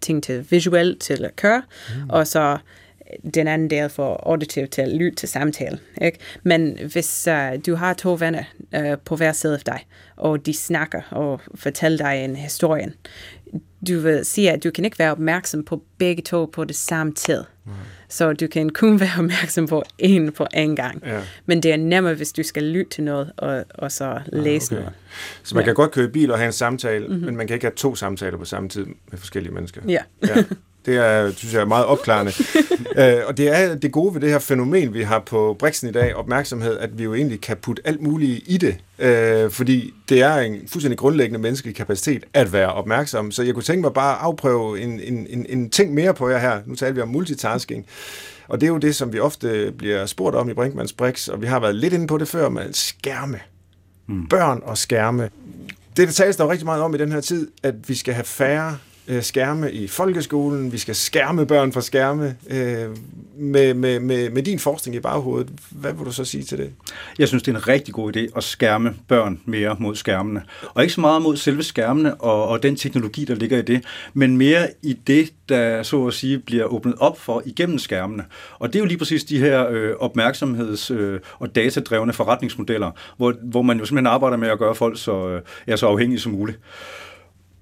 ting 0.00 0.22
til 0.22 0.46
visuel 0.50 0.98
til 0.98 1.24
at 1.24 1.36
køre, 1.36 1.62
mm. 1.88 2.10
og 2.10 2.26
så 2.26 2.58
den 3.34 3.48
anden 3.48 3.70
del 3.70 3.88
for 3.88 4.22
auditiv 4.26 4.68
til 4.68 4.82
at 4.82 4.88
lytte 4.88 5.16
til 5.16 5.28
samtale. 5.28 5.78
Ikke? 6.02 6.18
Men 6.42 6.78
hvis 6.92 7.28
uh, 7.30 7.58
du 7.66 7.74
har 7.74 7.94
to 7.94 8.16
venner 8.20 8.42
uh, 8.76 8.98
på 9.04 9.16
hver 9.16 9.32
side 9.32 9.54
af 9.54 9.60
dig, 9.60 9.86
og 10.16 10.46
de 10.46 10.54
snakker 10.54 11.02
og 11.10 11.40
fortæller 11.54 11.98
dig 11.98 12.24
en 12.24 12.36
historie, 12.36 12.92
du 13.88 14.00
vil 14.00 14.24
sige, 14.24 14.52
at 14.52 14.64
du 14.64 14.70
kan 14.70 14.84
ikke 14.84 14.98
være 14.98 15.10
opmærksom 15.10 15.64
på 15.64 15.82
begge 15.98 16.22
to 16.22 16.50
på 16.52 16.64
det 16.64 16.76
samme 16.76 17.12
tid. 17.12 17.44
Mm. 17.64 17.72
Så 18.08 18.32
du 18.32 18.46
kan 18.46 18.70
kun 18.70 19.00
være 19.00 19.10
opmærksom 19.18 19.66
på 19.66 19.82
en 19.98 20.32
på 20.32 20.46
en 20.54 20.76
gang. 20.76 21.02
Ja. 21.06 21.20
Men 21.46 21.62
det 21.62 21.72
er 21.72 21.76
nemmere, 21.76 22.14
hvis 22.14 22.32
du 22.32 22.42
skal 22.42 22.62
lytte 22.62 22.90
til 22.90 23.04
noget, 23.04 23.32
og, 23.36 23.64
og 23.74 23.92
så 23.92 24.20
læse 24.32 24.74
ah, 24.74 24.78
okay. 24.78 24.84
noget. 24.84 24.98
Så 25.42 25.54
man 25.54 25.62
ja. 25.62 25.64
kan 25.64 25.74
godt 25.74 25.90
køre 25.90 26.04
i 26.04 26.08
bil 26.08 26.30
og 26.30 26.38
have 26.38 26.46
en 26.46 26.52
samtale, 26.52 27.08
mm-hmm. 27.08 27.24
men 27.24 27.36
man 27.36 27.46
kan 27.46 27.54
ikke 27.54 27.66
have 27.66 27.74
to 27.74 27.94
samtaler 27.94 28.38
på 28.38 28.44
samme 28.44 28.68
tid 28.68 28.86
med 29.10 29.18
forskellige 29.18 29.54
mennesker. 29.54 29.80
Ja. 29.88 30.02
ja. 30.26 30.44
Det 30.88 30.96
er, 30.96 31.32
synes 31.36 31.54
jeg, 31.54 31.60
er 31.60 31.64
meget 31.64 31.86
opklarende. 31.86 32.32
øh, 32.98 33.26
og 33.26 33.36
det 33.36 33.48
er 33.48 33.74
det 33.74 33.92
gode 33.92 34.14
ved 34.14 34.20
det 34.20 34.30
her 34.30 34.38
fænomen, 34.38 34.94
vi 34.94 35.02
har 35.02 35.18
på 35.18 35.56
Brixen 35.58 35.88
i 35.88 35.92
dag, 35.92 36.16
opmærksomhed, 36.16 36.78
at 36.78 36.98
vi 36.98 37.04
jo 37.04 37.14
egentlig 37.14 37.40
kan 37.40 37.56
putte 37.56 37.82
alt 37.84 38.02
muligt 38.02 38.42
i 38.46 38.56
det. 38.56 38.76
Øh, 38.98 39.50
fordi 39.50 39.94
det 40.08 40.22
er 40.22 40.34
en 40.34 40.60
fuldstændig 40.68 40.98
grundlæggende 40.98 41.38
menneskelig 41.38 41.76
kapacitet 41.76 42.24
at 42.32 42.52
være 42.52 42.72
opmærksom. 42.72 43.30
Så 43.30 43.42
jeg 43.42 43.54
kunne 43.54 43.62
tænke 43.62 43.82
mig 43.82 43.92
bare 43.92 44.12
at 44.12 44.18
afprøve 44.20 44.80
en, 44.80 45.00
en, 45.00 45.26
en, 45.30 45.46
en 45.48 45.70
ting 45.70 45.94
mere 45.94 46.14
på 46.14 46.28
jer 46.28 46.38
her. 46.38 46.60
Nu 46.66 46.74
taler 46.74 46.92
vi 46.92 47.00
om 47.00 47.08
multitasking. 47.08 47.86
Og 48.48 48.60
det 48.60 48.66
er 48.66 48.70
jo 48.70 48.78
det, 48.78 48.96
som 48.96 49.12
vi 49.12 49.18
ofte 49.18 49.72
bliver 49.78 50.06
spurgt 50.06 50.36
om 50.36 50.48
i 50.48 50.54
Brinkmanns 50.54 50.92
Brix, 50.92 51.28
og 51.28 51.42
vi 51.42 51.46
har 51.46 51.60
været 51.60 51.74
lidt 51.74 51.92
inde 51.92 52.06
på 52.06 52.18
det 52.18 52.28
før, 52.28 52.48
med 52.48 52.72
skærme. 52.72 53.40
Mm. 54.06 54.28
Børn 54.28 54.60
og 54.64 54.78
skærme. 54.78 55.30
Det, 55.96 56.08
der 56.08 56.12
tales 56.12 56.36
der 56.36 56.44
jo 56.44 56.50
rigtig 56.50 56.66
meget 56.66 56.82
om 56.82 56.94
i 56.94 56.98
den 56.98 57.12
her 57.12 57.20
tid, 57.20 57.50
at 57.62 57.74
vi 57.88 57.94
skal 57.94 58.14
have 58.14 58.24
færre 58.24 58.78
øh, 59.08 59.22
skærme 59.22 59.72
i 59.72 59.86
folkeskolen, 59.86 60.72
vi 60.72 60.78
skal 60.78 60.94
skærme 60.94 61.46
børn 61.46 61.72
fra 61.72 61.80
skærme. 61.80 62.36
Øh, 62.50 62.96
med, 63.40 63.74
med, 63.74 64.00
med, 64.00 64.30
med 64.30 64.42
din 64.42 64.58
forskning 64.58 64.96
i 64.96 65.00
baghovedet, 65.00 65.48
hvad 65.70 65.92
vil 65.92 66.06
du 66.06 66.12
så 66.12 66.24
sige 66.24 66.44
til 66.44 66.58
det? 66.58 66.72
Jeg 67.18 67.28
synes, 67.28 67.42
det 67.42 67.52
er 67.52 67.56
en 67.56 67.68
rigtig 67.68 67.94
god 67.94 68.16
idé 68.16 68.36
at 68.36 68.44
skærme 68.44 68.94
børn 69.08 69.40
mere 69.44 69.76
mod 69.78 69.96
skærmene. 69.96 70.42
Og 70.74 70.82
ikke 70.82 70.94
så 70.94 71.00
meget 71.00 71.22
mod 71.22 71.36
selve 71.36 71.62
skærmene 71.62 72.14
og, 72.14 72.48
og 72.48 72.62
den 72.62 72.76
teknologi, 72.76 73.24
der 73.24 73.34
ligger 73.34 73.58
i 73.58 73.62
det, 73.62 73.84
men 74.14 74.36
mere 74.36 74.68
i 74.82 74.92
det, 75.06 75.32
der 75.48 75.82
så 75.82 76.06
at 76.06 76.14
sige 76.14 76.38
bliver 76.38 76.64
åbnet 76.64 76.94
op 76.98 77.20
for 77.20 77.42
igennem 77.46 77.78
skærmene. 77.78 78.24
Og 78.58 78.68
det 78.68 78.76
er 78.76 78.80
jo 78.80 78.86
lige 78.86 78.98
præcis 78.98 79.24
de 79.24 79.38
her 79.38 79.68
øh, 79.70 79.92
opmærksomheds- 80.00 80.94
øh, 80.94 81.20
og 81.38 81.54
datadrevne 81.54 82.12
forretningsmodeller, 82.12 82.90
hvor, 83.16 83.34
hvor 83.42 83.62
man 83.62 83.78
jo 83.78 83.84
simpelthen 83.84 84.06
arbejder 84.06 84.36
med 84.36 84.48
at 84.48 84.58
gøre 84.58 84.74
folk 84.74 84.98
så, 84.98 85.28
øh, 85.28 85.42
ja, 85.66 85.76
så 85.76 85.86
afhængige 85.86 86.20
som 86.20 86.32
muligt 86.32 86.58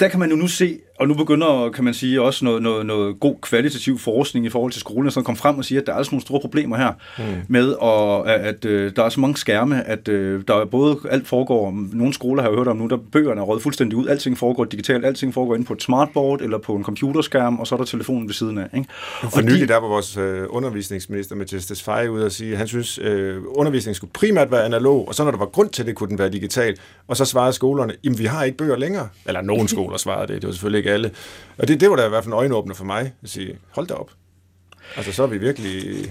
der 0.00 0.08
kan 0.08 0.20
man 0.20 0.30
jo 0.30 0.36
nu 0.36 0.46
se, 0.46 0.78
og 0.98 1.08
nu 1.08 1.14
begynder, 1.14 1.70
kan 1.74 1.84
man 1.84 1.94
sige, 1.94 2.22
også 2.22 2.44
noget, 2.44 2.62
noget, 2.62 2.86
noget 2.86 3.20
god 3.20 3.36
kvalitativ 3.42 3.98
forskning 3.98 4.46
i 4.46 4.48
forhold 4.48 4.72
til 4.72 4.80
skolen, 4.80 5.10
som 5.10 5.24
kom 5.24 5.36
frem 5.36 5.58
og 5.58 5.64
siger, 5.64 5.80
at 5.80 5.86
der 5.86 5.92
er 5.92 5.96
altså 5.96 6.10
nogle 6.12 6.22
store 6.22 6.40
problemer 6.40 6.76
her 6.76 6.92
mm. 7.18 7.24
med, 7.48 7.74
at, 7.82 8.34
at, 8.34 8.54
at 8.54 8.64
øh, 8.64 8.92
der 8.96 9.04
er 9.04 9.08
så 9.08 9.20
mange 9.20 9.36
skærme, 9.36 9.84
at 9.84 10.08
uh, 10.08 10.14
der 10.48 10.54
er 10.54 10.64
både 10.64 10.98
alt 11.10 11.26
foregår, 11.26 11.86
nogle 11.92 12.14
skoler 12.14 12.42
har 12.42 12.50
jeg 12.50 12.58
hørt 12.58 12.68
om 12.68 12.76
nu, 12.76 12.86
der 12.86 12.96
bøgerne 13.12 13.40
er 13.40 13.44
røget 13.44 13.62
fuldstændig 13.62 13.98
ud, 13.98 14.06
alting 14.06 14.38
foregår 14.38 14.64
digitalt, 14.64 15.04
alting 15.04 15.34
foregår 15.34 15.54
inde 15.54 15.66
på 15.66 15.72
et 15.72 15.82
smartboard 15.82 16.40
eller 16.40 16.58
på 16.58 16.74
en 16.74 16.84
computerskærm, 16.84 17.58
og 17.60 17.66
så 17.66 17.74
er 17.74 17.76
der 17.76 17.84
telefonen 17.86 18.26
ved 18.26 18.34
siden 18.34 18.58
af. 18.58 18.68
Ikke? 18.74 18.88
For 19.32 19.40
nylig 19.40 19.60
de, 19.60 19.68
der 19.68 19.76
var 19.76 19.88
vores 19.88 20.16
øh, 20.16 20.42
undervisningsminister 20.48 21.36
Mathias 21.36 21.66
Tesfaye 21.66 22.10
ude 22.10 22.26
og 22.26 22.32
sige, 22.32 22.52
at 22.52 22.58
han 22.58 22.68
synes, 22.68 22.98
øh, 22.98 23.36
undervisningen 23.46 23.94
skulle 23.94 24.12
primært 24.12 24.50
være 24.50 24.64
analog, 24.64 25.08
og 25.08 25.14
så 25.14 25.24
når 25.24 25.30
der 25.30 25.38
var 25.38 25.46
grund 25.46 25.70
til 25.70 25.86
det, 25.86 25.94
kunne 25.94 26.08
den 26.08 26.18
være 26.18 26.30
digital. 26.30 26.76
Og 27.08 27.16
så 27.16 27.24
svarede 27.24 27.52
skolerne, 27.52 27.92
jamen 28.04 28.18
vi 28.18 28.24
har 28.24 28.44
ikke 28.44 28.58
bøger 28.58 28.76
længere. 28.76 29.08
Eller 29.26 29.40
nogen 29.40 29.68
skoler 29.68 29.85
svarede 29.96 30.32
det, 30.32 30.42
det 30.42 30.46
var 30.48 30.52
selvfølgelig 30.52 30.78
ikke 30.78 30.90
alle. 30.90 31.10
Og 31.58 31.68
det, 31.68 31.80
det 31.80 31.90
var 31.90 31.96
da 31.96 32.06
i 32.06 32.08
hvert 32.08 32.24
fald 32.24 32.32
en 32.32 32.38
øjenåbner 32.38 32.74
for 32.74 32.84
mig, 32.84 33.12
at 33.22 33.28
sige, 33.28 33.58
hold 33.70 33.86
da 33.86 33.94
op. 33.94 34.10
Altså, 34.96 35.12
så 35.12 35.22
er 35.22 35.26
vi 35.26 35.38
virkelig... 35.38 36.04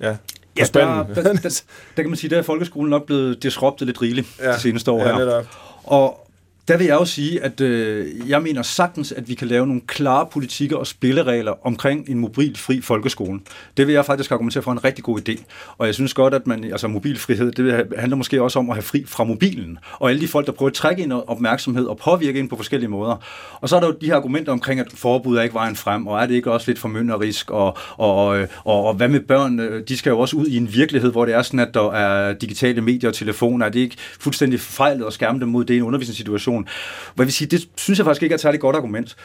Ja, 0.00 0.16
Ja, 0.58 0.64
der, 0.74 1.02
der, 1.14 1.22
der, 1.22 1.62
der 1.96 2.02
kan 2.02 2.08
man 2.08 2.16
sige, 2.16 2.30
der 2.30 2.38
er 2.38 2.42
folkeskolen 2.42 2.90
nok 2.90 3.06
blevet 3.06 3.42
disruptet 3.42 3.86
lidt 3.86 4.02
rigeligt 4.02 4.26
ja, 4.38 4.52
de 4.52 4.60
seneste 4.60 4.90
år 4.90 5.00
ja, 5.00 5.16
her. 5.16 5.42
Og 5.84 6.23
der 6.68 6.76
vil 6.76 6.86
jeg 6.86 6.96
også 6.96 7.12
sige, 7.12 7.42
at 7.42 7.60
øh, 7.60 8.06
jeg 8.28 8.42
mener 8.42 8.62
sagtens, 8.62 9.12
at 9.12 9.28
vi 9.28 9.34
kan 9.34 9.48
lave 9.48 9.66
nogle 9.66 9.82
klare 9.86 10.26
politikker 10.32 10.76
og 10.76 10.86
spilleregler 10.86 11.66
omkring 11.66 12.08
en 12.08 12.18
mobilfri 12.18 12.80
folkeskole. 12.80 13.40
Det 13.76 13.86
vil 13.86 13.92
jeg 13.92 14.04
faktisk 14.04 14.30
argumentere 14.30 14.62
for 14.62 14.72
en 14.72 14.84
rigtig 14.84 15.04
god 15.04 15.28
idé. 15.28 15.42
Og 15.78 15.86
jeg 15.86 15.94
synes 15.94 16.14
godt, 16.14 16.34
at 16.34 16.46
man, 16.46 16.64
altså 16.64 16.88
mobilfrihed, 16.88 17.52
det 17.52 17.86
handler 17.98 18.16
måske 18.16 18.42
også 18.42 18.58
om 18.58 18.70
at 18.70 18.76
have 18.76 18.82
fri 18.82 19.04
fra 19.06 19.24
mobilen. 19.24 19.78
Og 19.92 20.10
alle 20.10 20.20
de 20.20 20.28
folk, 20.28 20.46
der 20.46 20.52
prøver 20.52 20.70
at 20.70 20.74
trække 20.74 21.02
ind 21.02 21.12
opmærksomhed 21.12 21.86
og 21.86 21.96
påvirke 21.96 22.38
ind 22.38 22.48
på 22.48 22.56
forskellige 22.56 22.90
måder. 22.90 23.16
Og 23.60 23.68
så 23.68 23.76
er 23.76 23.80
der 23.80 23.86
jo 23.86 23.94
de 24.00 24.06
her 24.06 24.16
argumenter 24.16 24.52
omkring, 24.52 24.80
at 24.80 24.86
forbud 24.94 25.36
er 25.36 25.42
ikke 25.42 25.54
vejen 25.54 25.76
frem, 25.76 26.06
og 26.06 26.22
er 26.22 26.26
det 26.26 26.34
ikke 26.34 26.52
også 26.52 26.70
lidt 26.70 26.78
formynderisk, 26.78 27.50
og, 27.50 27.76
og, 27.96 28.26
og, 28.26 28.46
og, 28.64 28.84
og 28.84 28.94
hvad 28.94 29.08
med 29.08 29.20
børn? 29.20 29.60
Øh, 29.60 29.82
de 29.88 29.96
skal 29.96 30.10
jo 30.10 30.18
også 30.18 30.36
ud 30.36 30.46
i 30.46 30.56
en 30.56 30.72
virkelighed, 30.74 31.12
hvor 31.12 31.24
det 31.24 31.34
er 31.34 31.42
sådan, 31.42 31.60
at 31.60 31.74
der 31.74 31.92
er 31.92 32.32
digitale 32.32 32.80
medier 32.80 33.10
og 33.10 33.14
telefoner. 33.14 33.66
Er 33.66 33.70
det 33.70 33.80
ikke 33.80 33.96
fuldstændig 34.20 34.60
fejlet 34.60 35.06
at 35.06 35.12
skærme 35.12 35.40
dem 35.40 35.48
mod 35.48 35.64
det 35.64 35.74
i 35.74 35.76
en 35.76 35.82
undervisningssituation? 35.82 36.53
Situation. 36.62 37.14
Hvad 37.14 37.26
vil 37.26 37.32
sige, 37.32 37.48
det 37.48 37.68
synes 37.76 37.98
jeg 37.98 38.06
faktisk 38.06 38.22
ikke 38.22 38.32
er 38.32 38.36
et 38.36 38.40
særligt 38.40 38.60
godt 38.60 38.76
argument. 38.76 39.16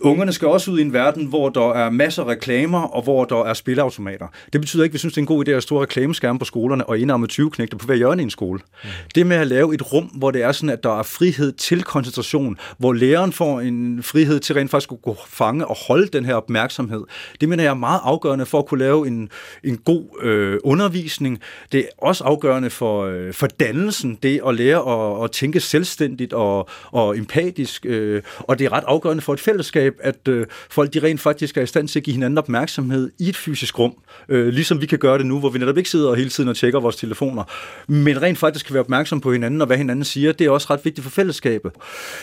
Ungerne 0.00 0.32
skal 0.32 0.48
også 0.48 0.70
ud 0.70 0.78
i 0.78 0.82
en 0.82 0.92
verden, 0.92 1.26
hvor 1.26 1.48
der 1.48 1.72
er 1.74 1.90
masser 1.90 2.22
af 2.22 2.26
reklamer, 2.26 2.82
og 2.82 3.02
hvor 3.02 3.24
der 3.24 3.44
er 3.44 3.54
spilleautomater. 3.54 4.26
Det 4.52 4.60
betyder 4.60 4.84
ikke, 4.84 4.90
at 4.90 4.94
vi 4.94 4.98
synes, 4.98 5.14
det 5.14 5.18
er 5.18 5.22
en 5.22 5.26
god 5.26 5.48
idé 5.48 5.50
at 5.50 5.62
stå 5.62 5.82
reklameskærme 5.82 6.38
på 6.38 6.44
skolerne 6.44 6.88
og 6.88 6.98
indarme 6.98 7.26
20 7.26 7.50
knægte 7.50 7.76
på 7.76 7.86
hver 7.86 7.94
hjørne 7.94 8.22
i 8.22 8.24
en 8.24 8.30
skole. 8.30 8.60
Mm. 8.84 8.90
Det 9.14 9.26
med 9.26 9.36
at 9.36 9.46
lave 9.46 9.74
et 9.74 9.92
rum, 9.92 10.04
hvor 10.04 10.30
det 10.30 10.42
er 10.42 10.52
sådan, 10.52 10.70
at 10.70 10.84
der 10.84 10.98
er 10.98 11.02
frihed 11.02 11.52
til 11.52 11.82
koncentration, 11.82 12.58
hvor 12.78 12.92
læreren 12.92 13.32
får 13.32 13.60
en 13.60 14.02
frihed 14.02 14.40
til 14.40 14.54
rent 14.54 14.70
faktisk 14.70 14.92
at 14.92 15.02
gå 15.02 15.16
fange 15.26 15.66
og 15.66 15.76
holde 15.88 16.06
den 16.06 16.24
her 16.24 16.34
opmærksomhed, 16.34 17.02
det 17.40 17.48
mener 17.48 17.62
jeg 17.62 17.70
er 17.70 17.74
meget 17.74 18.00
afgørende 18.02 18.46
for 18.46 18.58
at 18.58 18.66
kunne 18.66 18.80
lave 18.80 19.06
en, 19.06 19.30
en 19.64 19.76
god 19.76 20.22
øh, 20.22 20.58
undervisning. 20.64 21.40
Det 21.72 21.80
er 21.80 21.88
også 21.98 22.24
afgørende 22.24 22.70
for, 22.70 23.04
øh, 23.04 23.32
for 23.32 23.46
dannelsen, 23.46 24.18
det 24.22 24.40
at 24.46 24.54
lære 24.54 24.78
at, 24.78 25.24
at 25.24 25.30
tænke 25.30 25.60
selvstændigt 25.60 26.32
og, 26.32 26.68
og 26.84 27.18
empatisk, 27.18 27.86
øh, 27.86 28.22
og 28.38 28.58
det 28.58 28.64
er 28.64 28.72
ret 28.72 28.84
afgørende 28.86 29.22
for 29.22 29.32
et 29.32 29.40
fællesskab, 29.40 29.85
fællesskab, 29.86 29.94
at 30.00 30.28
øh, 30.28 30.46
folk 30.70 30.94
de 30.94 31.02
rent 31.02 31.20
faktisk 31.20 31.56
er 31.56 31.62
i 31.62 31.66
stand 31.66 31.88
til 31.88 31.98
at 31.98 32.02
give 32.02 32.14
hinanden 32.14 32.38
opmærksomhed 32.38 33.10
i 33.18 33.28
et 33.28 33.36
fysisk 33.36 33.78
rum, 33.78 33.94
øh, 34.28 34.48
ligesom 34.48 34.80
vi 34.80 34.86
kan 34.86 34.98
gøre 34.98 35.18
det 35.18 35.26
nu, 35.26 35.38
hvor 35.38 35.50
vi 35.50 35.58
netop 35.58 35.78
ikke 35.78 35.90
sidder 35.90 36.14
hele 36.14 36.30
tiden 36.30 36.48
og 36.48 36.56
tjekker 36.56 36.80
vores 36.80 36.96
telefoner, 36.96 37.44
men 37.88 38.22
rent 38.22 38.38
faktisk 38.38 38.66
kan 38.66 38.74
være 38.74 38.82
opmærksom 38.82 39.20
på 39.20 39.32
hinanden 39.32 39.60
og 39.60 39.66
hvad 39.66 39.76
hinanden 39.76 40.04
siger, 40.04 40.32
det 40.32 40.46
er 40.46 40.50
også 40.50 40.66
ret 40.70 40.84
vigtigt 40.84 41.04
for 41.04 41.10
fællesskabet. 41.10 41.72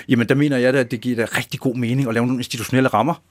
Jamen 0.10 0.30
der 0.30 0.36
mener 0.36 0.58
jeg, 0.58 0.76
at 0.76 0.92
det 0.92 1.02
giver 1.02 1.16
da 1.16 1.38
rigtig 1.38 1.60
god 1.60 1.76
mening 1.76 2.08
at 2.08 2.14
lave 2.14 2.26
nogle 2.26 2.40
institutionelle 2.40 2.90
rammer, 2.90 3.24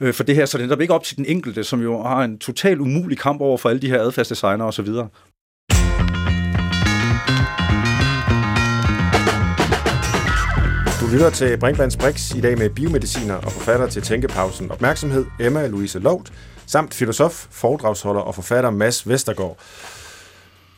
øh, 0.00 0.14
for 0.14 0.24
det 0.24 0.34
her, 0.34 0.46
så 0.46 0.58
det 0.58 0.62
er 0.62 0.66
netop 0.66 0.80
ikke 0.80 0.94
op 0.94 1.04
til 1.04 1.16
den 1.16 1.26
enkelte, 1.26 1.64
som 1.64 1.82
jo 1.82 2.02
har 2.02 2.24
en 2.24 2.38
total 2.38 2.80
umulig 2.80 3.18
kamp 3.18 3.40
over 3.40 3.58
for 3.58 3.68
alle 3.68 3.82
de 3.82 3.88
her 3.88 4.00
adfærdsdesignere 4.00 4.68
osv. 4.68 4.88
Du 11.06 11.10
lytter 11.10 11.30
til 11.30 11.56
Brinkmanns 11.56 11.96
Brix 11.96 12.34
i 12.34 12.40
dag 12.40 12.58
med 12.58 12.70
biomediciner 12.70 13.34
og 13.34 13.52
forfatter 13.52 13.86
til 13.86 14.02
Tænkepausen 14.02 14.70
Opmærksomhed, 14.70 15.26
Emma 15.40 15.66
Louise 15.66 15.98
Lovt, 15.98 16.32
samt 16.66 16.94
filosof, 16.94 17.46
foredragsholder 17.50 18.20
og 18.20 18.34
forfatter 18.34 18.70
Mads 18.70 19.08
Vestergaard. 19.08 19.58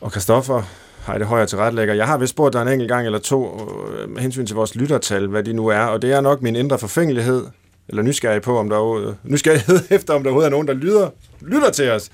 Og 0.01 0.11
Kristoffer 0.11 0.61
har 1.03 1.17
det 1.17 1.27
højere 1.27 1.47
til 1.47 1.57
retlægger. 1.57 1.93
Jeg 1.93 2.07
har 2.07 2.17
vist 2.17 2.29
spurgt 2.29 2.53
dig 2.53 2.61
en 2.61 2.67
enkelt 2.67 2.89
gang 2.89 3.05
eller 3.05 3.19
to 3.19 3.69
øh, 3.93 4.09
med 4.09 4.21
hensyn 4.21 4.45
til 4.45 4.55
vores 4.55 4.75
lyttertal, 4.75 5.27
hvad 5.27 5.43
de 5.43 5.53
nu 5.53 5.67
er, 5.67 5.79
og 5.79 6.01
det 6.01 6.11
er 6.11 6.21
nok 6.21 6.41
min 6.41 6.55
indre 6.55 6.79
forfængelighed, 6.79 7.45
eller 7.87 8.03
nysgerrig 8.03 8.41
på, 8.41 8.57
om 8.57 8.69
der 8.69 8.77
er, 8.77 9.13
nysgerrighed 9.23 9.79
efter, 9.97 10.13
om 10.13 10.23
der 10.23 10.29
overhovedet 10.29 10.47
er 10.47 10.51
nogen, 10.51 10.67
der 10.67 10.73
lytter, 10.73 11.09
lytter 11.41 11.69
til 11.69 11.89
os. 11.91 12.09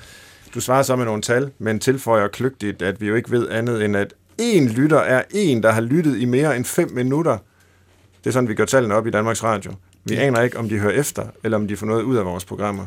Du 0.53 0.61
svarer 0.61 0.84
så 0.84 0.95
med 0.95 1.05
nogle 1.05 1.22
tal, 1.22 1.51
men 1.59 1.80
tilføjer 1.80 2.28
kløgtigt, 2.28 2.82
at 2.82 3.01
vi 3.01 3.07
jo 3.07 3.16
ikke 3.16 3.32
ved 3.32 3.49
andet 3.49 3.86
end, 3.86 3.97
at 3.97 4.13
en 4.38 4.68
lytter 4.68 4.99
er 4.99 5.24
en, 5.32 5.63
der 5.63 5.72
har 5.72 5.82
lyttet 5.82 6.18
i 6.18 6.26
mere 6.26 6.55
end 6.55 6.66
5 6.66 6.91
minutter– 6.91 7.38
det 8.26 8.30
er 8.30 8.34
sådan, 8.34 8.50
vi 8.50 8.54
gør 8.54 8.66
tallene 8.66 8.96
op 8.96 9.08
i 9.08 9.10
Danmarks 9.10 9.44
Radio. 9.44 9.72
Vi 10.06 10.16
aner 10.16 10.42
ikke, 10.42 10.58
om 10.58 10.70
de 10.70 10.80
hører 10.80 10.94
efter, 10.94 11.24
eller 11.44 11.58
om 11.58 11.68
de 11.68 11.78
får 11.78 11.86
noget 11.86 12.04
ud 12.04 12.18
af 12.18 12.26
vores 12.26 12.46
programmer. 12.46 12.86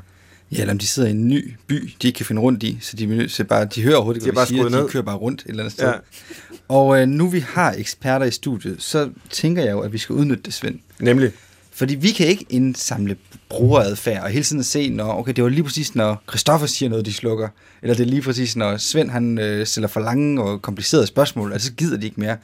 Ja, 0.52 0.60
eller 0.60 0.72
om 0.72 0.78
de 0.78 0.86
sidder 0.86 1.08
i 1.08 1.12
en 1.12 1.28
ny 1.28 1.54
by, 1.66 1.90
de 2.02 2.06
ikke 2.06 2.16
kan 2.16 2.26
finde 2.26 2.42
rundt 2.42 2.62
i, 2.62 2.78
så 2.80 2.96
de, 2.96 3.24
er 3.24 3.28
så 3.28 3.44
bare, 3.44 3.64
de 3.64 3.82
hører 3.82 3.96
overhovedet 3.96 4.22
ikke, 4.22 4.32
hvad 4.32 4.42
de, 4.42 4.48
siger, 4.48 4.68
ned. 4.68 4.84
de 4.84 4.88
kører 4.88 5.02
bare 5.02 5.16
rundt 5.16 5.40
et 5.40 5.48
eller 5.48 5.62
andet 5.62 5.72
sted. 5.72 5.88
Ja. 5.88 5.94
Og 6.68 7.00
øh, 7.00 7.08
nu 7.08 7.28
vi 7.28 7.38
har 7.38 7.74
eksperter 7.78 8.26
i 8.26 8.30
studiet, 8.30 8.76
så 8.82 9.10
tænker 9.30 9.62
jeg 9.62 9.72
jo, 9.72 9.80
at 9.80 9.92
vi 9.92 9.98
skal 9.98 10.12
udnytte 10.12 10.42
det, 10.42 10.54
Svend. 10.54 10.78
Nemlig? 11.00 11.32
Fordi 11.72 11.94
vi 11.94 12.10
kan 12.10 12.26
ikke 12.26 12.46
indsamle 12.50 13.16
brugeradfærd 13.48 14.22
og 14.22 14.30
hele 14.30 14.44
tiden 14.44 14.64
se, 14.64 14.90
når 14.90 15.18
okay, 15.18 15.32
det 15.32 15.44
var 15.44 15.50
lige 15.50 15.62
præcis, 15.62 15.94
når 15.94 16.22
Christoffer 16.28 16.66
siger 16.66 16.88
noget, 16.88 17.06
de 17.06 17.12
slukker. 17.12 17.48
Eller 17.82 17.94
det 17.94 18.02
er 18.02 18.10
lige 18.10 18.22
præcis, 18.22 18.56
når 18.56 18.76
Svend 18.76 19.10
han 19.10 19.38
øh, 19.38 19.66
stiller 19.66 19.88
for 19.88 20.00
lange 20.00 20.42
og 20.42 20.62
komplicerede 20.62 21.06
spørgsmål, 21.06 21.52
altså 21.52 21.66
så 21.66 21.72
gider 21.72 21.96
de 21.96 22.06
ikke 22.06 22.20
mere. 22.20 22.36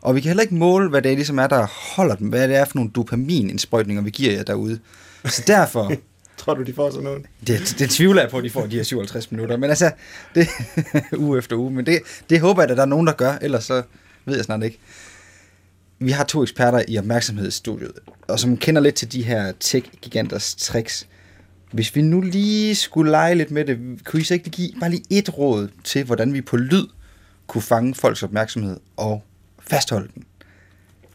Og 0.00 0.14
vi 0.14 0.20
kan 0.20 0.28
heller 0.28 0.42
ikke 0.42 0.54
måle, 0.54 0.88
hvad 0.88 1.02
det 1.02 1.12
er, 1.12 1.16
ligesom 1.16 1.38
er, 1.38 1.46
der 1.46 1.66
holder 1.96 2.14
dem. 2.14 2.28
Hvad 2.28 2.48
det 2.48 2.56
er 2.56 2.64
for 2.64 2.76
nogle 2.76 2.90
dopaminindsprøjtninger, 2.90 4.02
vi 4.02 4.10
giver 4.10 4.32
jer 4.32 4.42
derude. 4.42 4.78
Så 5.24 5.42
derfor... 5.46 5.92
Tror 6.36 6.54
du, 6.54 6.62
de 6.62 6.74
får 6.74 6.90
sådan 6.90 7.04
noget? 7.04 7.22
Det, 7.46 7.76
det 7.78 7.90
tvivler 7.90 8.22
jeg 8.22 8.30
på, 8.30 8.38
at 8.38 8.44
de 8.44 8.50
får 8.50 8.66
de 8.66 8.76
her 8.76 8.82
57 8.82 9.30
minutter. 9.30 9.56
Men 9.56 9.70
altså, 9.70 9.90
det 10.34 10.48
uge 11.18 11.38
efter 11.38 11.56
uge. 11.56 11.70
Men 11.70 11.86
det, 11.86 11.98
det 12.30 12.40
håber 12.40 12.62
jeg, 12.62 12.70
at 12.70 12.76
der 12.76 12.82
er 12.82 12.86
nogen, 12.86 13.06
der 13.06 13.12
gør. 13.12 13.38
Ellers 13.42 13.64
så 13.64 13.82
ved 14.24 14.36
jeg 14.36 14.44
snart 14.44 14.62
ikke. 14.62 14.78
Vi 15.98 16.10
har 16.10 16.24
to 16.24 16.42
eksperter 16.42 16.82
i 16.88 16.98
opmærksomhedsstudiet, 16.98 17.92
og 18.28 18.40
som 18.40 18.56
kender 18.56 18.82
lidt 18.82 18.94
til 18.94 19.12
de 19.12 19.22
her 19.22 19.52
tech-giganters 19.60 20.54
tricks. 20.58 21.06
Hvis 21.72 21.96
vi 21.96 22.02
nu 22.02 22.20
lige 22.20 22.74
skulle 22.74 23.10
lege 23.10 23.34
lidt 23.34 23.50
med 23.50 23.64
det, 23.64 23.78
kunne 24.04 24.20
I 24.20 24.24
så 24.24 24.34
ikke 24.34 24.50
give 24.50 24.70
bare 24.80 24.90
lige 24.90 25.04
et 25.10 25.38
råd 25.38 25.68
til, 25.84 26.04
hvordan 26.04 26.32
vi 26.32 26.40
på 26.40 26.56
lyd 26.56 26.86
kunne 27.46 27.62
fange 27.62 27.94
folks 27.94 28.22
opmærksomhed 28.22 28.76
og 28.96 29.22
fastholde 29.70 30.08
den. 30.14 30.24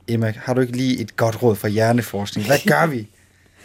Emma, 0.07 0.33
har 0.37 0.53
du 0.53 0.61
ikke 0.61 0.77
lige 0.77 0.99
et 1.01 1.15
godt 1.15 1.43
råd 1.43 1.55
for 1.55 1.67
hjerneforskning? 1.67 2.47
Hvad 2.47 2.59
gør 2.67 2.87
vi? 2.87 3.07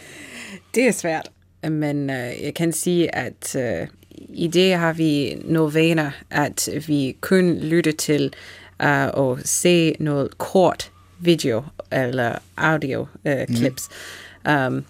det 0.75 0.87
er 0.87 0.91
svært, 0.91 1.29
men 1.69 2.09
uh, 2.09 2.43
jeg 2.43 2.53
kan 2.55 2.73
sige, 2.73 3.15
at 3.15 3.55
uh, 3.55 3.87
i 4.29 4.47
det 4.47 4.73
har 4.73 4.93
vi 4.93 5.41
nogle 5.45 5.73
vaner, 5.73 6.11
at 6.29 6.69
vi 6.87 7.17
kun 7.21 7.57
lytter 7.57 7.91
til 7.91 8.33
uh, 8.83 9.07
og 9.13 9.39
se 9.45 9.95
noget 9.99 10.37
kort 10.37 10.91
video 11.19 11.63
eller 11.91 12.35
audio 12.57 13.07
uh, 13.25 13.55
clips. 13.55 13.89
Mm. 14.45 14.51
Um, 14.51 14.85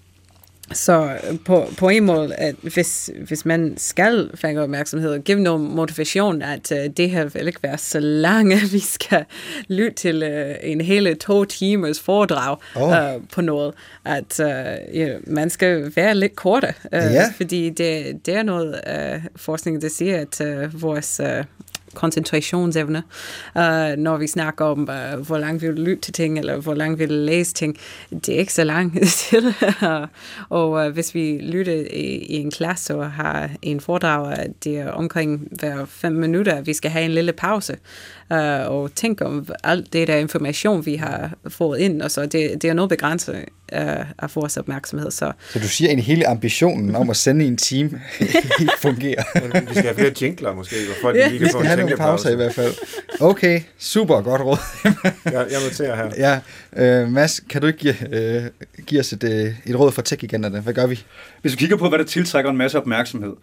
så 0.74 1.18
på, 1.46 1.68
på 1.78 1.90
en 1.90 2.06
måde, 2.06 2.36
at 2.36 2.56
hvis, 2.62 3.10
hvis 3.28 3.46
man 3.46 3.74
skal 3.78 4.32
fange 4.36 4.62
opmærksomhed 4.62 5.14
og 5.14 5.20
give 5.20 5.40
noget 5.40 5.62
motivation, 5.62 6.42
at 6.42 6.72
uh, 6.72 6.78
det 6.98 7.10
her 7.10 7.26
vil 7.26 7.48
ikke 7.48 7.64
være 7.64 7.78
så 7.78 8.00
langt, 8.00 8.54
at 8.64 8.74
vi 8.74 8.80
skal 8.80 9.26
lytte 9.68 9.96
til 9.96 10.24
uh, 10.24 10.70
en 10.72 10.82
hele 10.82 11.16
to 11.16 11.46
timers 11.46 12.00
foredrag 12.00 12.58
oh. 12.76 13.16
uh, 13.16 13.22
på 13.34 13.42
noget, 13.42 13.74
at 14.06 14.40
uh, 14.40 14.98
ja, 14.98 15.18
man 15.28 15.50
skal 15.50 15.92
være 15.96 16.16
lidt 16.16 16.36
kortere, 16.36 16.74
uh, 16.84 16.98
yeah. 16.98 17.34
fordi 17.38 17.70
det, 17.70 18.26
det 18.26 18.34
er 18.34 18.44
noget 18.44 18.82
uh, 18.88 19.24
forskning, 19.36 19.82
der 19.82 19.90
siger, 19.90 20.22
at 20.22 20.42
uh, 20.42 20.82
vores 20.82 21.22
uh, 21.24 21.46
koncentrationsevne, 22.00 23.04
uh, 23.56 23.94
når 23.98 24.18
vi 24.18 24.28
snakker 24.28 24.66
om, 24.66 24.90
uh, 24.90 25.20
hvor 25.28 25.38
langt 25.38 25.62
vi 25.62 25.68
vil 25.68 25.84
lytte 25.84 26.02
til 26.02 26.14
ting, 26.14 26.40
eller 26.40 26.58
hvor 26.58 26.74
langt 26.74 27.00
vi 27.00 27.06
vil 27.06 27.18
læse 27.30 27.54
ting. 27.54 27.78
Det 28.10 28.30
er 28.30 28.40
ikke 28.40 28.54
så 28.54 28.64
langt 28.64 29.00
til. 29.30 29.54
og 30.50 30.72
uh, 30.72 30.88
hvis 30.94 31.16
vi 31.16 31.40
lytter 31.42 31.74
i, 31.94 32.08
i 32.18 32.36
en 32.36 32.52
klasse 32.52 32.96
og 32.96 33.12
har 33.12 33.50
en 33.62 33.80
foredrag, 33.80 34.48
det 34.64 34.80
er 34.80 34.92
omkring 34.92 35.48
hver 35.60 35.86
fem 35.86 36.14
minutter, 36.14 36.62
vi 36.62 36.74
skal 36.74 36.92
have 36.92 37.06
en 37.06 37.12
lille 37.12 37.34
pause 37.34 37.78
uh, 38.32 38.72
og 38.72 38.96
tænke 38.96 39.26
om 39.26 39.48
alt 39.64 39.94
det 39.94 40.08
der 40.08 40.18
information, 40.18 40.86
vi 40.86 40.96
har 40.96 41.32
fået 41.48 41.80
ind, 41.80 42.02
og 42.02 42.12
så 42.12 42.22
det, 42.22 42.62
det 42.62 42.64
er 42.64 42.74
noget 42.74 42.90
begrænset 42.90 43.36
uh, 43.36 43.80
af 44.20 44.36
vores 44.36 44.58
opmærksomhed. 44.58 45.12
Så. 45.12 45.32
så 45.50 45.60
du 45.60 45.68
siger 45.68 45.90
egentlig 45.90 46.06
hele 46.06 46.28
ambitionen 46.28 46.96
om 46.96 47.10
at 47.10 47.18
sende 47.18 47.46
en 47.46 47.58
team 47.58 47.90
fungerer? 48.82 49.24
vi 49.60 49.74
skal 49.74 49.84
have 49.84 49.96
flere 49.96 50.14
jingler 50.22 50.54
måske, 50.54 50.76
hvor 50.86 50.96
folk 51.02 51.18
ja. 51.18 51.28
lige 51.28 51.40
kan 51.40 51.50
få 51.52 51.60
en 51.60 51.80
nogle 51.80 51.98
pauser 51.98 52.30
i 52.30 52.36
hvert 52.36 52.54
fald. 52.54 52.74
Okay, 53.20 53.62
super 53.78 54.22
godt 54.22 54.42
råd. 54.42 54.58
jeg, 55.26 55.34
jeg 55.34 55.60
noterer 55.64 55.96
her. 55.96 56.12
Ja, 56.18 56.40
øh, 57.02 57.12
Mads, 57.12 57.42
kan 57.50 57.62
du 57.62 57.68
ikke 57.68 57.80
give, 57.80 57.96
øh, 58.12 58.44
give 58.86 59.00
os 59.00 59.14
et, 59.14 59.24
et 59.66 59.80
råd 59.80 59.92
for 59.92 60.02
tech-giganterne? 60.02 60.60
Hvad 60.60 60.74
gør 60.74 60.88
vi? 60.88 61.04
Hvis 61.42 61.52
vi 61.52 61.58
kigger 61.58 61.78
på, 61.78 61.90
hvad 61.90 62.00
der 62.00 62.06
tiltrækker 62.06 62.52
en 62.52 62.58
masse 62.58 62.78
opmærksomhed, 62.78 63.34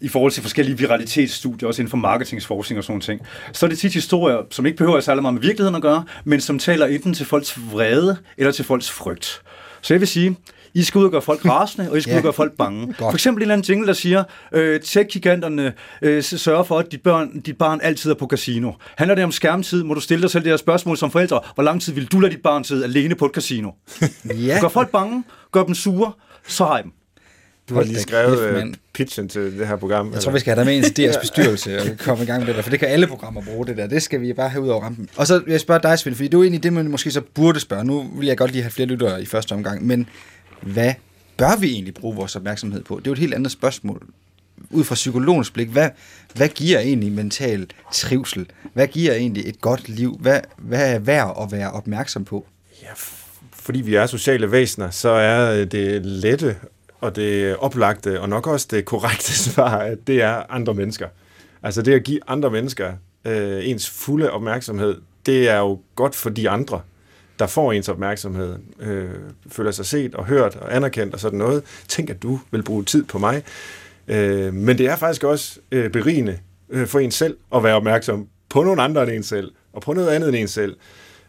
i 0.00 0.08
forhold 0.08 0.32
til 0.32 0.42
forskellige 0.42 0.78
viralitetsstudier, 0.78 1.68
også 1.68 1.82
inden 1.82 1.90
for 1.90 1.96
marketingsforskning 1.96 2.78
og 2.78 2.84
sådan 2.84 3.00
ting, 3.00 3.20
så 3.52 3.66
er 3.66 3.70
det 3.70 3.78
tit 3.78 3.92
historier, 3.92 4.38
som 4.50 4.66
ikke 4.66 4.76
behøver 4.76 4.96
at 4.96 5.04
særlig 5.04 5.22
meget 5.22 5.34
med 5.34 5.42
virkeligheden 5.42 5.74
at 5.74 5.82
gøre, 5.82 6.04
men 6.24 6.40
som 6.40 6.58
taler 6.58 6.86
enten 6.86 7.14
til 7.14 7.26
folks 7.26 7.58
vrede 7.72 8.16
eller 8.36 8.52
til 8.52 8.64
folks 8.64 8.90
frygt. 8.90 9.42
Så 9.82 9.94
jeg 9.94 10.00
vil 10.00 10.08
sige, 10.08 10.36
i 10.74 10.82
skal 10.82 10.98
ud 10.98 11.04
og 11.04 11.10
gøre 11.10 11.22
folk 11.22 11.44
rasende, 11.50 11.90
og 11.90 11.98
I 11.98 12.00
skal 12.00 12.10
ja. 12.10 12.16
ud 12.16 12.18
og 12.18 12.22
gøre 12.22 12.32
folk 12.32 12.52
bange. 12.52 12.86
Godt. 12.86 12.98
For 12.98 13.12
eksempel 13.12 13.40
en 13.40 13.42
eller 13.42 13.52
anden 13.54 13.72
jingle, 13.72 13.86
der 13.86 13.92
siger, 13.92 14.24
øh, 14.52 14.80
tech-giganterne 14.80 15.72
øh, 16.02 16.22
sørger 16.22 16.62
for, 16.62 16.78
at 16.78 16.92
dit, 16.92 17.02
børn, 17.02 17.40
dit 17.40 17.58
barn 17.58 17.80
altid 17.82 18.10
er 18.10 18.14
på 18.14 18.26
casino. 18.26 18.72
Handler 18.96 19.14
det 19.14 19.24
om 19.24 19.32
skærmtid, 19.32 19.82
må 19.82 19.94
du 19.94 20.00
stille 20.00 20.22
dig 20.22 20.30
selv 20.30 20.44
det 20.44 20.52
her 20.52 20.56
spørgsmål 20.56 20.96
som 20.96 21.10
forældre. 21.10 21.40
Hvor 21.54 21.62
lang 21.62 21.82
tid 21.82 21.92
vil 21.92 22.06
du 22.06 22.20
lade 22.20 22.32
dit 22.32 22.42
barn 22.42 22.64
sidde 22.64 22.84
alene 22.84 23.14
på 23.14 23.26
et 23.26 23.32
casino? 23.32 23.70
ja. 24.46 24.58
Gør 24.60 24.68
folk 24.68 24.90
bange, 24.90 25.24
gør 25.52 25.64
dem 25.64 25.74
sure, 25.74 26.12
så 26.46 26.64
har 26.64 26.78
I 26.78 26.82
dem. 26.82 26.92
Du 27.68 27.74
har 27.74 27.82
lige 27.82 28.00
skrevet 28.00 28.64
kæft, 28.64 28.80
pitchen 28.92 29.28
til 29.28 29.58
det 29.58 29.66
her 29.68 29.76
program. 29.76 30.06
Jeg 30.06 30.12
eller? 30.12 30.20
tror, 30.20 30.32
vi 30.32 30.38
skal 30.38 30.54
have 30.54 30.64
dig 30.64 30.66
med 30.66 30.76
ind 30.76 30.94
til 30.94 31.08
DR's 31.08 31.20
bestyrelse 31.20 31.80
og 31.80 31.86
komme 31.98 32.24
i 32.24 32.26
gang 32.26 32.40
med 32.40 32.46
det 32.46 32.56
der, 32.56 32.62
for 32.62 32.70
det 32.70 32.78
kan 32.78 32.88
alle 32.88 33.06
programmer 33.06 33.42
bruge 33.42 33.66
det 33.66 33.76
der. 33.76 33.86
Det 33.86 34.02
skal 34.02 34.20
vi 34.20 34.32
bare 34.32 34.48
have 34.48 34.62
ud 34.62 34.68
over 34.68 34.84
rampen. 34.84 35.08
Og 35.16 35.26
så 35.26 35.38
vil 35.38 35.50
jeg 35.50 35.60
spørge 35.60 35.80
dig, 35.82 35.98
Svend, 35.98 36.14
fordi 36.16 36.28
du 36.28 36.38
er 36.40 36.44
egentlig 36.44 36.62
det, 36.62 36.72
man 36.72 36.90
måske 36.90 37.10
så 37.10 37.20
burde 37.34 37.60
spørge. 37.60 37.84
Nu 37.84 38.10
vil 38.16 38.26
jeg 38.26 38.36
godt 38.36 38.50
lige 38.50 38.62
have 38.62 38.70
flere 38.70 38.88
lyttere 38.88 39.22
i 39.22 39.26
første 39.26 39.52
omgang, 39.52 39.86
men 39.86 40.08
hvad 40.60 40.94
bør 41.36 41.56
vi 41.60 41.72
egentlig 41.72 41.94
bruge 41.94 42.16
vores 42.16 42.36
opmærksomhed 42.36 42.82
på? 42.82 42.98
Det 42.98 43.06
er 43.06 43.10
jo 43.10 43.12
et 43.12 43.18
helt 43.18 43.34
andet 43.34 43.52
spørgsmål. 43.52 44.02
Ud 44.70 44.84
fra 44.84 44.94
psykologens 44.94 45.50
blik, 45.50 45.68
hvad, 45.68 45.90
hvad 46.34 46.48
giver 46.48 46.78
egentlig 46.78 47.12
mental 47.12 47.66
trivsel? 47.92 48.46
Hvad 48.72 48.86
giver 48.86 49.14
egentlig 49.14 49.48
et 49.48 49.60
godt 49.60 49.88
liv? 49.88 50.18
Hvad, 50.20 50.40
hvad 50.58 50.94
er 50.94 50.98
værd 50.98 51.36
at 51.42 51.52
være 51.52 51.72
opmærksom 51.72 52.24
på? 52.24 52.46
Ja, 52.82 52.88
fordi 53.52 53.80
vi 53.80 53.94
er 53.94 54.06
sociale 54.06 54.50
væsener, 54.50 54.90
så 54.90 55.08
er 55.08 55.64
det 55.64 56.06
lette 56.06 56.56
og 57.04 57.16
det 57.16 57.56
oplagte, 57.56 58.20
og 58.20 58.28
nok 58.28 58.46
også 58.46 58.66
det 58.70 58.84
korrekte 58.84 59.32
svar, 59.44 59.78
at 59.78 59.98
det 60.06 60.22
er 60.22 60.42
andre 60.48 60.74
mennesker. 60.74 61.08
Altså 61.62 61.82
det 61.82 61.94
at 61.94 62.04
give 62.04 62.20
andre 62.26 62.50
mennesker 62.50 62.92
øh, 63.24 63.68
ens 63.68 63.90
fulde 63.90 64.30
opmærksomhed, 64.30 64.96
det 65.26 65.48
er 65.48 65.58
jo 65.58 65.80
godt 65.94 66.14
for 66.14 66.30
de 66.30 66.50
andre, 66.50 66.80
der 67.38 67.46
får 67.46 67.72
ens 67.72 67.88
opmærksomhed, 67.88 68.56
øh, 68.80 69.10
føler 69.48 69.70
sig 69.70 69.86
set 69.86 70.14
og 70.14 70.26
hørt 70.26 70.56
og 70.56 70.76
anerkendt 70.76 71.14
og 71.14 71.20
sådan 71.20 71.38
noget. 71.38 71.62
Tænk, 71.88 72.10
at 72.10 72.22
du 72.22 72.40
vil 72.50 72.62
bruge 72.62 72.84
tid 72.84 73.04
på 73.04 73.18
mig. 73.18 73.42
Øh, 74.08 74.54
men 74.54 74.78
det 74.78 74.86
er 74.86 74.96
faktisk 74.96 75.24
også 75.24 75.58
øh, 75.72 75.90
berigende 75.90 76.38
øh, 76.70 76.86
for 76.86 76.98
en 76.98 77.10
selv 77.10 77.36
at 77.54 77.64
være 77.64 77.74
opmærksom 77.74 78.28
på 78.48 78.62
nogle 78.62 78.82
andre 78.82 79.02
end 79.02 79.10
en 79.10 79.22
selv, 79.22 79.52
og 79.72 79.82
på 79.82 79.92
noget 79.92 80.08
andet 80.08 80.28
end 80.28 80.36
en 80.36 80.48
selv. 80.48 80.76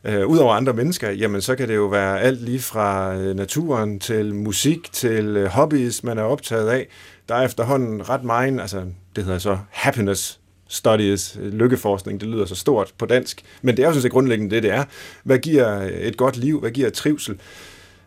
Øh, 0.06 0.28
Udover 0.28 0.54
andre 0.54 0.74
mennesker, 0.74 1.12
jamen 1.12 1.42
så 1.42 1.56
kan 1.56 1.68
det 1.68 1.76
jo 1.76 1.86
være 1.86 2.22
alt 2.22 2.42
lige 2.42 2.60
fra 2.60 3.16
øh, 3.16 3.36
naturen 3.36 4.00
til 4.00 4.36
musik 4.36 4.94
til 4.94 5.38
øh, 5.38 5.46
hobbies, 5.46 6.04
man 6.04 6.18
er 6.18 6.24
optaget 6.24 6.70
af. 6.70 6.88
Der 7.30 7.36
er 7.36 7.46
efterhånden 7.46 8.10
ret 8.10 8.24
meget, 8.24 8.60
altså 8.60 8.84
det 9.16 9.24
hedder 9.24 9.40
så 9.40 9.58
happiness 9.70 10.40
studies, 10.68 11.38
øh, 11.42 11.54
lykkeforskning, 11.54 12.22
det 12.22 12.30
lyder 12.30 12.46
så 12.46 12.56
stort 12.56 12.94
på 12.98 13.06
dansk, 13.06 13.42
men 13.62 13.78
det 13.78 13.84
er 13.84 13.88
jo 13.88 13.94
sådan 13.94 14.02
set 14.02 14.12
grundlæggende 14.12 14.56
det, 14.56 14.64
det 14.64 14.72
er. 14.72 14.84
Hvad 15.24 15.38
giver 15.38 15.90
et 16.00 16.18
godt 16.18 16.38
liv? 16.38 16.60
Hvad 16.60 16.72
giver 16.72 16.90
trivsel? 16.90 17.40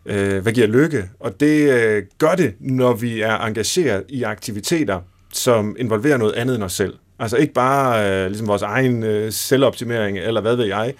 Øh, 0.05 0.39
hvad 0.39 0.53
giver 0.53 0.67
lykke? 0.67 1.09
Og 1.19 1.39
det 1.39 1.71
øh, 1.71 2.03
gør 2.17 2.35
det, 2.35 2.53
når 2.59 2.93
vi 2.93 3.21
er 3.21 3.37
engageret 3.37 4.03
i 4.09 4.23
aktiviteter, 4.23 5.01
som 5.33 5.75
involverer 5.79 6.17
noget 6.17 6.33
andet 6.33 6.55
end 6.55 6.63
os 6.63 6.73
selv. 6.73 6.93
Altså 7.19 7.37
ikke 7.37 7.53
bare 7.53 8.09
øh, 8.11 8.27
ligesom 8.27 8.47
vores 8.47 8.61
egen 8.61 9.03
øh, 9.03 9.31
selvoptimering, 9.31 10.17
eller 10.19 10.41
hvad 10.41 10.55
ved 10.55 10.65
jeg, 10.65 10.93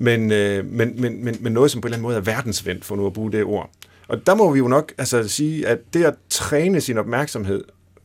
men, 0.00 0.32
øh, 0.32 0.64
men, 0.64 1.00
men, 1.00 1.24
men, 1.24 1.36
men 1.40 1.52
noget, 1.52 1.70
som 1.70 1.80
på 1.80 1.86
en 1.86 1.88
eller 1.88 1.96
anden 1.96 2.02
måde 2.02 2.16
er 2.16 2.20
verdensvendt, 2.20 2.84
for 2.84 2.96
nu 2.96 3.06
at 3.06 3.12
bruge 3.12 3.32
det 3.32 3.44
ord. 3.44 3.70
Og 4.08 4.26
der 4.26 4.34
må 4.34 4.52
vi 4.52 4.58
jo 4.58 4.68
nok 4.68 4.92
altså, 4.98 5.28
sige, 5.28 5.66
at 5.66 5.78
det 5.94 6.04
at 6.04 6.14
træne 6.30 6.80
sin 6.80 6.98
opmærksomhed 6.98 7.64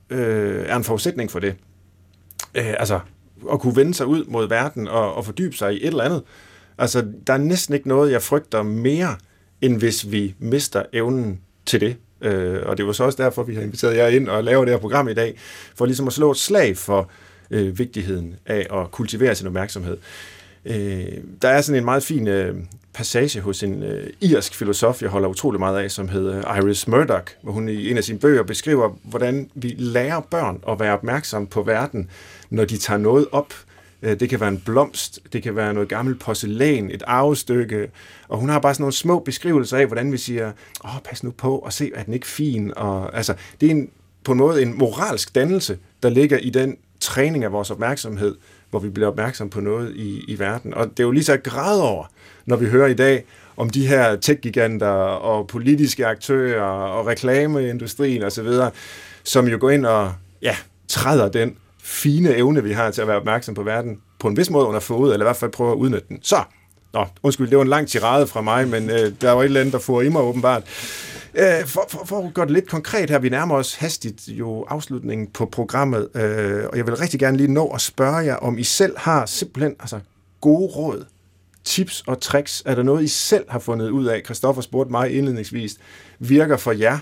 øh, 0.09 0.65
er 0.67 0.75
en 0.75 0.83
forudsætning 0.83 1.31
for 1.31 1.39
det. 1.39 1.55
Øh, 2.55 2.73
altså, 2.79 2.99
at 3.51 3.59
kunne 3.59 3.75
vende 3.75 3.93
sig 3.93 4.05
ud 4.05 4.25
mod 4.25 4.49
verden 4.49 4.87
og, 4.87 5.13
og 5.13 5.25
fordybe 5.25 5.55
sig 5.55 5.73
i 5.73 5.77
et 5.77 5.87
eller 5.87 6.03
andet. 6.03 6.23
Altså, 6.77 7.05
der 7.27 7.33
er 7.33 7.37
næsten 7.37 7.75
ikke 7.75 7.87
noget, 7.87 8.11
jeg 8.11 8.21
frygter 8.21 8.63
mere, 8.63 9.15
end 9.61 9.77
hvis 9.77 10.11
vi 10.11 10.35
mister 10.39 10.83
evnen 10.93 11.39
til 11.65 11.81
det. 11.81 11.97
Øh, 12.21 12.59
og 12.65 12.77
det 12.77 12.85
var 12.85 12.91
så 12.91 13.03
også 13.03 13.23
derfor, 13.23 13.43
vi 13.43 13.55
har 13.55 13.61
inviteret 13.61 13.97
jer 13.97 14.07
ind 14.07 14.29
og 14.29 14.43
laver 14.43 14.65
det 14.65 14.73
her 14.73 14.79
program 14.79 15.07
i 15.07 15.13
dag, 15.13 15.37
for 15.75 15.85
ligesom 15.85 16.07
at 16.07 16.13
slå 16.13 16.31
et 16.31 16.37
slag 16.37 16.77
for 16.77 17.09
øh, 17.51 17.79
vigtigheden 17.79 18.35
af 18.45 18.67
at 18.73 18.91
kultivere 18.91 19.35
sin 19.35 19.47
opmærksomhed. 19.47 19.97
Øh, 20.65 21.17
der 21.41 21.49
er 21.49 21.61
sådan 21.61 21.79
en 21.79 21.85
meget 21.85 22.03
fin 22.03 22.27
øh, 22.27 22.55
passage 22.93 23.41
hos 23.41 23.63
en 23.63 23.83
øh, 23.83 24.09
irsk 24.21 24.55
filosof, 24.55 25.01
jeg 25.01 25.09
holder 25.09 25.29
utrolig 25.29 25.59
meget 25.59 25.83
af, 25.83 25.91
som 25.91 26.09
hedder 26.09 26.55
Iris 26.55 26.87
Murdoch, 26.87 27.25
hvor 27.41 27.51
hun 27.51 27.69
i 27.69 27.91
en 27.91 27.97
af 27.97 28.03
sine 28.03 28.19
bøger 28.19 28.43
beskriver, 28.43 28.97
hvordan 29.03 29.49
vi 29.55 29.75
lærer 29.77 30.19
børn 30.19 30.59
at 30.69 30.79
være 30.79 30.93
opmærksom 30.93 31.47
på 31.47 31.63
verden, 31.63 32.09
når 32.49 32.65
de 32.65 32.77
tager 32.77 32.97
noget 32.97 33.27
op. 33.31 33.53
Øh, 34.01 34.19
det 34.19 34.29
kan 34.29 34.39
være 34.39 34.49
en 34.49 34.61
blomst, 34.65 35.19
det 35.33 35.43
kan 35.43 35.55
være 35.55 35.73
noget 35.73 35.89
gammelt 35.89 36.19
porcelæn, 36.19 36.91
et 36.91 37.03
arvestykke, 37.07 37.91
og 38.27 38.37
hun 38.37 38.49
har 38.49 38.59
bare 38.59 38.73
sådan 38.73 38.81
nogle 38.81 38.93
små 38.93 39.19
beskrivelser 39.19 39.77
af, 39.77 39.85
hvordan 39.85 40.11
vi 40.11 40.17
siger, 40.17 40.51
åh, 40.85 41.01
pas 41.03 41.23
nu 41.23 41.31
på, 41.31 41.57
og 41.57 41.73
se, 41.73 41.91
er 41.95 42.03
den 42.03 42.13
ikke 42.13 42.27
fin? 42.27 42.73
Og, 42.75 43.17
altså, 43.17 43.33
det 43.61 43.67
er 43.67 43.71
en, 43.71 43.89
på 44.23 44.31
en 44.31 44.37
måde 44.37 44.61
en 44.61 44.77
moralsk 44.77 45.35
dannelse, 45.35 45.77
der 46.03 46.09
ligger 46.09 46.37
i 46.37 46.49
den 46.49 46.77
træning 46.99 47.43
af 47.43 47.51
vores 47.51 47.71
opmærksomhed, 47.71 48.35
hvor 48.69 48.79
vi 48.79 48.89
bliver 48.89 49.07
opmærksom 49.07 49.49
på 49.49 49.61
noget 49.61 49.95
i, 49.95 50.23
i 50.27 50.39
verden. 50.39 50.73
Og 50.73 50.89
det 50.89 50.99
er 50.99 51.03
jo 51.03 51.11
lige 51.11 51.23
så 51.23 51.37
grad 51.37 51.81
over, 51.81 52.05
når 52.45 52.55
vi 52.55 52.65
hører 52.65 52.87
i 52.87 52.93
dag 52.93 53.23
om 53.57 53.69
de 53.69 53.87
her 53.87 54.15
tech-giganter 54.15 54.87
og 54.87 55.47
politiske 55.47 56.05
aktører 56.05 56.63
og 56.63 57.07
reklameindustrien 57.07 58.23
osv., 58.23 58.47
som 59.23 59.47
jo 59.47 59.57
går 59.59 59.69
ind 59.69 59.85
og 59.85 60.13
ja, 60.41 60.55
træder 60.87 61.29
den 61.29 61.55
fine 61.83 62.35
evne, 62.35 62.63
vi 62.63 62.71
har 62.71 62.91
til 62.91 63.01
at 63.01 63.07
være 63.07 63.17
opmærksom 63.17 63.55
på 63.55 63.63
verden, 63.63 64.01
på 64.19 64.27
en 64.27 64.37
vis 64.37 64.49
måde 64.49 64.65
under 64.65 64.79
fod, 64.79 65.13
eller 65.13 65.25
i 65.25 65.27
hvert 65.27 65.35
fald 65.35 65.51
prøve 65.51 65.71
at 65.71 65.75
udnytte 65.75 66.07
den. 66.09 66.19
Så, 66.21 66.43
Nå, 66.93 67.05
undskyld, 67.23 67.49
det 67.49 67.57
var 67.57 67.63
en 67.63 67.69
lang 67.69 67.87
tirade 67.87 68.27
fra 68.27 68.41
mig, 68.41 68.67
men 68.67 68.89
øh, 68.89 69.11
der 69.21 69.31
var 69.31 69.41
et 69.41 69.45
eller 69.45 69.59
andet, 69.59 69.73
der 69.73 69.79
får 69.79 70.01
i 70.01 70.09
mig 70.09 70.21
åbenbart. 70.21 70.63
Øh, 71.37 71.65
for, 71.65 71.85
for, 71.89 72.05
for 72.05 72.27
at 72.27 72.33
gøre 72.33 72.45
det 72.45 72.53
lidt 72.53 72.69
konkret 72.69 73.09
her, 73.09 73.19
vi 73.19 73.29
nærmer 73.29 73.55
os 73.55 73.75
hastigt 73.75 74.27
jo 74.27 74.63
afslutningen 74.63 75.27
på 75.27 75.45
programmet, 75.45 76.09
øh, 76.15 76.65
og 76.71 76.77
jeg 76.77 76.87
vil 76.87 76.95
rigtig 76.95 77.19
gerne 77.19 77.37
lige 77.37 77.53
nå 77.53 77.67
at 77.67 77.81
spørge 77.81 78.17
jer, 78.17 78.35
om 78.35 78.57
I 78.57 78.63
selv 78.63 78.97
har 78.97 79.25
simpelthen 79.25 79.75
altså, 79.79 79.99
gode 80.41 80.67
råd, 80.67 81.05
tips 81.63 82.03
og 82.07 82.21
tricks. 82.21 82.63
Er 82.65 82.75
der 82.75 82.83
noget, 82.83 83.03
I 83.03 83.07
selv 83.07 83.45
har 83.49 83.59
fundet 83.59 83.89
ud 83.89 84.05
af? 84.05 84.21
Christoffer 84.25 84.61
spurgte 84.61 84.91
mig 84.91 85.11
indledningsvis, 85.17 85.77
virker 86.19 86.57
for 86.57 86.71
jer 86.71 86.99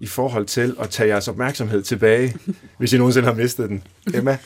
i 0.00 0.06
forhold 0.06 0.46
til 0.46 0.76
at 0.80 0.90
tage 0.90 1.08
jeres 1.08 1.28
opmærksomhed 1.28 1.82
tilbage, 1.82 2.34
hvis 2.78 2.92
I 2.92 2.98
nogensinde 2.98 3.28
har 3.28 3.34
mistet 3.34 3.68
den? 3.68 3.82
Emma? 4.14 4.38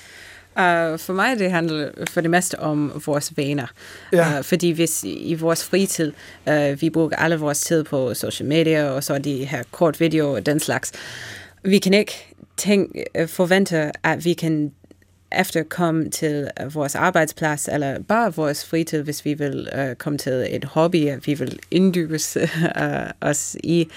Uh, 0.56 0.98
for 0.98 1.12
mig 1.12 1.38
det 1.38 1.50
handler 1.50 1.90
for 2.10 2.20
det 2.20 2.30
meste 2.30 2.60
om 2.60 3.02
vores 3.06 3.32
vaner. 3.36 3.66
Ja. 4.12 4.38
Uh, 4.38 4.44
fordi 4.44 4.70
hvis 4.70 5.04
i 5.04 5.34
vores 5.34 5.64
fritid, 5.64 6.12
uh, 6.46 6.82
vi 6.82 6.90
bruger 6.90 7.16
alle 7.16 7.36
vores 7.36 7.60
tid 7.60 7.84
på 7.84 8.14
social 8.14 8.48
media, 8.48 8.90
og 8.90 9.04
så 9.04 9.18
de 9.18 9.44
her 9.44 9.62
kort 9.70 10.00
video 10.00 10.32
og 10.32 10.46
den 10.46 10.60
slags, 10.60 10.92
vi 11.62 11.78
kan 11.78 11.94
ikke 11.94 12.34
tænke, 12.56 13.04
forvente, 13.26 13.92
at 14.02 14.24
vi 14.24 14.32
kan 14.32 14.72
efter 15.40 15.62
komme 15.62 16.10
til 16.10 16.48
øh, 16.60 16.74
vores 16.74 16.94
arbejdsplads, 16.94 17.68
eller 17.68 18.02
bare 18.02 18.34
vores 18.34 18.64
fritid, 18.64 19.02
hvis 19.02 19.24
vi 19.24 19.34
vil 19.34 19.68
uh, 19.78 19.96
komme 19.98 20.18
til 20.18 20.46
et 20.50 20.64
hobby, 20.64 21.08
at 21.08 21.26
vi 21.26 21.34
vil 21.34 21.58
inddybe 21.70 22.18
uh, 22.36 22.42
os 23.30 23.56
i, 23.64 23.88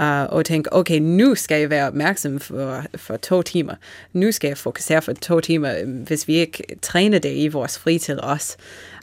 uh, 0.00 0.06
og 0.06 0.44
tænke, 0.44 0.72
okay, 0.72 0.98
nu 0.98 1.34
skal 1.34 1.60
jeg 1.60 1.70
være 1.70 1.86
opmærksom 1.86 2.40
for, 2.40 2.84
for 2.96 3.16
to 3.16 3.42
timer. 3.42 3.74
Nu 4.12 4.32
skal 4.32 4.48
jeg 4.48 4.58
fokusere 4.58 5.02
for 5.02 5.12
to 5.12 5.40
timer, 5.40 5.84
hvis 5.84 6.28
vi 6.28 6.34
ikke 6.34 6.64
træner 6.82 7.18
det 7.18 7.36
i 7.36 7.48
vores 7.48 7.78
fritid 7.78 8.18
også. 8.18 8.56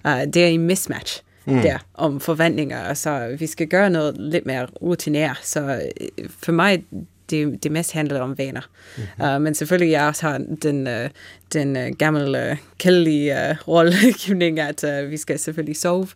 Uh, 0.06 0.12
det 0.12 0.38
er 0.38 0.48
en 0.48 0.68
mismatch. 0.68 1.24
Mm. 1.46 1.62
der 1.62 1.78
om 1.94 2.20
forventninger, 2.20 2.94
så 2.94 3.36
vi 3.40 3.48
skal 3.48 3.68
gøre 3.68 3.90
noget 3.90 4.18
lidt 4.18 4.46
mere 4.46 4.66
rutinært. 4.66 5.40
Så 5.44 5.82
for 6.30 6.52
mig, 6.52 6.84
det, 7.32 7.64
det 7.64 7.72
mest 7.72 7.92
handler 7.92 8.22
om 8.22 8.38
vaner. 8.38 8.62
Mm-hmm. 8.98 9.36
Uh, 9.36 9.42
men 9.42 9.56
selvfølgelig, 9.56 9.92
jeg 9.92 10.08
også 10.08 10.28
har 10.28 10.42
den, 10.62 10.88
uh, 10.88 11.10
den 11.54 11.78
uh, 11.78 11.98
gamle, 11.98 12.52
uh, 12.52 12.58
kældelige 12.78 13.34
uh, 13.34 13.68
rollegivning, 13.68 14.60
at 14.60 14.84
uh, 14.84 15.12
vi 15.12 15.18
skal 15.18 15.40
selvfølgelig 15.40 15.78
sove, 15.78 16.08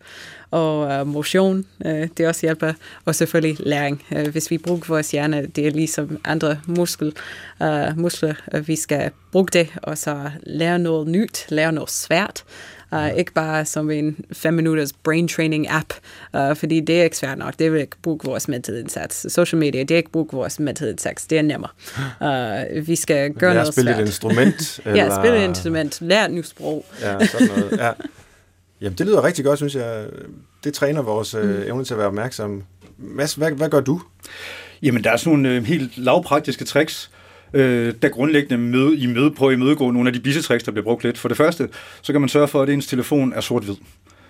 og 0.51 1.01
uh, 1.01 1.07
motion, 1.07 1.65
uh, 1.85 2.07
det 2.17 2.27
også 2.27 2.41
hjælper, 2.41 2.73
og 3.05 3.15
selvfølgelig 3.15 3.57
læring. 3.59 4.03
Uh, 4.11 4.27
hvis 4.27 4.51
vi 4.51 4.57
bruger 4.57 4.81
vores 4.87 5.11
hjerne, 5.11 5.45
det 5.45 5.67
er 5.67 5.71
ligesom 5.71 6.19
andre 6.25 6.59
muskel, 6.67 7.13
uh, 7.59 7.97
muskler, 7.99 8.33
uh, 8.53 8.67
vi 8.67 8.75
skal 8.75 9.11
bruge 9.31 9.47
det, 9.53 9.67
og 9.83 9.97
så 9.97 10.31
lære 10.43 10.79
noget 10.79 11.07
nyt, 11.07 11.45
lære 11.49 11.71
noget 11.71 11.91
svært, 11.91 12.43
Uh, 12.74 12.74
ikke 13.17 13.33
bare 13.33 13.65
som 13.65 13.91
en 13.91 14.25
5 14.33 14.53
minutters 14.53 14.93
brain 14.93 15.27
training 15.27 15.67
app, 15.69 15.93
uh, 16.33 16.55
fordi 16.55 16.79
det 16.79 16.99
er 16.99 17.03
ikke 17.03 17.17
svært 17.17 17.37
nok. 17.37 17.53
Det 17.59 17.73
vil 17.73 17.81
ikke 17.81 17.97
bruge 18.01 18.19
vores 18.23 18.47
mental 18.47 18.77
indsats. 18.77 19.33
Social 19.33 19.59
media, 19.59 19.79
det 19.79 19.91
er 19.91 19.97
ikke 19.97 20.11
bruge 20.11 20.27
vores 20.31 20.59
mental 20.59 20.89
indsats. 20.89 21.27
Det 21.27 21.37
er 21.37 21.41
nemmere. 21.41 21.71
Uh, 22.21 22.87
vi 22.87 22.95
skal 22.95 23.33
gøre 23.33 23.53
noget 23.53 23.73
spille 23.73 23.91
svært. 23.91 24.01
et 24.01 24.05
instrument. 24.05 24.79
eller... 24.85 25.05
ja, 25.05 25.21
spille 25.21 25.43
et 25.43 25.47
instrument. 25.47 26.01
Lære 26.01 26.25
et 26.25 26.31
nyt 26.31 26.47
sprog. 26.47 26.85
ja, 27.01 27.25
sådan 27.25 27.47
noget. 27.47 27.77
Ja. 27.77 27.91
Jamen, 28.81 28.97
det 28.97 29.05
lyder 29.05 29.23
rigtig 29.23 29.45
godt, 29.45 29.59
synes 29.59 29.75
jeg. 29.75 30.05
Det 30.63 30.73
træner 30.73 31.01
vores 31.01 31.33
mm. 31.33 31.39
øh, 31.39 31.67
evne 31.67 31.83
til 31.83 31.93
at 31.93 31.97
være 31.97 32.07
opmærksom. 32.07 32.63
Mads, 32.97 33.33
hvad, 33.33 33.51
hvad 33.51 33.69
gør 33.69 33.79
du? 33.79 34.01
Jamen, 34.81 35.03
der 35.03 35.11
er 35.11 35.17
sådan 35.17 35.39
nogle 35.39 35.57
øh, 35.57 35.63
helt 35.63 35.97
lavpraktiske 35.97 36.65
tricks, 36.65 37.11
øh, 37.13 37.24
øh, 37.53 37.93
der 38.01 38.09
grundlæggende 38.09 38.57
møde, 38.57 38.97
i 38.97 39.05
møde 39.05 39.31
på 39.31 39.47
at 39.47 39.53
imødegå 39.53 39.91
nogle 39.91 40.09
af 40.09 40.13
de 40.13 40.19
bissetricks, 40.19 40.63
der 40.63 40.71
bliver 40.71 40.83
brugt 40.83 41.03
lidt. 41.03 41.17
For 41.17 41.27
det 41.27 41.37
første, 41.37 41.69
så 42.01 42.11
kan 42.11 42.21
man 42.21 42.29
sørge 42.29 42.47
for, 42.47 42.61
at 42.61 42.69
ens 42.69 42.87
telefon 42.87 43.33
er 43.33 43.41
sort-hvid. 43.41 43.75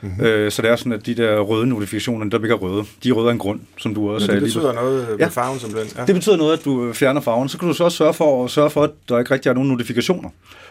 Mm-hmm. 0.06 0.26
Øh, 0.26 0.52
så 0.52 0.62
det 0.62 0.72
er 0.72 0.76
sådan, 0.76 0.92
at 0.92 1.06
de 1.06 1.16
der 1.16 1.40
røde 1.40 1.68
notifikationer, 1.68 2.30
der 2.30 2.40
bliver 2.40 2.56
røde, 2.56 2.84
de 3.04 3.10
er 3.10 3.14
røde 3.14 3.28
af 3.28 3.32
en 3.32 3.40
grund, 3.40 3.60
som 3.78 3.96
du 3.96 4.10
også 4.10 4.26
sagde. 4.26 4.40
det 4.40 4.46
betyder 4.46 4.72
lige. 4.72 4.82
noget 4.82 5.08
ved 5.08 5.18
ja. 5.20 5.28
farven 5.28 5.60
som 5.60 5.70
den? 5.70 5.88
Ja. 5.98 6.06
Det 6.06 6.16
betyder 6.16 6.38
noget, 6.38 6.58
at 6.58 6.66
du 6.66 6.94
fjerner 6.94 7.22
farven. 7.22 7.50
Så 7.50 7.58
kan 7.58 7.68
du 7.68 7.74
så 7.74 7.84
også 7.84 7.98
sørge 7.98 8.14
for, 8.14 8.46
at 8.46 8.52
sørge 8.52 8.70
for, 8.70 8.84
at 8.84 8.92
der 9.10 9.20
ikke 9.20 9.34
rigtig 9.34 9.50
er 9.50 9.54
nogen 9.54 9.70
notifikationer. 9.70 10.30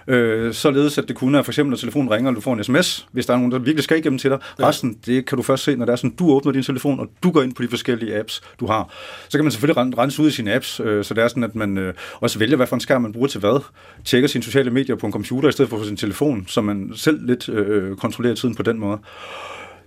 Øh, 0.09 0.55
således 0.55 0.99
at 0.99 1.09
det 1.09 1.16
kunne 1.16 1.32
være 1.32 1.45
for 1.45 1.53
eksempel, 1.53 1.70
når 1.70 1.76
telefonen 1.76 2.11
ringer, 2.11 2.30
og 2.30 2.37
du 2.37 2.41
får 2.41 2.55
en 2.55 2.64
sms, 2.64 3.07
hvis 3.12 3.26
der 3.26 3.32
er 3.32 3.37
nogen, 3.37 3.53
der 3.53 3.59
virkelig 3.59 3.85
skal 3.85 3.99
igennem 3.99 4.18
til 4.18 4.30
dig. 4.30 4.39
Ja. 4.59 4.68
Resten, 4.68 4.97
det 5.07 5.26
kan 5.26 5.37
du 5.37 5.43
først 5.43 5.64
se, 5.64 5.76
når 5.76 5.85
det 5.85 5.93
er 5.93 5.97
sådan, 5.97 6.11
du 6.11 6.30
åbner 6.30 6.53
din 6.53 6.62
telefon, 6.62 7.01
og 7.01 7.09
du 7.22 7.30
går 7.30 7.43
ind 7.43 7.55
på 7.55 7.62
de 7.62 7.68
forskellige 7.68 8.18
apps, 8.18 8.43
du 8.61 8.66
har. 8.66 8.93
Så 9.28 9.39
kan 9.39 9.45
man 9.45 9.51
selvfølgelig 9.51 9.99
rense 9.99 10.22
ud 10.22 10.28
i 10.28 10.30
sine 10.30 10.55
apps, 10.55 10.80
øh, 10.80 11.05
så 11.05 11.14
det 11.14 11.24
er 11.24 11.28
sådan, 11.28 11.45
at 11.45 11.55
man 11.55 11.78
øh, 11.78 11.95
også 12.20 12.39
vælger, 12.39 12.57
hvad 12.57 12.66
for 12.66 12.76
en 12.76 12.80
skærm 12.80 13.03
man 13.03 13.12
bruger 13.12 13.28
til 13.28 13.41
hvad. 13.41 13.62
Tjekker 14.05 14.28
sine 14.28 14.45
sociale 14.45 14.70
medier 14.70 14.97
på 14.97 15.07
en 15.07 15.12
computer, 15.12 15.49
i 15.49 15.53
stedet 15.53 15.68
for 15.70 15.78
på 15.78 15.85
sin 15.85 15.97
telefon, 15.97 16.45
så 16.49 16.61
man 16.61 16.93
selv 16.95 17.26
lidt 17.26 17.49
øh, 17.49 17.97
kontrollerer 17.97 18.35
tiden 18.35 18.55
på 18.55 18.62
den 18.62 18.78
måde. 18.78 18.99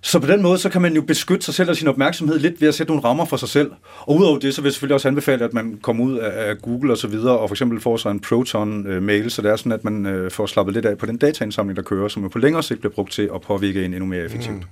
Så 0.01 0.19
på 0.19 0.27
den 0.27 0.41
måde, 0.41 0.57
så 0.57 0.69
kan 0.69 0.81
man 0.81 0.95
jo 0.95 1.01
beskytte 1.01 1.45
sig 1.45 1.53
selv 1.53 1.69
og 1.69 1.75
sin 1.75 1.87
opmærksomhed 1.87 2.39
lidt 2.39 2.61
ved 2.61 2.67
at 2.67 2.75
sætte 2.75 2.91
nogle 2.91 3.03
rammer 3.03 3.25
for 3.25 3.37
sig 3.37 3.49
selv. 3.49 3.71
Og 3.99 4.15
udover 4.15 4.39
det, 4.39 4.55
så 4.55 4.61
vil 4.61 4.67
jeg 4.67 4.73
selvfølgelig 4.73 4.95
også 4.95 5.07
anbefale, 5.07 5.45
at 5.45 5.53
man 5.53 5.79
kommer 5.81 6.05
ud 6.05 6.17
af 6.17 6.57
Google 6.61 6.91
og 6.91 6.97
så 6.97 7.07
videre, 7.07 7.37
og 7.37 7.49
for 7.49 7.53
eksempel 7.53 7.79
får 7.79 7.97
sig 7.97 8.11
en 8.11 8.19
Proton-mail, 8.19 9.23
øh, 9.23 9.29
så 9.29 9.41
det 9.41 9.51
er 9.51 9.55
sådan, 9.55 9.71
at 9.71 9.83
man 9.83 10.05
øh, 10.05 10.31
får 10.31 10.45
slappet 10.45 10.73
lidt 10.73 10.85
af 10.85 10.97
på 10.97 11.05
den 11.05 11.17
dataindsamling, 11.17 11.77
der 11.77 11.83
kører, 11.83 12.07
som 12.07 12.23
jo 12.23 12.29
på 12.29 12.39
længere 12.39 12.63
sigt 12.63 12.79
bliver 12.79 12.93
brugt 12.93 13.11
til 13.11 13.29
at 13.35 13.41
påvirke 13.41 13.85
en 13.85 13.93
endnu 13.93 14.05
mere 14.05 14.25
effektivt. 14.25 14.55
Mm. 14.55 14.63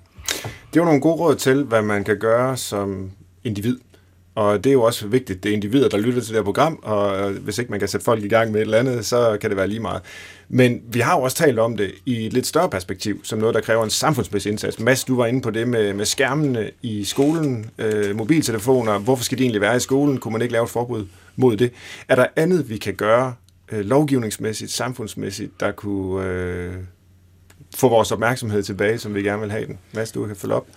Det 0.73 0.79
var 0.79 0.85
nogle 0.85 1.01
gode 1.01 1.15
råd 1.15 1.35
til, 1.35 1.63
hvad 1.63 1.81
man 1.81 2.03
kan 2.03 2.19
gøre 2.19 2.57
som 2.57 3.11
individ. 3.43 3.77
Og 4.35 4.63
det 4.63 4.69
er 4.69 4.73
jo 4.73 4.83
også 4.83 5.07
vigtigt, 5.07 5.43
det 5.43 5.49
er 5.49 5.53
individer, 5.53 5.89
der 5.89 5.97
lytter 5.97 6.21
til 6.21 6.29
det 6.29 6.37
her 6.37 6.43
program, 6.43 6.79
og 6.83 7.29
hvis 7.29 7.57
ikke 7.57 7.71
man 7.71 7.79
kan 7.79 7.89
sætte 7.89 8.03
folk 8.03 8.23
i 8.23 8.27
gang 8.27 8.51
med 8.51 8.59
et 8.59 8.65
eller 8.65 8.77
andet, 8.77 9.05
så 9.05 9.37
kan 9.41 9.49
det 9.49 9.57
være 9.57 9.67
lige 9.67 9.79
meget. 9.79 10.01
Men 10.49 10.81
vi 10.87 10.99
har 10.99 11.17
jo 11.17 11.21
også 11.21 11.37
talt 11.37 11.59
om 11.59 11.77
det 11.77 11.91
i 12.05 12.25
et 12.25 12.33
lidt 12.33 12.47
større 12.47 12.69
perspektiv, 12.69 13.21
som 13.23 13.39
noget, 13.39 13.55
der 13.55 13.61
kræver 13.61 13.83
en 13.83 13.89
samfundsmæssig 13.89 14.51
indsats. 14.51 14.79
Mads, 14.79 15.03
du 15.03 15.15
var 15.15 15.25
inde 15.25 15.41
på 15.41 15.51
det 15.51 15.67
med, 15.67 15.93
med 15.93 16.05
skærmene 16.05 16.71
i 16.81 17.03
skolen, 17.03 17.69
øh, 17.77 18.15
mobiltelefoner. 18.15 18.97
Hvorfor 18.99 19.23
skal 19.23 19.37
de 19.37 19.43
egentlig 19.43 19.61
være 19.61 19.75
i 19.75 19.79
skolen? 19.79 20.17
Kunne 20.17 20.31
man 20.31 20.41
ikke 20.41 20.51
lave 20.51 20.63
et 20.63 20.69
forbud 20.69 21.05
mod 21.35 21.57
det? 21.57 21.71
Er 22.07 22.15
der 22.15 22.25
andet, 22.35 22.69
vi 22.69 22.77
kan 22.77 22.93
gøre 22.93 23.33
øh, 23.71 23.79
lovgivningsmæssigt, 23.85 24.71
samfundsmæssigt, 24.71 25.59
der 25.59 25.71
kunne 25.71 26.27
øh, 26.27 26.73
få 27.75 27.89
vores 27.89 28.11
opmærksomhed 28.11 28.63
tilbage, 28.63 28.97
som 28.97 29.15
vi 29.15 29.21
gerne 29.21 29.41
vil 29.41 29.51
have 29.51 29.65
den? 29.65 29.79
Mads, 29.93 30.11
du 30.11 30.27
kan 30.27 30.35
følge 30.35 30.55
op. 30.55 30.67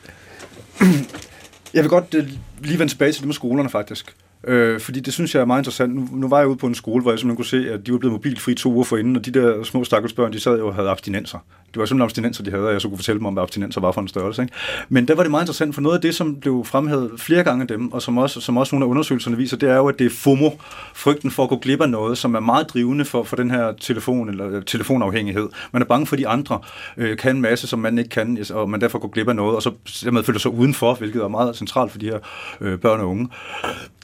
Jeg 1.74 1.82
vil 1.82 1.88
godt 1.88 2.14
øh, 2.14 2.28
lige 2.60 2.78
vende 2.78 2.92
tilbage 2.92 3.12
til 3.12 3.20
det 3.20 3.26
med 3.26 3.34
skolerne, 3.34 3.70
faktisk. 3.70 4.16
Øh, 4.44 4.80
fordi 4.80 5.00
det 5.00 5.12
synes 5.12 5.34
jeg 5.34 5.40
er 5.40 5.44
meget 5.44 5.60
interessant. 5.60 5.94
Nu, 5.94 6.08
nu 6.12 6.28
var 6.28 6.38
jeg 6.38 6.48
ude 6.48 6.56
på 6.56 6.66
en 6.66 6.74
skole, 6.74 7.02
hvor 7.02 7.12
jeg 7.12 7.18
simpelthen 7.18 7.36
kunne 7.36 7.64
se, 7.64 7.72
at 7.72 7.86
de 7.86 7.92
var 7.92 7.98
blevet 7.98 8.12
mobilfri 8.12 8.54
to 8.54 8.72
uger 8.72 8.84
forinden, 8.84 9.16
og 9.16 9.26
de 9.26 9.30
der 9.30 9.62
små 9.62 9.84
stakkelsbørn, 9.84 10.32
de 10.32 10.40
sad 10.40 10.58
jo 10.58 10.66
og 10.66 10.74
havde 10.74 10.88
abstinenser. 10.88 11.38
Det 11.74 11.80
var 11.80 11.86
simpelthen 11.86 12.04
abstinenser, 12.04 12.44
de 12.44 12.50
havde, 12.50 12.66
og 12.66 12.72
jeg 12.72 12.80
så 12.80 12.88
kunne 12.88 12.98
fortælle 12.98 13.18
dem 13.18 13.26
om, 13.26 13.32
hvad 13.32 13.42
abstinenser 13.42 13.80
var 13.80 13.92
for 13.92 14.00
en 14.00 14.08
størrelse. 14.08 14.42
Ikke? 14.42 14.54
Men 14.88 15.08
der 15.08 15.14
var 15.14 15.22
det 15.22 15.30
meget 15.30 15.42
interessant, 15.42 15.74
for 15.74 15.82
noget 15.82 15.96
af 15.96 16.00
det, 16.00 16.14
som 16.14 16.36
blev 16.36 16.64
fremhævet 16.64 17.10
flere 17.16 17.44
gange 17.44 17.62
af 17.62 17.68
dem, 17.68 17.92
og 17.92 18.02
som 18.02 18.18
også, 18.18 18.40
som 18.40 18.56
også 18.56 18.74
nogle 18.74 18.86
af 18.86 18.90
undersøgelserne 18.90 19.36
viser, 19.36 19.56
det 19.56 19.70
er 19.70 19.76
jo, 19.76 19.88
at 19.88 19.98
det 19.98 20.06
er 20.06 20.10
FOMO, 20.10 20.50
frygten 20.94 21.30
for 21.30 21.42
at 21.42 21.48
gå 21.48 21.58
glip 21.58 21.80
af 21.80 21.90
noget, 21.90 22.18
som 22.18 22.34
er 22.34 22.40
meget 22.40 22.68
drivende 22.68 23.04
for, 23.04 23.22
for 23.22 23.36
den 23.36 23.50
her 23.50 23.72
telefon 23.80 24.28
eller 24.28 24.56
øh, 24.56 24.62
telefonafhængighed. 24.62 25.48
Man 25.72 25.82
er 25.82 25.86
bange 25.86 26.06
for, 26.06 26.16
at 26.16 26.18
de 26.18 26.28
andre 26.28 26.60
øh, 26.96 27.16
kan 27.16 27.36
en 27.36 27.42
masse, 27.42 27.66
som 27.66 27.78
man 27.78 27.98
ikke 27.98 28.10
kan, 28.10 28.44
og 28.50 28.70
man 28.70 28.80
derfor 28.80 28.98
går 28.98 29.08
glip 29.08 29.28
af 29.28 29.36
noget, 29.36 29.56
og 29.56 29.62
så 29.62 29.70
dermed 30.04 30.22
føler 30.22 30.38
sig 30.38 30.50
udenfor, 30.50 30.94
hvilket 30.94 31.22
er 31.22 31.28
meget 31.28 31.56
centralt 31.56 31.92
for 31.92 31.98
de 31.98 32.06
her 32.06 32.18
øh, 32.60 32.78
børn 32.78 33.00
og 33.00 33.08
unge. 33.08 33.28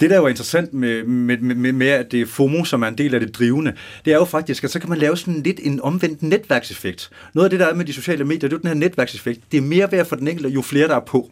Det, 0.01 0.11
der 0.11 0.17
er 0.17 0.21
jo 0.21 0.27
interessant 0.27 0.75
med, 0.75 1.05
med, 1.05 1.39
med, 1.39 1.73
med, 1.73 1.87
at 1.87 2.13
det 2.13 2.21
er 2.21 2.27
FOMO, 2.27 2.65
som 2.65 2.83
er 2.83 2.89
en 2.89 2.99
del 2.99 3.15
af 3.15 3.21
det 3.21 3.39
drivende, 3.39 3.73
det 4.05 4.13
er 4.13 4.17
jo 4.17 4.25
faktisk, 4.25 4.65
at 4.65 4.71
så 4.71 4.81
kan 4.81 4.89
man 4.89 4.99
lave 4.99 5.17
sådan 5.17 5.43
lidt 5.43 5.61
en 5.63 5.81
omvendt 5.83 6.23
netværkseffekt. 6.23 7.11
Noget 7.35 7.45
af 7.45 7.51
det, 7.55 7.61
der 7.61 7.73
er 7.73 7.75
med 7.75 7.85
de 7.85 7.93
sociale 7.93 8.25
medier, 8.25 8.49
det 8.49 8.53
er 8.53 8.57
jo 8.57 8.61
den 8.61 8.69
her 8.69 8.75
netværkseffekt. 8.75 9.41
Det 9.53 9.59
er 9.59 9.63
mere 9.63 9.93
værd 9.93 10.07
for 10.07 10.17
den 10.17 10.29
enkelte, 10.29 10.51
jo 10.51 10.63
flere 10.63 10.89
der 10.89 10.97
er 10.97 11.01
på. 11.01 11.31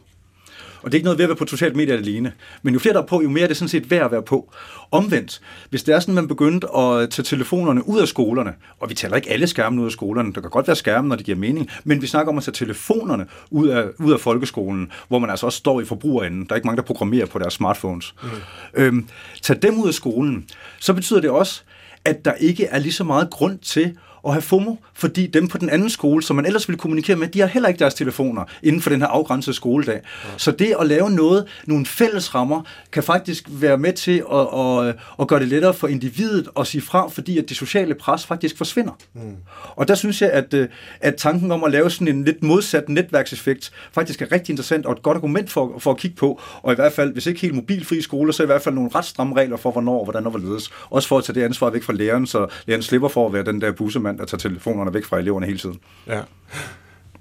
Og 0.83 0.93
det 0.93 0.95
er 0.95 0.99
ikke 0.99 1.05
noget 1.05 1.19
ved 1.19 1.25
at 1.25 1.29
være 1.29 1.37
på 1.37 1.47
sociale 1.47 1.75
medier 1.75 1.97
alene. 1.97 2.33
Men 2.63 2.75
jo 2.75 2.81
flere 2.81 2.95
der 2.95 3.03
er 3.03 3.07
på, 3.07 3.23
jo 3.23 3.29
mere 3.29 3.45
er 3.45 3.49
det 3.49 3.57
sådan 3.57 3.69
set 3.69 3.91
værd 3.91 4.05
at 4.05 4.13
være 4.13 4.23
på. 4.23 4.53
Omvendt, 4.91 5.41
hvis 5.71 5.83
det 5.83 5.95
er 5.95 6.01
sådan, 6.01 6.15
man 6.15 6.29
begyndte 6.29 6.77
at 6.77 7.11
tage 7.11 7.25
telefonerne 7.25 7.89
ud 7.89 8.01
af 8.01 8.09
skolerne, 8.09 8.55
og 8.81 8.91
vi 8.91 8.95
taler 8.95 9.17
ikke 9.17 9.31
alle 9.31 9.47
skærmene 9.47 9.83
ud 9.83 9.87
af 9.87 9.93
skolerne, 9.93 10.33
der 10.33 10.41
kan 10.41 10.51
godt 10.51 10.67
være 10.67 10.77
skærme, 10.77 11.09
når 11.09 11.17
det 11.17 11.27
giver 11.27 11.39
mening, 11.39 11.71
men 11.85 12.03
vi 12.03 12.07
snakker 12.07 12.33
om 12.33 12.39
at 12.39 12.45
tage 12.45 12.55
telefonerne 12.55 13.27
ud 13.51 13.69
af, 13.69 13.85
ud 13.99 14.13
af 14.13 14.21
folkeskolen, 14.21 14.93
hvor 15.09 15.19
man 15.19 15.31
altså 15.31 15.47
også 15.47 15.59
står 15.59 15.81
i 15.81 15.85
forbrugerenden. 15.85 16.45
Der 16.45 16.53
er 16.53 16.57
ikke 16.57 16.67
mange, 16.67 16.77
der 16.77 16.87
programmerer 16.87 17.27
på 17.27 17.39
deres 17.39 17.55
smartphones. 17.55 18.15
Mm. 18.23 18.29
Øhm, 18.75 19.07
tag 19.43 19.63
dem 19.63 19.79
ud 19.81 19.89
af 19.89 19.95
skolen, 19.95 20.47
så 20.81 20.95
betyder 20.95 21.21
det 21.21 21.31
også, 21.31 21.63
at 22.05 22.25
der 22.25 22.33
ikke 22.33 22.65
er 22.65 22.79
lige 22.79 22.93
så 22.93 23.05
meget 23.05 23.31
grund 23.31 23.59
til 23.59 23.97
at 24.27 24.33
have 24.33 24.43
FOMO, 24.43 24.75
fordi 24.95 25.27
dem 25.27 25.49
på 25.49 25.59
den 25.59 25.71
anden 25.71 25.91
skole, 25.91 26.23
som 26.23 26.37
man 26.37 26.47
ellers 26.47 26.69
ville 26.69 26.79
kommunikere 26.79 27.17
med, 27.17 27.29
de 27.29 27.41
har 27.41 27.47
heller 27.47 27.69
ikke 27.69 27.79
deres 27.79 27.95
telefoner 27.95 28.45
inden 28.63 28.83
for 28.83 28.91
den 28.91 29.01
her 29.01 29.09
afgrænsede 29.09 29.57
skoledag. 29.57 30.01
Ja. 30.25 30.29
Så 30.37 30.51
det 30.51 30.75
at 30.81 30.87
lave 30.87 31.11
noget, 31.11 31.45
nogle 31.67 31.87
fælles 31.87 32.35
rammer, 32.35 32.63
kan 32.93 33.03
faktisk 33.03 33.45
være 33.51 33.79
med 33.79 33.93
til 33.93 34.25
at, 34.33 34.89
at, 34.89 34.97
at 35.21 35.29
gøre 35.29 35.41
det 35.41 35.49
lettere 35.49 35.75
for 35.75 35.89
individet 35.89 36.49
at 36.61 36.67
sige 36.67 36.83
fra, 36.83 37.09
fordi 37.09 37.39
at 37.39 37.49
det 37.49 37.57
sociale 37.57 37.95
pres 37.95 38.27
faktisk 38.27 38.57
forsvinder. 38.57 38.93
Mm. 39.15 39.37
Og 39.77 39.89
der 39.89 39.95
synes 39.95 40.23
jeg, 40.23 40.31
at, 40.31 40.55
øh, 40.55 40.69
at 41.01 41.15
tanken 41.17 41.53
om 41.53 41.65
at 41.65 41.71
lave 41.71 41.91
sådan 41.91 42.09
en 42.09 42.25
lidt 42.25 42.43
modsat 42.43 42.89
netværkseffekt 42.89 43.73
faktisk 43.93 44.23
er 44.23 44.33
rigtig 44.33 44.53
interessant 44.53 44.87
og 44.87 44.93
et 44.93 45.03
godt 45.03 45.17
argument 45.17 45.51
for, 45.51 45.79
for 45.79 45.91
at 45.91 45.97
kigge 45.97 46.17
på, 46.17 46.41
og 46.63 46.73
i 46.73 46.75
hvert 46.75 46.93
fald, 46.93 47.13
hvis 47.13 47.27
ikke 47.27 47.41
helt 47.41 47.55
mobilfri 47.55 48.03
skoler, 48.03 48.33
så 48.33 48.43
i 48.43 48.47
hvert 48.47 48.63
fald 48.63 48.75
nogle 48.75 48.91
ret 48.95 49.05
stramme 49.05 49.37
regler 49.37 49.57
for, 49.57 49.71
hvornår 49.71 49.99
og 49.99 50.05
hvordan 50.05 50.25
og 50.25 50.31
hvorledes. 50.31 50.71
Også 50.91 51.09
for 51.09 51.19
at 51.19 51.25
tage 51.25 51.35
det 51.35 51.43
ansvar 51.43 51.71
væk 51.71 51.83
fra 51.83 51.93
læreren, 51.93 52.27
så 52.27 52.47
læreren 52.67 52.83
slipper 52.83 53.09
for 53.09 53.27
at 53.27 53.33
være 53.33 53.45
den 53.45 53.61
der 53.61 53.73
bussemand, 53.73 54.12
mand, 54.13 54.19
der 54.19 54.27
tager 54.27 54.39
telefonerne 54.39 54.95
væk 54.95 55.05
fra 55.05 55.19
eleverne 55.19 55.47
hele 55.47 55.59
tiden. 55.59 55.79
Ja. 56.07 56.21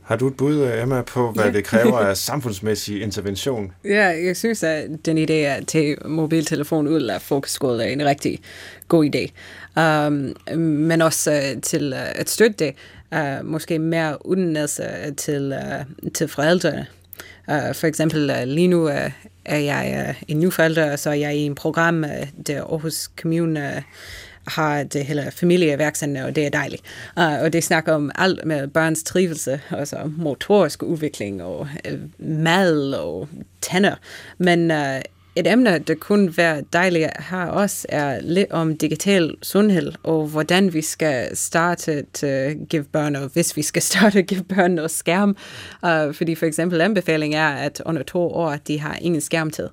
Har 0.01 0.15
du 0.15 0.27
et 0.27 0.37
bud, 0.37 0.71
Emma, 0.81 1.01
på, 1.01 1.31
hvad 1.31 1.45
ja. 1.45 1.51
det 1.51 1.63
kræver 1.63 1.97
af 1.97 2.17
samfundsmæssig 2.17 3.01
intervention? 3.01 3.71
Ja, 3.85 4.07
jeg 4.25 4.37
synes, 4.37 4.63
at 4.63 4.89
den 5.05 5.17
idé 5.17 5.31
at 5.31 5.67
tage 5.67 5.97
mobiltelefon 6.05 6.87
ud 6.87 7.01
af 7.01 7.21
fokusskole 7.21 7.83
er 7.83 7.87
en 7.87 8.05
rigtig 8.05 8.39
god 8.87 9.05
idé. 9.15 9.31
Um, 9.81 10.35
men 10.59 11.01
også 11.01 11.31
uh, 11.31 11.61
til 11.61 11.93
uh, 11.93 11.99
at 11.99 12.29
støtte 12.29 12.55
det, 12.59 12.75
uh, 13.11 13.45
måske 13.45 13.79
mere 13.79 14.25
uddannelse 14.25 14.83
til, 15.17 15.53
uh, 15.53 16.11
til 16.11 16.27
forældrene. 16.27 16.85
Uh, 17.47 17.75
for 17.75 17.87
eksempel 17.87 18.31
uh, 18.31 18.47
lige 18.47 18.67
nu 18.67 18.85
uh, 18.85 19.11
er 19.45 19.57
jeg 19.57 20.05
uh, 20.09 20.15
en 20.27 20.39
ny 20.39 20.51
forælder, 20.51 20.95
så 20.95 21.09
er 21.09 21.13
jeg 21.13 21.35
i 21.35 21.39
en 21.39 21.55
program, 21.55 22.03
uh, 22.03 22.45
der 22.47 22.61
Aarhus 22.61 23.09
Kommune 23.21 23.73
uh, 23.77 23.83
har 24.47 24.83
det 24.83 25.05
hele 25.05 25.31
familieværksende, 25.31 26.25
og 26.25 26.35
det 26.35 26.45
er 26.45 26.49
dejligt. 26.49 26.83
Uh, 27.17 27.41
og 27.41 27.53
det 27.53 27.63
snakker 27.63 27.93
om 27.93 28.11
alt 28.15 28.45
med 28.45 28.67
børns 28.67 29.03
trivelse, 29.03 29.61
altså 29.71 29.97
motorisk 30.17 30.83
udvikling 30.83 31.43
og 31.43 31.59
uh, 31.59 32.27
mad 32.27 32.93
og 32.93 33.27
tænder. 33.61 33.95
Men 34.37 34.71
uh, 34.71 35.01
et 35.35 35.47
emne, 35.47 35.79
der 35.79 35.95
kunne 35.95 36.37
være 36.37 36.63
dejligt 36.73 37.09
her 37.29 37.45
også, 37.45 37.85
er 37.89 38.21
lidt 38.21 38.51
om 38.51 38.77
digital 38.77 39.35
sundhed, 39.41 39.91
og 40.03 40.27
hvordan 40.27 40.73
vi 40.73 40.81
skal 40.81 41.37
starte 41.37 41.91
at 41.91 42.23
give 42.69 42.83
børn, 42.83 43.15
og 43.15 43.29
hvis 43.33 43.57
vi 43.57 43.61
skal 43.61 43.81
starte 43.91 44.19
at 44.19 44.27
give 44.27 44.43
børn 44.43 44.71
noget 44.71 44.91
skærm. 44.91 45.37
Uh, 45.83 46.13
fordi 46.13 46.35
for 46.35 46.45
eksempel 46.45 46.81
anbefalingen 46.81 47.39
er, 47.39 47.49
at 47.49 47.81
under 47.85 48.03
to 48.03 48.19
år, 48.19 48.55
de 48.67 48.79
har 48.79 48.97
ingen 49.01 49.21
skærmtid. 49.21 49.67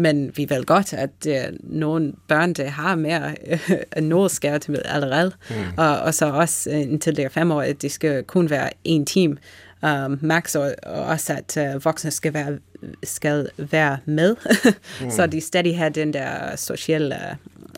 Men 0.00 0.32
vi 0.36 0.46
ved 0.50 0.64
godt, 0.64 0.92
at 0.92 1.10
uh, 1.26 1.56
nogle 1.62 2.12
børn, 2.28 2.52
der 2.52 2.68
har 2.68 2.94
mere 2.94 3.34
uh, 3.52 4.02
noget 4.02 4.30
skærmtid 4.30 4.78
allerede, 4.84 5.32
mm. 5.50 5.56
og, 5.76 5.98
og 5.98 6.14
så 6.14 6.26
også 6.26 6.70
uh, 6.70 6.80
indtil 6.80 7.16
det 7.16 7.24
er 7.24 7.28
fem 7.28 7.50
år, 7.50 7.62
at 7.62 7.82
det 7.82 7.92
skal 7.92 8.24
kun 8.24 8.50
være 8.50 8.70
en 8.84 9.06
time 9.06 9.36
um, 9.82 10.18
max, 10.22 10.56
og, 10.56 10.74
og 10.82 11.04
også 11.04 11.32
at 11.32 11.74
uh, 11.74 11.84
voksne 11.84 12.10
skal 12.10 12.34
være, 12.34 12.58
skal 13.02 13.48
være 13.56 13.98
med, 14.04 14.36
mm. 15.00 15.10
så 15.10 15.26
de 15.26 15.40
stadig 15.40 15.78
har 15.78 15.88
den 15.88 16.12
der 16.12 16.56
sociale 16.56 17.16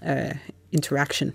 uh, 0.03 0.37
interaction 0.73 1.33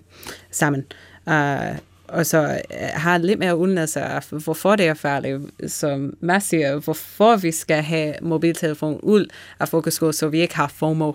sammen. 0.50 0.84
Uh, 1.26 1.76
og 2.08 2.26
så 2.26 2.60
øh, 2.70 2.88
har 2.94 3.18
lidt 3.18 3.38
mere 3.38 3.56
uddannelse 3.56 4.00
af, 4.00 4.24
hvorfor 4.30 4.76
det 4.76 4.86
er 4.86 4.94
farligt, 4.94 5.42
som 5.66 6.14
Mads 6.20 6.44
siger, 6.44 6.78
hvorfor 6.78 7.36
vi 7.36 7.52
skal 7.52 7.82
have 7.82 8.14
mobiltelefon 8.22 9.00
ud 9.02 9.26
af 9.60 9.68
fokusskole, 9.68 10.12
så 10.12 10.28
vi 10.28 10.40
ikke 10.40 10.56
har 10.56 10.68
FOMO. 10.68 11.12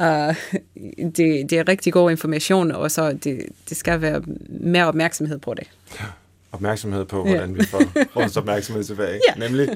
Uh, 0.00 0.06
det, 1.16 1.50
det 1.50 1.52
er 1.52 1.68
rigtig 1.68 1.92
god 1.92 2.10
information, 2.10 2.72
og 2.72 2.90
så 2.90 3.12
det, 3.12 3.42
det 3.68 3.76
skal 3.76 4.00
være 4.00 4.22
mere 4.48 4.86
opmærksomhed 4.86 5.38
på 5.38 5.54
det. 5.54 5.66
Ja, 6.00 6.04
opmærksomhed 6.52 7.04
på, 7.04 7.24
hvordan 7.24 7.50
ja. 7.50 7.56
vi 7.56 7.64
får 7.64 7.82
vores 8.20 8.36
opmærksomhed 8.36 8.84
tilbage. 8.84 9.20
Ja. 9.28 9.48
Nemlig 9.48 9.68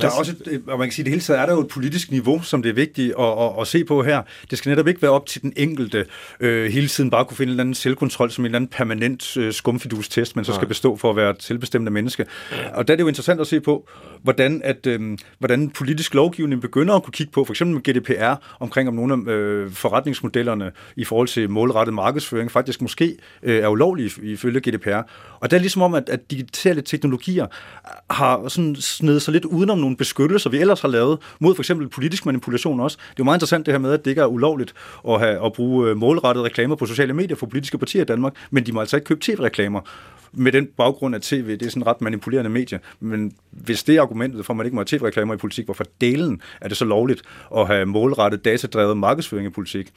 Der 0.00 0.06
er 0.06 0.10
også, 0.18 0.34
et, 0.46 0.62
og 0.66 0.78
man 0.78 0.88
kan 0.88 0.92
sige, 0.92 1.04
det 1.04 1.10
hele 1.10 1.22
taget 1.22 1.40
er 1.40 1.46
der 1.46 1.52
jo 1.52 1.60
et 1.60 1.68
politisk 1.68 2.10
niveau, 2.10 2.42
som 2.42 2.62
det 2.62 2.70
er 2.70 2.74
vigtigt 2.74 3.14
at, 3.18 3.24
at, 3.24 3.50
at 3.60 3.66
se 3.66 3.84
på 3.84 4.02
her. 4.02 4.22
Det 4.50 4.58
skal 4.58 4.70
netop 4.70 4.88
ikke 4.88 5.02
være 5.02 5.10
op 5.10 5.26
til 5.26 5.42
den 5.42 5.52
enkelte 5.56 6.06
øh, 6.40 6.72
hele 6.72 6.88
tiden 6.88 7.10
bare 7.10 7.24
kunne 7.24 7.36
finde 7.36 7.50
en 7.50 7.52
eller 7.52 7.62
anden 7.62 7.74
selvkontrol 7.74 8.30
som 8.30 8.42
en 8.42 8.46
eller 8.46 8.56
anden 8.56 8.68
permanent 8.68 9.36
øh, 9.36 9.52
skumfidus-test, 9.52 10.36
man 10.36 10.44
så 10.44 10.54
skal 10.54 10.68
bestå 10.68 10.96
for 10.96 11.10
at 11.10 11.16
være 11.16 11.30
et 11.30 11.42
selvbestemmende 11.42 11.92
menneske. 11.92 12.26
Og 12.74 12.88
der 12.88 12.94
er 12.94 12.96
det 12.96 13.02
jo 13.02 13.08
interessant 13.08 13.40
at 13.40 13.46
se 13.46 13.60
på, 13.60 13.88
hvordan, 14.22 14.60
at, 14.64 14.86
øh, 14.86 15.18
hvordan 15.38 15.70
politisk 15.70 16.14
lovgivning 16.14 16.60
begynder 16.60 16.94
at 16.94 17.02
kunne 17.02 17.12
kigge 17.12 17.32
på, 17.32 17.44
for 17.44 17.52
eksempel 17.52 17.74
med 17.74 17.82
GDPR, 17.82 18.56
omkring 18.60 18.88
om 18.88 18.94
nogle 18.94 19.32
af 19.32 19.36
øh, 19.36 19.72
forretningsmodellerne 19.72 20.70
i 20.96 21.04
forhold 21.04 21.28
til 21.28 21.50
målrettet 21.50 21.94
markedsføring 21.94 22.50
faktisk 22.50 22.82
måske 22.82 23.16
øh, 23.42 23.62
er 23.62 23.68
ulovlige 23.68 24.10
ifølge 24.22 24.60
GDPR. 24.60 25.00
Og 25.40 25.50
det 25.50 25.56
er 25.56 25.60
ligesom 25.60 25.82
om, 25.82 25.94
at, 25.94 26.08
at 26.08 26.30
digitale 26.30 26.82
teknologier 26.82 27.46
har 28.10 28.48
sådan 28.48 28.76
snedet 28.76 29.22
sig 29.22 29.32
lidt 29.32 29.44
udenom 29.44 29.83
nogle 29.84 29.96
beskyttelser, 29.96 30.50
vi 30.50 30.58
ellers 30.58 30.80
har 30.80 30.88
lavet 30.88 31.18
mod 31.40 31.54
for 31.54 31.62
eksempel 31.62 31.88
politisk 31.88 32.26
manipulation 32.26 32.80
også. 32.80 32.96
Det 32.96 33.10
er 33.10 33.14
jo 33.18 33.24
meget 33.24 33.36
interessant 33.36 33.66
det 33.66 33.74
her 33.74 33.78
med, 33.78 33.92
at 33.92 34.04
det 34.04 34.10
ikke 34.10 34.22
er 34.22 34.26
ulovligt 34.26 34.74
at, 35.08 35.20
have, 35.20 35.46
at 35.46 35.52
bruge 35.52 35.90
øh, 35.90 35.96
målrettede 35.96 36.44
reklamer 36.44 36.76
på 36.76 36.86
sociale 36.86 37.12
medier 37.12 37.36
for 37.36 37.46
politiske 37.46 37.78
partier 37.78 38.02
i 38.02 38.04
Danmark, 38.04 38.34
men 38.50 38.66
de 38.66 38.72
må 38.72 38.80
altså 38.80 38.96
ikke 38.96 39.06
købe 39.06 39.20
tv-reklamer 39.20 39.80
med 40.32 40.52
den 40.52 40.68
baggrund, 40.76 41.14
at 41.14 41.22
tv 41.22 41.50
det 41.50 41.62
er 41.66 41.70
sådan 41.70 41.86
ret 41.86 42.00
manipulerende 42.00 42.50
medie. 42.50 42.80
Men 43.00 43.32
hvis 43.50 43.82
det 43.82 43.96
er 43.96 44.02
argumentet 44.02 44.46
for, 44.46 44.52
at 44.52 44.56
man 44.56 44.66
ikke 44.66 44.74
må 44.74 44.80
have 44.80 44.98
tv-reklamer 44.98 45.34
i 45.34 45.36
politik, 45.36 45.64
hvorfor 45.64 45.84
delen 46.00 46.42
er 46.60 46.68
det 46.68 46.76
så 46.76 46.84
lovligt 46.84 47.22
at 47.56 47.66
have 47.66 47.86
målrettet 47.86 48.44
datadrevet 48.44 48.96
markedsføring 48.96 49.46
i 49.46 49.50
politik? 49.50 49.92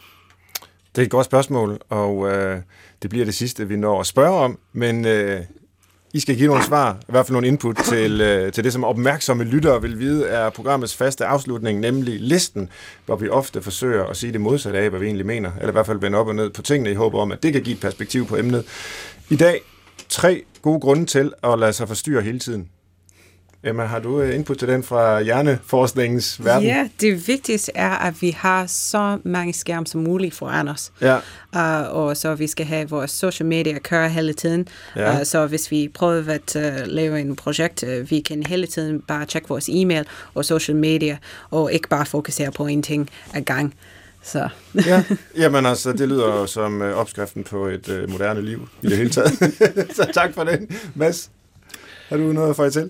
Det 0.95 1.01
er 1.01 1.05
et 1.05 1.11
godt 1.11 1.25
spørgsmål, 1.25 1.79
og 1.89 2.27
øh, 2.27 2.61
det 3.01 3.09
bliver 3.09 3.25
det 3.25 3.33
sidste, 3.33 3.67
vi 3.67 3.75
når 3.75 3.99
at 3.99 4.05
spørge 4.05 4.39
om, 4.39 4.59
men 4.73 5.05
øh, 5.05 5.41
i 6.13 6.19
skal 6.19 6.37
give 6.37 6.47
nogle 6.47 6.63
svar, 6.63 6.97
i 7.01 7.11
hvert 7.11 7.25
fald 7.25 7.33
nogle 7.33 7.47
input 7.47 7.75
til, 7.75 8.21
øh, 8.27 8.51
til 8.51 8.63
det, 8.63 8.73
som 8.73 8.83
opmærksomme 8.83 9.43
lyttere 9.43 9.81
vil 9.81 9.99
vide, 9.99 10.27
er 10.27 10.49
programmets 10.49 10.95
faste 10.95 11.25
afslutning, 11.25 11.79
nemlig 11.79 12.19
listen, 12.19 12.69
hvor 13.05 13.15
vi 13.15 13.29
ofte 13.29 13.61
forsøger 13.61 14.05
at 14.05 14.17
sige 14.17 14.33
det 14.33 14.41
modsatte 14.41 14.79
af, 14.79 14.89
hvad 14.89 14.99
vi 14.99 15.05
egentlig 15.05 15.25
mener, 15.25 15.51
eller 15.55 15.69
i 15.69 15.71
hvert 15.71 15.85
fald 15.85 15.99
vende 15.99 16.17
op 16.17 16.27
og 16.27 16.35
ned 16.35 16.49
på 16.49 16.61
tingene 16.61 16.91
i 16.91 16.93
håb 16.93 17.13
om, 17.13 17.31
at 17.31 17.43
det 17.43 17.53
kan 17.53 17.61
give 17.61 17.75
et 17.75 17.81
perspektiv 17.81 18.27
på 18.27 18.37
emnet. 18.37 18.65
I 19.29 19.35
dag 19.35 19.61
tre 20.09 20.43
gode 20.61 20.79
grunde 20.79 21.05
til 21.05 21.31
at 21.43 21.59
lade 21.59 21.73
sig 21.73 21.87
forstyrre 21.87 22.21
hele 22.21 22.39
tiden. 22.39 22.69
Emma, 23.63 23.85
har 23.85 23.99
du 23.99 24.21
øh, 24.21 24.35
input 24.35 24.57
til 24.57 24.67
den 24.67 24.83
fra 24.83 25.21
hjerneforskningens 25.21 26.45
verden? 26.45 26.67
Ja, 26.67 26.89
det 27.01 27.27
vigtigste 27.27 27.71
er, 27.75 27.89
at 27.89 28.21
vi 28.21 28.29
har 28.29 28.65
så 28.67 29.17
mange 29.23 29.53
skærm 29.53 29.85
som 29.85 30.01
muligt 30.01 30.35
foran 30.35 30.67
os. 30.67 30.91
Ja. 31.01 31.17
Uh, 31.55 31.95
og 31.95 32.17
så 32.17 32.35
vi 32.35 32.47
skal 32.47 32.65
have 32.65 32.89
vores 32.89 33.11
social 33.11 33.47
media 33.47 33.79
køre 33.79 34.09
hele 34.09 34.33
tiden. 34.33 34.67
Ja. 34.95 35.19
Uh, 35.19 35.25
så 35.25 35.45
hvis 35.45 35.71
vi 35.71 35.91
prøver 35.93 36.33
at 36.33 36.55
uh, 36.55 36.87
lave 36.87 37.21
en 37.21 37.35
projekt, 37.35 37.83
uh, 37.83 38.11
vi 38.11 38.19
kan 38.19 38.43
hele 38.43 38.67
tiden 38.67 39.01
bare 39.01 39.25
tjekke 39.25 39.47
vores 39.49 39.69
e-mail 39.69 40.05
og 40.33 40.45
social 40.45 40.77
media, 40.77 41.17
og 41.51 41.73
ikke 41.73 41.89
bare 41.89 42.05
fokusere 42.05 42.51
på 42.51 42.67
en 42.67 42.83
ting 42.83 43.09
ad 43.33 43.41
gang. 43.41 43.73
Så. 44.23 44.49
ja, 44.85 45.03
jamen 45.43 45.65
altså, 45.65 45.93
det 45.93 46.09
lyder 46.09 46.45
som 46.45 46.81
uh, 46.81 46.87
opskriften 46.87 47.43
på 47.43 47.65
et 47.65 47.89
uh, 47.89 48.09
moderne 48.09 48.41
liv 48.41 48.69
i 48.81 48.87
det 48.87 48.97
hele 48.97 49.09
taget. 49.09 49.31
så 49.95 50.09
tak 50.13 50.33
for 50.33 50.43
den. 50.43 50.69
Mads, 50.95 51.31
har 52.09 52.17
du 52.17 52.23
noget 52.23 52.49
at 52.49 52.55
få 52.55 52.69
til? 52.69 52.89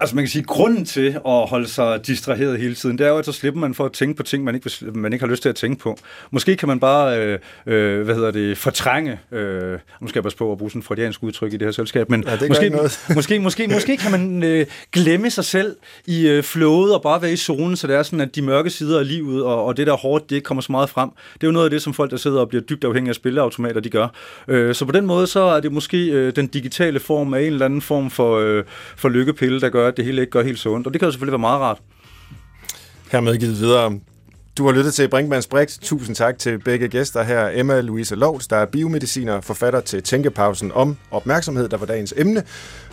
Altså 0.00 0.16
man 0.16 0.24
kan 0.24 0.28
sige, 0.28 0.42
at 0.42 0.46
grunden 0.46 0.84
til 0.84 1.06
at 1.26 1.48
holde 1.48 1.68
sig 1.68 2.06
distraheret 2.06 2.58
hele 2.58 2.74
tiden, 2.74 2.98
det 2.98 3.06
er 3.06 3.10
jo, 3.10 3.18
at 3.18 3.24
så 3.24 3.32
slipper 3.32 3.60
man 3.60 3.74
for 3.74 3.84
at 3.84 3.92
tænke 3.92 4.14
på 4.14 4.22
ting, 4.22 4.44
man 4.44 4.54
ikke, 4.54 4.70
man 4.94 5.12
ikke 5.12 5.24
har 5.24 5.30
lyst 5.30 5.42
til 5.42 5.48
at 5.48 5.54
tænke 5.54 5.82
på. 5.82 5.98
Måske 6.30 6.56
kan 6.56 6.68
man 6.68 6.80
bare, 6.80 7.20
øh, 7.20 7.38
øh, 7.66 8.02
hvad 8.02 8.14
hedder 8.14 8.30
det, 8.30 8.58
fortrænge, 8.58 9.20
øh, 9.32 9.78
nu 10.00 10.08
skal 10.08 10.18
jeg 10.18 10.22
passe 10.22 10.38
på 10.38 10.52
at 10.52 10.58
bruge 10.58 10.70
sådan 10.70 10.80
et 10.80 10.86
freudiansk 10.86 11.22
udtryk 11.22 11.52
i 11.52 11.56
det 11.56 11.66
her 11.66 11.72
selskab, 11.72 12.10
men 12.10 12.24
ja, 12.26 12.48
måske, 12.48 12.70
måske, 13.14 13.38
måske, 13.38 13.68
måske 13.68 13.96
kan 13.96 14.10
man 14.10 14.42
øh, 14.42 14.66
glemme 14.92 15.30
sig 15.30 15.44
selv 15.44 15.76
i 16.06 16.28
øh, 16.28 16.42
flowet 16.42 16.94
og 16.94 17.02
bare 17.02 17.22
være 17.22 17.32
i 17.32 17.36
zonen, 17.36 17.76
så 17.76 17.86
det 17.86 17.96
er 17.96 18.02
sådan, 18.02 18.20
at 18.20 18.34
de 18.34 18.42
mørke 18.42 18.70
sider 18.70 18.98
af 18.98 19.08
livet 19.08 19.44
og, 19.44 19.64
og 19.64 19.76
det 19.76 19.86
der 19.86 19.96
hårdt, 19.96 20.30
det 20.30 20.36
ikke 20.36 20.46
kommer 20.46 20.62
så 20.62 20.72
meget 20.72 20.90
frem. 20.90 21.10
Det 21.34 21.42
er 21.42 21.46
jo 21.46 21.52
noget 21.52 21.66
af 21.66 21.70
det, 21.70 21.82
som 21.82 21.94
folk, 21.94 22.10
der 22.10 22.16
sidder 22.16 22.40
og 22.40 22.48
bliver 22.48 22.62
dybt 22.62 22.84
afhængige 22.84 23.10
af 23.10 23.14
spilleautomater, 23.14 23.80
de 23.80 23.90
gør. 23.90 24.08
Øh, 24.48 24.74
så 24.74 24.84
på 24.84 24.92
den 24.92 25.06
måde, 25.06 25.26
så 25.26 25.40
er 25.40 25.60
det 25.60 25.72
måske 25.72 26.06
øh, 26.06 26.36
den 26.36 26.46
digitale 26.46 27.00
form 27.00 27.34
af 27.34 27.40
en 27.40 27.46
eller 27.46 27.64
anden 27.64 27.80
form 27.80 28.10
for, 28.10 28.38
øh, 28.38 28.64
for 28.96 29.08
lykkepille, 29.08 29.60
der 29.60 29.68
gør, 29.68 29.85
gør, 29.86 29.92
at 29.92 29.96
det 29.96 30.04
hele 30.04 30.20
ikke 30.20 30.30
gør 30.30 30.42
helt 30.42 30.58
sundt. 30.58 30.86
Og 30.86 30.92
det 30.92 31.00
kan 31.00 31.06
jo 31.06 31.12
selvfølgelig 31.12 31.32
være 31.32 31.38
meget 31.38 31.60
rart. 31.60 31.78
Hermed 33.12 33.38
givet 33.38 33.60
videre. 33.60 34.00
Du 34.58 34.66
har 34.66 34.72
lyttet 34.72 34.94
til 34.94 35.08
Brinkmanns 35.08 35.46
Brix. 35.46 35.78
Tusind 35.78 36.16
tak 36.16 36.38
til 36.38 36.58
begge 36.58 36.88
gæster 36.88 37.22
her. 37.22 37.50
Emma 37.54 37.80
Louise 37.80 38.14
Lovs, 38.14 38.46
der 38.46 38.56
er 38.56 38.66
biomediciner, 38.66 39.40
forfatter 39.40 39.80
til 39.80 40.02
Tænkepausen 40.02 40.72
om 40.72 40.96
opmærksomhed, 41.10 41.68
der 41.68 41.76
var 41.76 41.86
dagens 41.86 42.14
emne. 42.16 42.42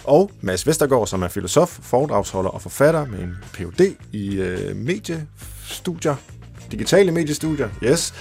Og 0.03 0.31
Mads 0.41 0.67
Vestergaard, 0.67 1.07
som 1.07 1.23
er 1.23 1.27
filosof, 1.27 1.79
foredragsholder 1.81 2.49
og 2.49 2.61
forfatter 2.61 3.05
med 3.05 3.19
en 3.19 3.35
Ph.D. 3.53 3.81
i 4.11 4.35
øh, 4.35 4.75
mediestudier, 4.75 6.15
digitale 6.71 7.11
mediestudier. 7.11 7.69
Yes. 7.83 8.13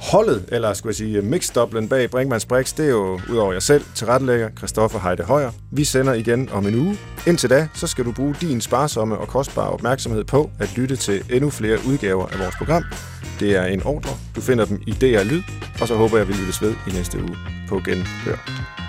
Holdet, 0.00 0.44
eller 0.48 0.72
skulle 0.72 0.90
jeg 0.90 0.96
sige 0.96 1.22
mixdoblen 1.22 1.88
bag 1.88 2.10
Brinkmanns 2.10 2.46
Brix, 2.46 2.74
det 2.74 2.84
er 2.84 2.90
jo 2.90 3.20
udover 3.30 3.52
jer 3.52 3.60
selv, 3.60 3.84
tilrettelægger 3.94 4.50
Christoffer 4.58 4.98
Heide 4.98 5.22
Højer. 5.22 5.50
Vi 5.70 5.84
sender 5.84 6.12
igen 6.12 6.48
om 6.52 6.66
en 6.66 6.74
uge. 6.74 6.98
Indtil 7.26 7.50
da, 7.50 7.68
så 7.74 7.86
skal 7.86 8.04
du 8.04 8.12
bruge 8.12 8.36
din 8.40 8.60
sparsomme 8.60 9.18
og 9.18 9.28
kostbare 9.28 9.70
opmærksomhed 9.70 10.24
på 10.24 10.50
at 10.60 10.76
lytte 10.76 10.96
til 10.96 11.24
endnu 11.30 11.50
flere 11.50 11.78
udgaver 11.88 12.26
af 12.26 12.38
vores 12.38 12.54
program. 12.56 12.84
Det 13.40 13.56
er 13.56 13.64
en 13.64 13.82
ordre. 13.82 14.10
Du 14.36 14.40
finder 14.40 14.64
dem 14.64 14.82
i 14.86 14.90
DR 14.90 15.22
Lyd, 15.22 15.42
og 15.80 15.88
så 15.88 15.94
håber 15.94 16.18
jeg, 16.18 16.28
vi 16.28 16.32
lyttes 16.32 16.62
ved 16.62 16.74
i 16.88 16.90
næste 16.90 17.18
uge 17.18 17.36
på 17.68 17.80
Genhør. 17.84 18.83